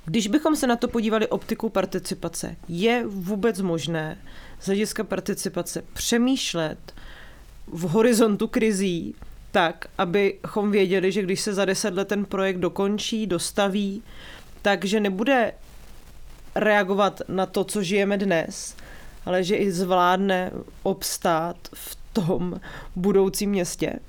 když 0.06 0.28
bychom 0.28 0.56
se 0.56 0.68
na 0.68 0.76
to 0.76 0.88
podívali 0.88 1.28
optikou 1.28 1.70
participace, 1.70 2.56
je 2.68 3.04
vůbec 3.08 3.62
možné 3.62 4.18
z 4.60 4.66
hlediska 4.66 5.04
participace 5.04 5.84
přemýšlet 5.94 6.94
v 7.68 7.82
horizontu 7.82 8.48
krizí 8.48 9.16
tak, 9.52 9.86
abychom 9.98 10.72
věděli, 10.72 11.12
že 11.12 11.22
když 11.22 11.42
se 11.42 11.54
za 11.54 11.66
deset 11.66 11.94
let 11.94 12.08
ten 12.08 12.26
projekt 12.26 12.58
dokončí, 12.58 13.28
dostaví, 13.28 14.04
takže 14.62 15.00
nebude 15.00 15.54
reagovat 16.56 17.22
na 17.28 17.46
to, 17.46 17.64
co 17.64 17.84
žijeme 17.84 18.18
dnes, 18.18 18.76
ale 19.26 19.44
že 19.44 19.56
i 19.56 19.72
zvládne 19.72 20.52
obstát 20.84 21.58
v 21.74 21.98
tom 22.14 22.60
budoucím 22.96 23.50
městě? 23.50 24.00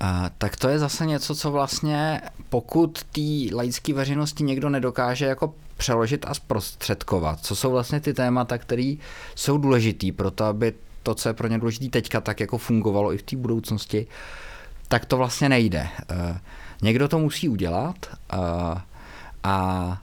A, 0.00 0.30
tak 0.38 0.56
to 0.56 0.68
je 0.68 0.78
zase 0.78 1.06
něco, 1.06 1.34
co 1.34 1.50
vlastně, 1.50 2.20
pokud 2.48 3.02
té 3.02 3.54
laické 3.54 3.94
veřejnosti 3.94 4.44
někdo 4.44 4.68
nedokáže 4.68 5.26
jako 5.26 5.54
přeložit 5.76 6.24
a 6.28 6.34
zprostředkovat, 6.34 7.40
co 7.40 7.56
jsou 7.56 7.70
vlastně 7.70 8.00
ty 8.00 8.14
témata, 8.14 8.58
které 8.58 8.94
jsou 9.34 9.58
důležitý 9.58 10.12
pro 10.12 10.30
to, 10.30 10.44
aby 10.44 10.74
to, 11.06 11.14
co 11.14 11.28
je 11.28 11.32
pro 11.32 11.48
ně 11.48 11.58
důležité 11.58 11.88
teďka, 11.88 12.20
tak 12.20 12.40
jako 12.40 12.58
fungovalo 12.58 13.14
i 13.14 13.18
v 13.18 13.22
té 13.22 13.36
budoucnosti, 13.36 14.06
tak 14.88 15.04
to 15.04 15.16
vlastně 15.16 15.48
nejde. 15.48 15.88
Eh, 16.10 16.38
někdo 16.82 17.08
to 17.08 17.18
musí 17.18 17.48
udělat 17.48 17.96
eh, 18.32 18.36
a 19.44 19.98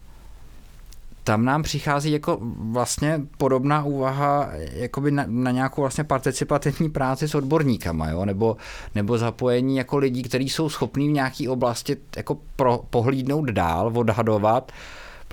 tam 1.24 1.46
nám 1.46 1.64
přichází 1.64 2.12
jako 2.12 2.38
vlastně 2.72 3.22
podobná 3.38 3.84
úvaha 3.84 4.50
jakoby 4.74 5.12
na, 5.12 5.24
na 5.28 5.52
nějakou 5.52 5.82
vlastně 5.82 6.04
participativní 6.04 6.90
práci 6.90 7.28
s 7.28 7.36
odborníkama, 7.36 8.10
jo? 8.10 8.26
Nebo, 8.26 8.58
nebo 8.96 9.18
zapojení 9.18 9.78
jako 9.78 9.98
lidí, 9.98 10.24
kteří 10.24 10.50
jsou 10.50 10.70
schopní 10.70 11.10
v 11.10 11.12
nějaké 11.12 11.50
oblasti 11.50 11.98
jako 12.18 12.38
pro, 12.56 12.84
pohlídnout 12.90 13.50
dál, 13.50 13.92
odhadovat, 13.96 14.72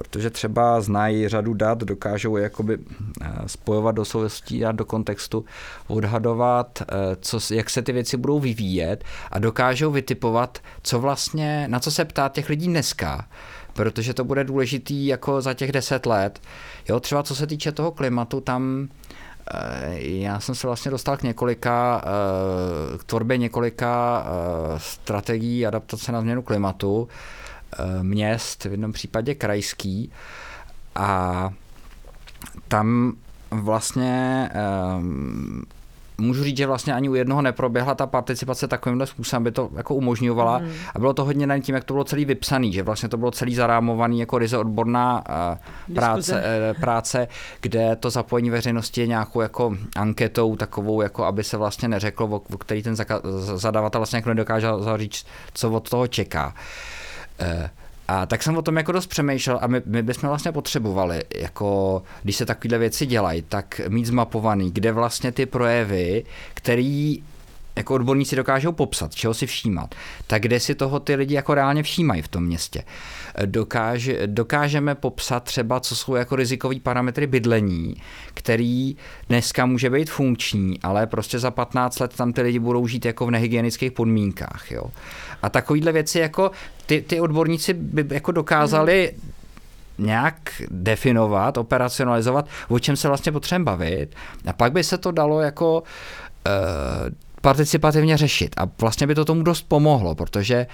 protože 0.01 0.31
třeba 0.31 0.81
znají 0.81 1.29
řadu 1.29 1.55
dat, 1.55 1.79
dokážou 1.79 2.37
jakoby 2.37 2.79
eh, 3.23 3.29
spojovat 3.47 3.95
do 3.95 4.05
souvislostí 4.05 4.65
a 4.65 4.73
do 4.73 4.85
kontextu, 4.85 5.45
odhadovat, 5.87 6.83
eh, 6.83 6.87
co, 7.21 7.55
jak 7.55 7.71
se 7.71 7.83
ty 7.83 7.93
věci 7.93 8.17
budou 8.17 8.41
vyvíjet 8.41 9.05
a 9.31 9.39
dokážou 9.39 9.91
vytipovat, 9.91 10.59
co 10.83 11.01
vlastně, 11.01 11.69
na 11.69 11.81
co 11.81 11.91
se 11.91 12.05
ptá 12.05 12.29
těch 12.29 12.49
lidí 12.49 12.67
dneska, 12.67 13.29
protože 13.73 14.15
to 14.15 14.25
bude 14.25 14.45
důležitý 14.45 15.07
jako 15.07 15.41
za 15.41 15.55
těch 15.55 15.73
deset 15.73 16.07
let. 16.07 16.41
Jo, 16.89 17.01
třeba 17.01 17.23
co 17.23 17.35
se 17.35 17.47
týče 17.47 17.73
toho 17.73 17.93
klimatu, 17.93 18.41
tam 18.41 18.89
eh, 19.55 19.99
já 20.01 20.41
jsem 20.41 20.55
se 20.55 20.67
vlastně 20.67 20.91
dostal 20.91 21.17
k 21.17 21.23
několika, 21.23 22.05
k 22.99 23.05
tvorbě 23.05 23.37
několika 23.37 24.27
strategií 24.77 25.67
adaptace 25.67 26.13
na 26.13 26.21
změnu 26.21 26.43
klimatu. 26.43 27.09
Eh, 27.79 28.03
měst, 28.03 28.65
v 28.65 28.71
jednom 28.71 28.93
případě 28.93 29.35
krajský. 29.35 30.13
A 30.95 31.51
tam 32.69 33.13
vlastně 33.51 34.49
um, 34.99 35.65
můžu 36.19 36.45
říct, 36.45 36.57
že 36.57 36.67
vlastně 36.67 36.95
ani 36.95 37.09
u 37.09 37.15
jednoho 37.15 37.43
neproběhla 37.43 37.95
ta 37.95 38.07
participace 38.07 38.69
takovýmhle 38.69 39.07
způsobem, 39.07 39.45
by 39.45 39.53
to 39.53 39.71
jako 39.77 39.95
umožňovala. 39.95 40.59
Mm. 40.59 40.71
A 40.95 40.99
bylo 40.99 41.13
to 41.15 41.25
hodně 41.25 41.47
na 41.47 41.59
tím, 41.59 41.75
jak 41.75 41.85
to 41.85 41.95
bylo 41.95 42.05
celý 42.05 42.25
vypsaný, 42.25 42.73
že 42.73 42.83
vlastně 42.83 43.09
to 43.09 43.17
bylo 43.17 43.31
celý 43.31 43.55
zarámovaný 43.55 44.21
jako 44.21 44.39
ryze 44.39 44.59
odborná 44.59 45.25
uh, 45.89 45.95
práce, 45.95 46.43
uh, 46.73 46.81
práce, 46.81 47.29
kde 47.61 47.97
to 47.97 48.11
zapojení 48.11 48.51
veřejnosti 48.51 49.01
je 49.01 49.07
nějakou 49.07 49.41
jako 49.41 49.77
anketou 49.97 50.57
takovou, 50.57 51.03
jako 51.03 51.25
aby 51.25 51.45
se 51.45 51.57
vlastně 51.57 51.89
neřeklo, 51.89 52.27
o, 52.27 52.43
o 52.55 52.59
který 52.59 52.83
ten 52.83 52.97
zadavatel 53.55 53.99
vlastně 53.99 54.17
jako 54.17 54.29
nedokáže 54.29 54.69
říct, 54.97 55.27
co 55.55 55.71
od 55.71 55.91
toho 55.91 56.07
čeká. 56.07 56.47
Uh, 56.47 56.53
Eh, 56.53 57.00
a 58.09 58.27
tak 58.27 58.43
jsem 58.43 58.57
o 58.57 58.63
tom 58.63 58.77
jako 58.77 58.93
dost 58.93 59.07
přemýšlel 59.07 59.59
a 59.63 59.67
my, 59.67 59.83
my 59.87 60.03
bychom 60.03 60.29
vlastně 60.29 60.53
potřebovali, 60.53 61.23
jako 61.37 62.03
když 62.23 62.37
se 62.37 62.47
takovéhle 62.47 62.79
věci 62.79 63.07
dělají, 63.07 63.43
tak 63.43 63.81
mít 63.89 64.07
zmapovaný, 64.07 64.71
kde 64.71 64.93
vlastně 64.93 65.33
ty 65.33 65.47
projevy, 65.47 66.25
který 66.55 67.23
jako 67.77 67.95
odborníci 67.95 68.37
dokážou 68.37 68.73
popsat, 68.73 69.15
čeho 69.15 69.35
si 69.35 69.47
všímat, 69.47 69.95
tak 70.27 70.43
kde 70.43 70.61
si 70.61 70.75
toho 70.75 71.01
ty 71.01 71.15
lidi 71.15 71.35
jako 71.35 71.55
reálně 71.55 71.83
všímají 71.83 72.23
v 72.23 72.29
tom 72.29 72.45
městě. 72.45 72.85
Dokáže, 73.47 74.27
dokážeme 74.27 74.95
popsat 74.95 75.45
třeba, 75.45 75.81
co 75.81 75.97
jsou 75.97 76.15
jako 76.15 76.37
rizikové 76.37 76.81
parametry 76.81 77.27
bydlení, 77.27 77.97
který 78.35 78.97
dneska 79.29 79.67
může 79.67 79.91
být 79.91 80.11
funkční, 80.11 80.81
ale 80.83 81.07
prostě 81.07 81.39
za 81.39 81.51
15 81.51 81.99
let 81.99 82.17
tam 82.17 82.33
ty 82.33 82.43
lidi 82.43 82.59
budou 82.59 82.87
žít 82.87 83.05
jako 83.05 83.27
v 83.27 83.31
nehygienických 83.31 83.93
podmínkách. 83.93 84.71
Jo. 84.71 84.85
A 85.43 85.49
takovýhle 85.49 85.93
věci 85.93 86.19
jako 86.19 86.51
ty, 86.87 87.03
ty 87.03 87.21
odborníci 87.21 87.75
by 87.75 88.15
jako 88.15 88.33
dokázali 88.33 89.13
nějak 89.99 90.63
definovat, 90.71 91.57
operacionalizovat, 91.57 92.47
o 92.69 92.79
čem 92.79 92.97
se 92.97 93.09
vlastně 93.09 93.33
potřebujeme 93.33 93.65
bavit. 93.65 94.15
A 94.47 94.53
pak 94.53 94.73
by 94.73 94.85
se 94.85 94.99
to 94.99 95.11
dalo 95.11 95.41
jako 95.41 95.81
uh, 95.81 97.11
participativně 97.41 98.17
řešit. 98.17 98.55
A 98.57 98.69
vlastně 98.81 99.07
by 99.07 99.15
to 99.15 99.25
tomu 99.25 99.43
dost 99.43 99.63
pomohlo, 99.63 100.15
protože 100.15 100.67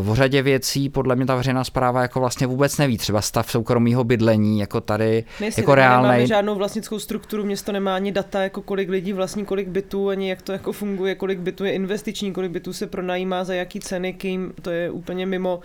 v 0.00 0.14
řadě 0.14 0.42
věcí 0.42 0.88
podle 0.88 1.16
mě 1.16 1.26
ta 1.26 1.34
veřejná 1.34 1.64
zpráva 1.64 2.02
jako 2.02 2.20
vlastně 2.20 2.46
vůbec 2.46 2.78
neví. 2.78 2.98
Třeba 2.98 3.20
stav 3.20 3.50
soukromého 3.50 4.04
bydlení, 4.04 4.60
jako 4.60 4.80
tady, 4.80 5.24
Nejsi, 5.40 5.60
jako 5.60 5.74
reálné. 5.74 6.08
Nemáme 6.08 6.26
žádnou 6.26 6.54
vlastnickou 6.54 6.98
strukturu, 6.98 7.44
město 7.44 7.72
nemá 7.72 7.94
ani 7.94 8.12
data, 8.12 8.42
jako 8.42 8.62
kolik 8.62 8.88
lidí 8.88 9.12
vlastní, 9.12 9.44
kolik 9.44 9.68
bytů, 9.68 10.08
ani 10.08 10.28
jak 10.28 10.42
to 10.42 10.52
jako 10.52 10.72
funguje, 10.72 11.14
kolik 11.14 11.38
bytů 11.38 11.64
je 11.64 11.72
investiční, 11.72 12.32
kolik 12.32 12.50
bytů 12.50 12.72
se 12.72 12.86
pronajímá, 12.86 13.44
za 13.44 13.54
jaký 13.54 13.80
ceny, 13.80 14.12
kým, 14.12 14.52
to 14.62 14.70
je 14.70 14.90
úplně 14.90 15.26
mimo 15.26 15.60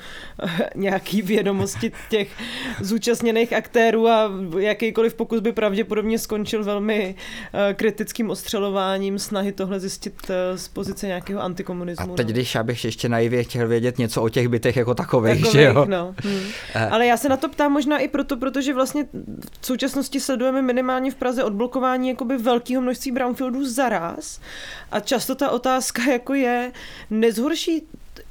nějaký 0.75 1.21
vědomosti 1.21 1.91
těch 2.09 2.30
zúčastněných 2.82 3.53
aktérů 3.53 4.07
a 4.07 4.32
jakýkoliv 4.59 5.13
pokus 5.13 5.39
by 5.39 5.51
pravděpodobně 5.51 6.19
skončil 6.19 6.63
velmi 6.63 7.15
eh, 7.53 7.73
kritickým 7.73 8.30
ostřelováním 8.30 9.19
snahy 9.19 9.51
tohle 9.51 9.80
zjistit 9.80 10.13
eh, 10.13 10.18
z 10.55 10.67
pozice 10.67 11.07
nějakého 11.07 11.41
antikomunismu. 11.41 12.13
A 12.13 12.15
teď, 12.15 12.28
no. 12.28 12.32
když 12.34 12.55
já 12.55 12.63
bych 12.63 12.86
ještě 12.86 13.09
naivě 13.09 13.43
chtěl 13.43 13.67
vědět 13.67 13.97
něco 13.97 14.22
o 14.22 14.30
těch 14.30 14.47
bytech 14.47 14.76
jako 14.76 14.95
takových, 14.95 15.34
takových 15.34 15.51
že 15.51 15.63
jo? 15.63 15.86
No. 15.86 16.15
Hmm. 16.24 16.41
Ale 16.91 17.05
já 17.05 17.17
se 17.17 17.30
na 17.30 17.38
to 17.38 17.49
ptám 17.49 17.72
možná 17.72 17.97
i 17.97 18.07
proto, 18.07 18.38
protože 18.38 18.74
vlastně 18.74 19.07
v 19.61 19.65
současnosti 19.65 20.20
sledujeme 20.20 20.61
minimálně 20.61 21.11
v 21.11 21.15
Praze 21.15 21.43
odblokování 21.43 22.09
jakoby 22.09 22.38
velkého 22.38 22.82
množství 22.82 23.11
brownfieldů 23.11 23.65
zaraz 23.70 24.39
a 24.91 24.99
často 24.99 25.36
ta 25.36 25.49
otázka 25.49 26.11
jako 26.11 26.34
je, 26.34 26.72
nezhorší 27.09 27.84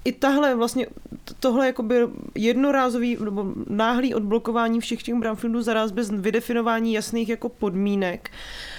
i 0.05 0.12
tahle 0.12 0.55
vlastně, 0.55 0.86
tohle 1.41 1.66
jakoby 1.66 1.95
jednorázový 2.34 3.18
nebo 3.24 3.47
náhlý 3.68 4.14
odblokování 4.14 4.80
všech 4.80 5.03
těch 5.03 5.14
brownfieldů 5.14 5.62
zaraz 5.62 5.91
bez 5.91 6.11
vydefinování 6.11 6.93
jasných 6.93 7.28
jako 7.28 7.49
podmínek 7.49 8.30
Eh, 8.30 8.78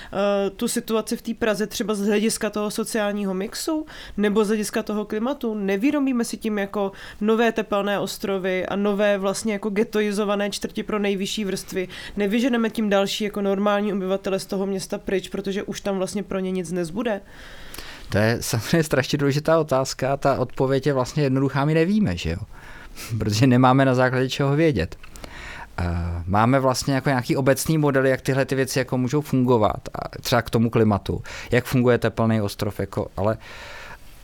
tu 0.56 0.68
situaci 0.68 1.18
v 1.18 1.22
té 1.22 1.34
Praze 1.34 1.68
třeba 1.68 1.94
z 1.94 2.08
hlediska 2.08 2.50
toho 2.50 2.72
sociálního 2.72 3.34
mixu 3.34 3.86
nebo 4.18 4.46
z 4.46 4.48
hlediska 4.48 4.84
toho 4.84 5.06
klimatu. 5.06 5.54
Nevyrobíme 5.54 6.26
si 6.26 6.38
tím 6.38 6.58
jako 6.58 6.92
nové 7.22 7.52
tepelné 7.52 8.00
ostrovy 8.00 8.66
a 8.66 8.76
nové 8.76 9.18
vlastně 9.18 9.54
jako 9.54 9.70
getoizované 9.70 10.50
čtvrti 10.50 10.84
pro 10.84 11.00
nejvyšší 11.00 11.46
vrstvy. 11.46 11.88
Nevyženeme 12.18 12.70
tím 12.70 12.90
další 12.90 13.24
jako 13.24 13.42
normální 13.42 13.94
obyvatele 13.94 14.40
z 14.40 14.46
toho 14.46 14.66
města 14.66 14.98
pryč, 14.98 15.30
protože 15.30 15.64
už 15.64 15.82
tam 15.82 15.98
vlastně 15.98 16.24
pro 16.24 16.40
ně 16.40 16.52
nic 16.52 16.72
nezbude. 16.72 17.22
To 18.10 18.18
je 18.18 18.38
samozřejmě 18.42 18.84
strašně 18.84 19.18
důležitá 19.18 19.60
otázka 19.60 20.18
ta 20.18 20.40
odpověď 20.40 20.88
je 20.88 20.94
vlastně 20.94 21.24
jednoduchá, 21.24 21.66
my 21.66 21.74
nevíme, 21.74 22.18
že 22.18 22.30
jo? 22.30 22.38
Protože 23.20 23.48
nemáme 23.48 23.86
na 23.86 23.96
základě 23.96 24.30
čeho 24.30 24.56
vědět. 24.56 24.96
Eh, 25.80 26.24
máme 26.26 26.60
vlastně 26.60 26.94
jako 26.94 27.10
nějaký 27.10 27.38
obecný 27.38 27.78
model, 27.78 28.06
jak 28.06 28.22
tyhle 28.22 28.46
ty 28.46 28.56
věci 28.56 28.80
jako 28.80 28.98
můžou 28.98 29.22
fungovat, 29.22 29.90
třeba 30.22 30.42
k 30.42 30.50
tomu 30.50 30.70
klimatu, 30.70 31.24
jak 31.52 31.66
funguje 31.66 31.98
teplný 31.98 32.42
ostrov, 32.42 32.80
jako, 32.80 33.08
ale 33.18 33.38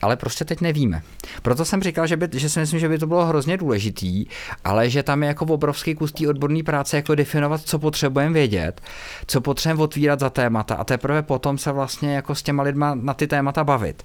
ale 0.02 0.16
prostě 0.16 0.46
teď 0.46 0.62
nevíme. 0.62 1.02
Proto 1.42 1.66
jsem 1.66 1.84
říkal, 1.84 2.08
že, 2.08 2.18
by, 2.18 2.28
že 2.34 2.50
si 2.50 2.60
myslím, 2.60 2.80
že 2.80 2.90
by 2.90 2.98
to 2.98 3.08
bylo 3.08 3.26
hrozně 3.26 3.58
důležitý, 3.58 4.26
ale 4.64 4.90
že 4.90 5.04
tam 5.04 5.24
je 5.24 5.28
jako 5.28 5.46
obrovský 5.46 5.96
kus 5.96 6.12
té 6.12 6.28
odborné 6.28 6.64
práce, 6.64 6.98
jako 6.98 7.16
definovat, 7.16 7.62
co 7.62 7.80
potřebujeme 7.80 8.34
vědět, 8.34 8.82
co 9.28 9.42
potřebujeme 9.42 9.84
otvírat 9.84 10.20
za 10.20 10.30
témata 10.30 10.76
a 10.76 10.84
teprve 10.84 11.22
potom 11.22 11.58
se 11.58 11.72
vlastně 11.72 12.16
jako 12.16 12.36
s 12.36 12.44
těma 12.44 12.64
lidma 12.64 12.96
na 12.96 13.14
ty 13.14 13.28
témata 13.28 13.64
bavit. 13.64 14.04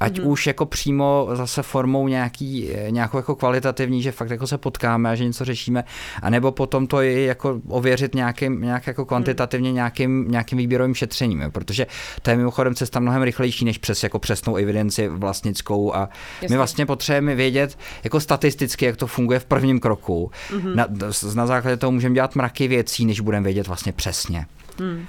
Ať 0.00 0.18
mm-hmm. 0.18 0.26
už 0.26 0.46
jako 0.46 0.66
přímo 0.66 1.28
zase 1.32 1.62
formou 1.62 2.08
nějaký, 2.08 2.68
nějakou 2.90 3.16
jako 3.16 3.34
kvalitativní, 3.34 4.02
že 4.02 4.12
fakt 4.12 4.30
jako 4.30 4.46
se 4.46 4.58
potkáme 4.58 5.10
a 5.10 5.14
že 5.14 5.24
něco 5.24 5.44
řešíme, 5.44 5.84
anebo 6.22 6.52
potom 6.52 6.86
to 6.86 7.00
je 7.00 7.24
jako 7.24 7.60
ověřit 7.68 8.14
nějakým, 8.14 8.60
nějak 8.60 8.86
jako 8.86 9.04
kvantitativně 9.04 9.72
nějakým, 9.72 10.30
nějakým 10.30 10.58
výběrovým 10.58 10.94
šetřením, 10.94 11.42
protože 11.52 11.86
to 12.22 12.30
je 12.30 12.36
mimochodem 12.36 12.74
cesta 12.74 13.00
mnohem 13.00 13.22
rychlejší, 13.22 13.64
než 13.64 13.78
přes 13.78 14.02
jako 14.02 14.18
přesnou 14.18 14.56
evidenci 14.56 15.08
vlastnickou 15.30 15.94
a 15.94 16.08
Jasně. 16.42 16.54
my 16.54 16.56
vlastně 16.56 16.86
potřebujeme 16.86 17.34
vědět 17.34 17.78
jako 18.04 18.20
statisticky, 18.20 18.84
jak 18.84 18.96
to 18.96 19.06
funguje 19.06 19.38
v 19.38 19.44
prvním 19.44 19.80
kroku. 19.80 20.30
Mm-hmm. 20.50 20.74
Na, 20.74 20.86
na 21.34 21.46
základě 21.46 21.76
toho 21.76 21.92
můžeme 21.92 22.14
dělat 22.14 22.34
mraky 22.34 22.68
věcí, 22.68 23.06
než 23.06 23.20
budeme 23.20 23.44
vědět 23.44 23.66
vlastně 23.66 23.92
přesně. 23.92 24.46
Mm. 24.80 25.06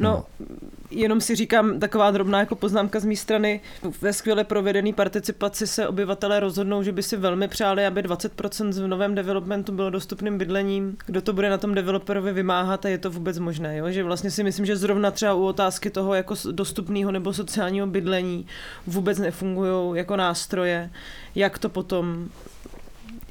No, 0.00 0.24
no, 0.40 0.46
jenom 0.90 1.20
si 1.20 1.34
říkám 1.34 1.80
taková 1.80 2.10
drobná 2.10 2.40
jako 2.40 2.54
poznámka 2.56 3.00
z 3.00 3.04
mé 3.04 3.16
strany. 3.16 3.60
Ve 4.00 4.12
skvěle 4.12 4.44
provedené 4.44 4.92
participaci 4.92 5.66
se 5.66 5.88
obyvatelé 5.88 6.40
rozhodnou, 6.40 6.82
že 6.82 6.92
by 6.92 7.02
si 7.02 7.16
velmi 7.16 7.48
přáli, 7.48 7.86
aby 7.86 8.02
20% 8.02 8.82
v 8.82 8.86
novém 8.86 9.14
developmentu 9.14 9.72
bylo 9.72 9.90
dostupným 9.90 10.38
bydlením. 10.38 10.96
Kdo 11.06 11.22
to 11.22 11.32
bude 11.32 11.50
na 11.50 11.58
tom 11.58 11.74
developerovi 11.74 12.32
vymáhat 12.32 12.84
a 12.84 12.88
je 12.88 12.98
to 12.98 13.10
vůbec 13.10 13.38
možné. 13.38 13.76
Jo? 13.76 13.90
Že 13.90 14.04
vlastně 14.04 14.30
si 14.30 14.44
myslím, 14.44 14.66
že 14.66 14.76
zrovna 14.76 15.10
třeba 15.10 15.34
u 15.34 15.42
otázky 15.42 15.90
toho 15.90 16.14
jako 16.14 16.34
dostupného 16.50 17.12
nebo 17.12 17.32
sociálního 17.32 17.86
bydlení 17.86 18.46
vůbec 18.86 19.18
nefungují 19.18 19.96
jako 19.98 20.16
nástroje, 20.16 20.90
jak 21.34 21.58
to 21.58 21.68
potom 21.68 22.28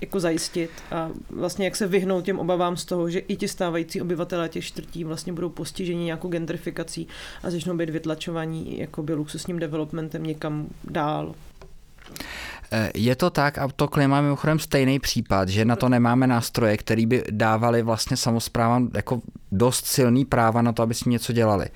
jako 0.02 0.20
zajistit 0.20 0.72
a 0.92 1.10
vlastně 1.30 1.66
jak 1.66 1.76
se 1.76 1.88
vyhnout 1.88 2.26
těm 2.26 2.40
obavám 2.40 2.78
z 2.78 2.86
toho, 2.86 3.10
že 3.10 3.20
i 3.20 3.36
ti 3.36 3.48
stávající 3.48 4.02
obyvatelé 4.02 4.50
těch 4.50 4.66
čtvrtí 4.66 5.04
vlastně 5.04 5.34
budou 5.34 5.50
postiženi 5.50 6.04
nějakou 6.04 6.30
gentrifikací 6.30 7.08
a 7.44 7.50
začnou 7.50 7.78
být 7.78 7.90
vytlačovaní 7.90 8.80
jakoby 8.80 9.14
luxusním 9.14 9.60
developmentem 9.60 10.24
někam 10.24 10.68
dál. 10.84 11.36
Eh, 12.72 12.92
je 12.96 13.16
to 13.16 13.30
tak 13.30 13.58
a 13.58 13.68
to 13.76 13.88
klima 13.88 14.22
mimochodem 14.22 14.60
stejný 14.60 15.00
případ, 15.00 15.50
že 15.50 15.66
na 15.66 15.76
to 15.76 15.90
nemáme 15.90 16.28
nástroje, 16.28 16.78
které 16.78 17.06
by 17.06 17.24
dávali 17.32 17.82
vlastně 17.82 18.18
samozprávám 18.18 18.90
jako 18.94 19.22
dost 19.52 19.86
silný 19.86 20.26
práva 20.26 20.62
na 20.62 20.72
to, 20.74 20.84
aby 20.84 20.94
si 20.94 21.10
něco 21.10 21.34
dělali. 21.34 21.68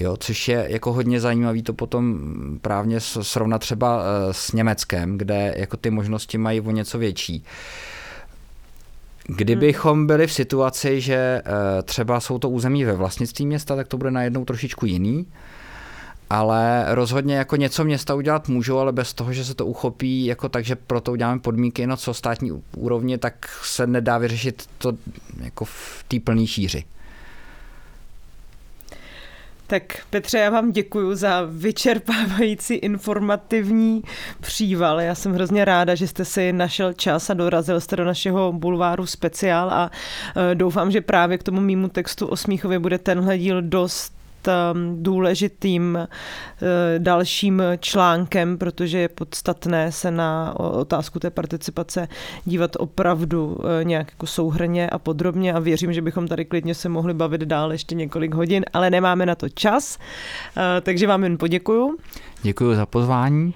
Jo, 0.00 0.16
což 0.16 0.48
je 0.48 0.66
jako 0.68 0.92
hodně 0.92 1.20
zajímavý 1.20 1.62
to 1.62 1.72
potom 1.72 2.18
právně 2.62 3.00
srovnat 3.00 3.58
třeba 3.58 4.02
eh, 4.02 4.34
s 4.34 4.52
Německem, 4.52 5.18
kde 5.18 5.54
jako 5.56 5.76
ty 5.76 5.90
možnosti 5.90 6.38
mají 6.38 6.60
o 6.60 6.70
něco 6.70 6.98
větší. 6.98 7.44
Kdybychom 9.26 10.06
byli 10.06 10.26
v 10.26 10.32
situaci, 10.32 11.00
že 11.00 11.14
eh, 11.14 11.82
třeba 11.82 12.20
jsou 12.20 12.38
to 12.38 12.50
území 12.50 12.84
ve 12.84 12.92
vlastnictví 12.92 13.46
města, 13.46 13.76
tak 13.76 13.88
to 13.88 13.96
bude 13.96 14.10
najednou 14.10 14.44
trošičku 14.44 14.86
jiný 14.86 15.26
ale 16.30 16.84
rozhodně 16.94 17.36
jako 17.36 17.56
něco 17.56 17.84
města 17.84 18.14
udělat 18.14 18.48
můžou, 18.48 18.78
ale 18.78 18.92
bez 18.92 19.14
toho, 19.14 19.32
že 19.32 19.44
se 19.44 19.54
to 19.54 19.66
uchopí 19.66 20.24
jako 20.24 20.48
tak, 20.48 20.64
že 20.64 20.76
proto 20.76 21.12
uděláme 21.12 21.40
podmínky 21.40 21.86
na 21.86 21.96
co 21.96 22.14
státní 22.14 22.52
úrovně, 22.76 23.18
tak 23.18 23.48
se 23.62 23.86
nedá 23.86 24.18
vyřešit 24.18 24.68
to 24.78 24.92
jako 25.40 25.64
v 25.64 26.04
té 26.08 26.20
plné 26.20 26.46
šíři. 26.46 26.84
Tak 29.70 29.82
Petře, 30.10 30.38
já 30.38 30.50
vám 30.50 30.72
děkuji 30.72 31.14
za 31.14 31.42
vyčerpávající 31.50 32.74
informativní 32.74 34.02
příval. 34.40 35.00
Já 35.00 35.14
jsem 35.14 35.32
hrozně 35.32 35.64
ráda, 35.64 35.94
že 35.94 36.08
jste 36.08 36.24
si 36.24 36.52
našel 36.52 36.92
čas 36.92 37.30
a 37.30 37.34
dorazil 37.34 37.80
jste 37.80 37.96
do 37.96 38.04
našeho 38.04 38.52
bulváru 38.52 39.06
speciál 39.06 39.70
a 39.70 39.90
e, 40.52 40.54
doufám, 40.54 40.90
že 40.90 41.00
právě 41.00 41.38
k 41.38 41.42
tomu 41.42 41.60
mýmu 41.60 41.88
textu 41.88 42.26
o 42.26 42.36
Smíchově 42.36 42.78
bude 42.78 42.98
tenhle 42.98 43.38
díl 43.38 43.62
dost 43.62 44.17
důležitým 44.94 45.98
uh, 46.00 46.08
dalším 46.98 47.62
článkem, 47.80 48.58
protože 48.58 48.98
je 48.98 49.08
podstatné 49.08 49.92
se 49.92 50.10
na 50.10 50.54
otázku 50.56 51.18
té 51.18 51.30
participace 51.30 52.08
dívat 52.44 52.76
opravdu 52.78 53.46
uh, 53.46 53.64
nějak 53.82 54.10
jako 54.10 54.26
souhrně 54.26 54.90
a 54.90 54.98
podrobně 54.98 55.52
a 55.52 55.58
věřím, 55.58 55.92
že 55.92 56.02
bychom 56.02 56.28
tady 56.28 56.44
klidně 56.44 56.74
se 56.74 56.88
mohli 56.88 57.14
bavit 57.14 57.40
dál 57.40 57.72
ještě 57.72 57.94
několik 57.94 58.34
hodin, 58.34 58.64
ale 58.72 58.90
nemáme 58.90 59.26
na 59.26 59.34
to 59.34 59.48
čas, 59.48 59.98
uh, 60.56 60.62
takže 60.82 61.06
vám 61.06 61.22
jen 61.22 61.38
poděkuju. 61.38 61.98
Děkuji 62.42 62.74
za 62.76 62.86
pozvání. 62.86 63.54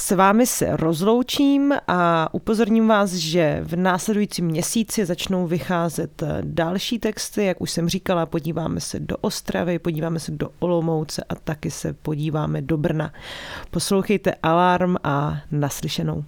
S 0.00 0.10
vámi 0.10 0.46
se 0.46 0.76
rozloučím 0.76 1.74
a 1.88 2.28
upozorním 2.34 2.88
vás, 2.88 3.12
že 3.12 3.60
v 3.62 3.76
následujícím 3.76 4.46
měsíci 4.46 5.06
začnou 5.06 5.46
vycházet 5.46 6.22
další 6.40 6.98
texty, 6.98 7.44
jak 7.44 7.60
už 7.60 7.70
jsem 7.70 7.88
říkala, 7.88 8.26
podíváme 8.26 8.80
se 8.80 9.00
do 9.00 9.16
Ostravy, 9.16 9.78
podíváme 9.78 10.20
se 10.20 10.32
do 10.32 10.48
Olomouce 10.58 11.24
a 11.28 11.34
taky 11.34 11.70
se 11.70 11.92
podíváme 11.92 12.62
do 12.62 12.76
Brna. 12.76 13.12
Poslouchejte 13.70 14.34
Alarm 14.42 14.96
a 15.04 15.36
naslyšenou. 15.50 16.24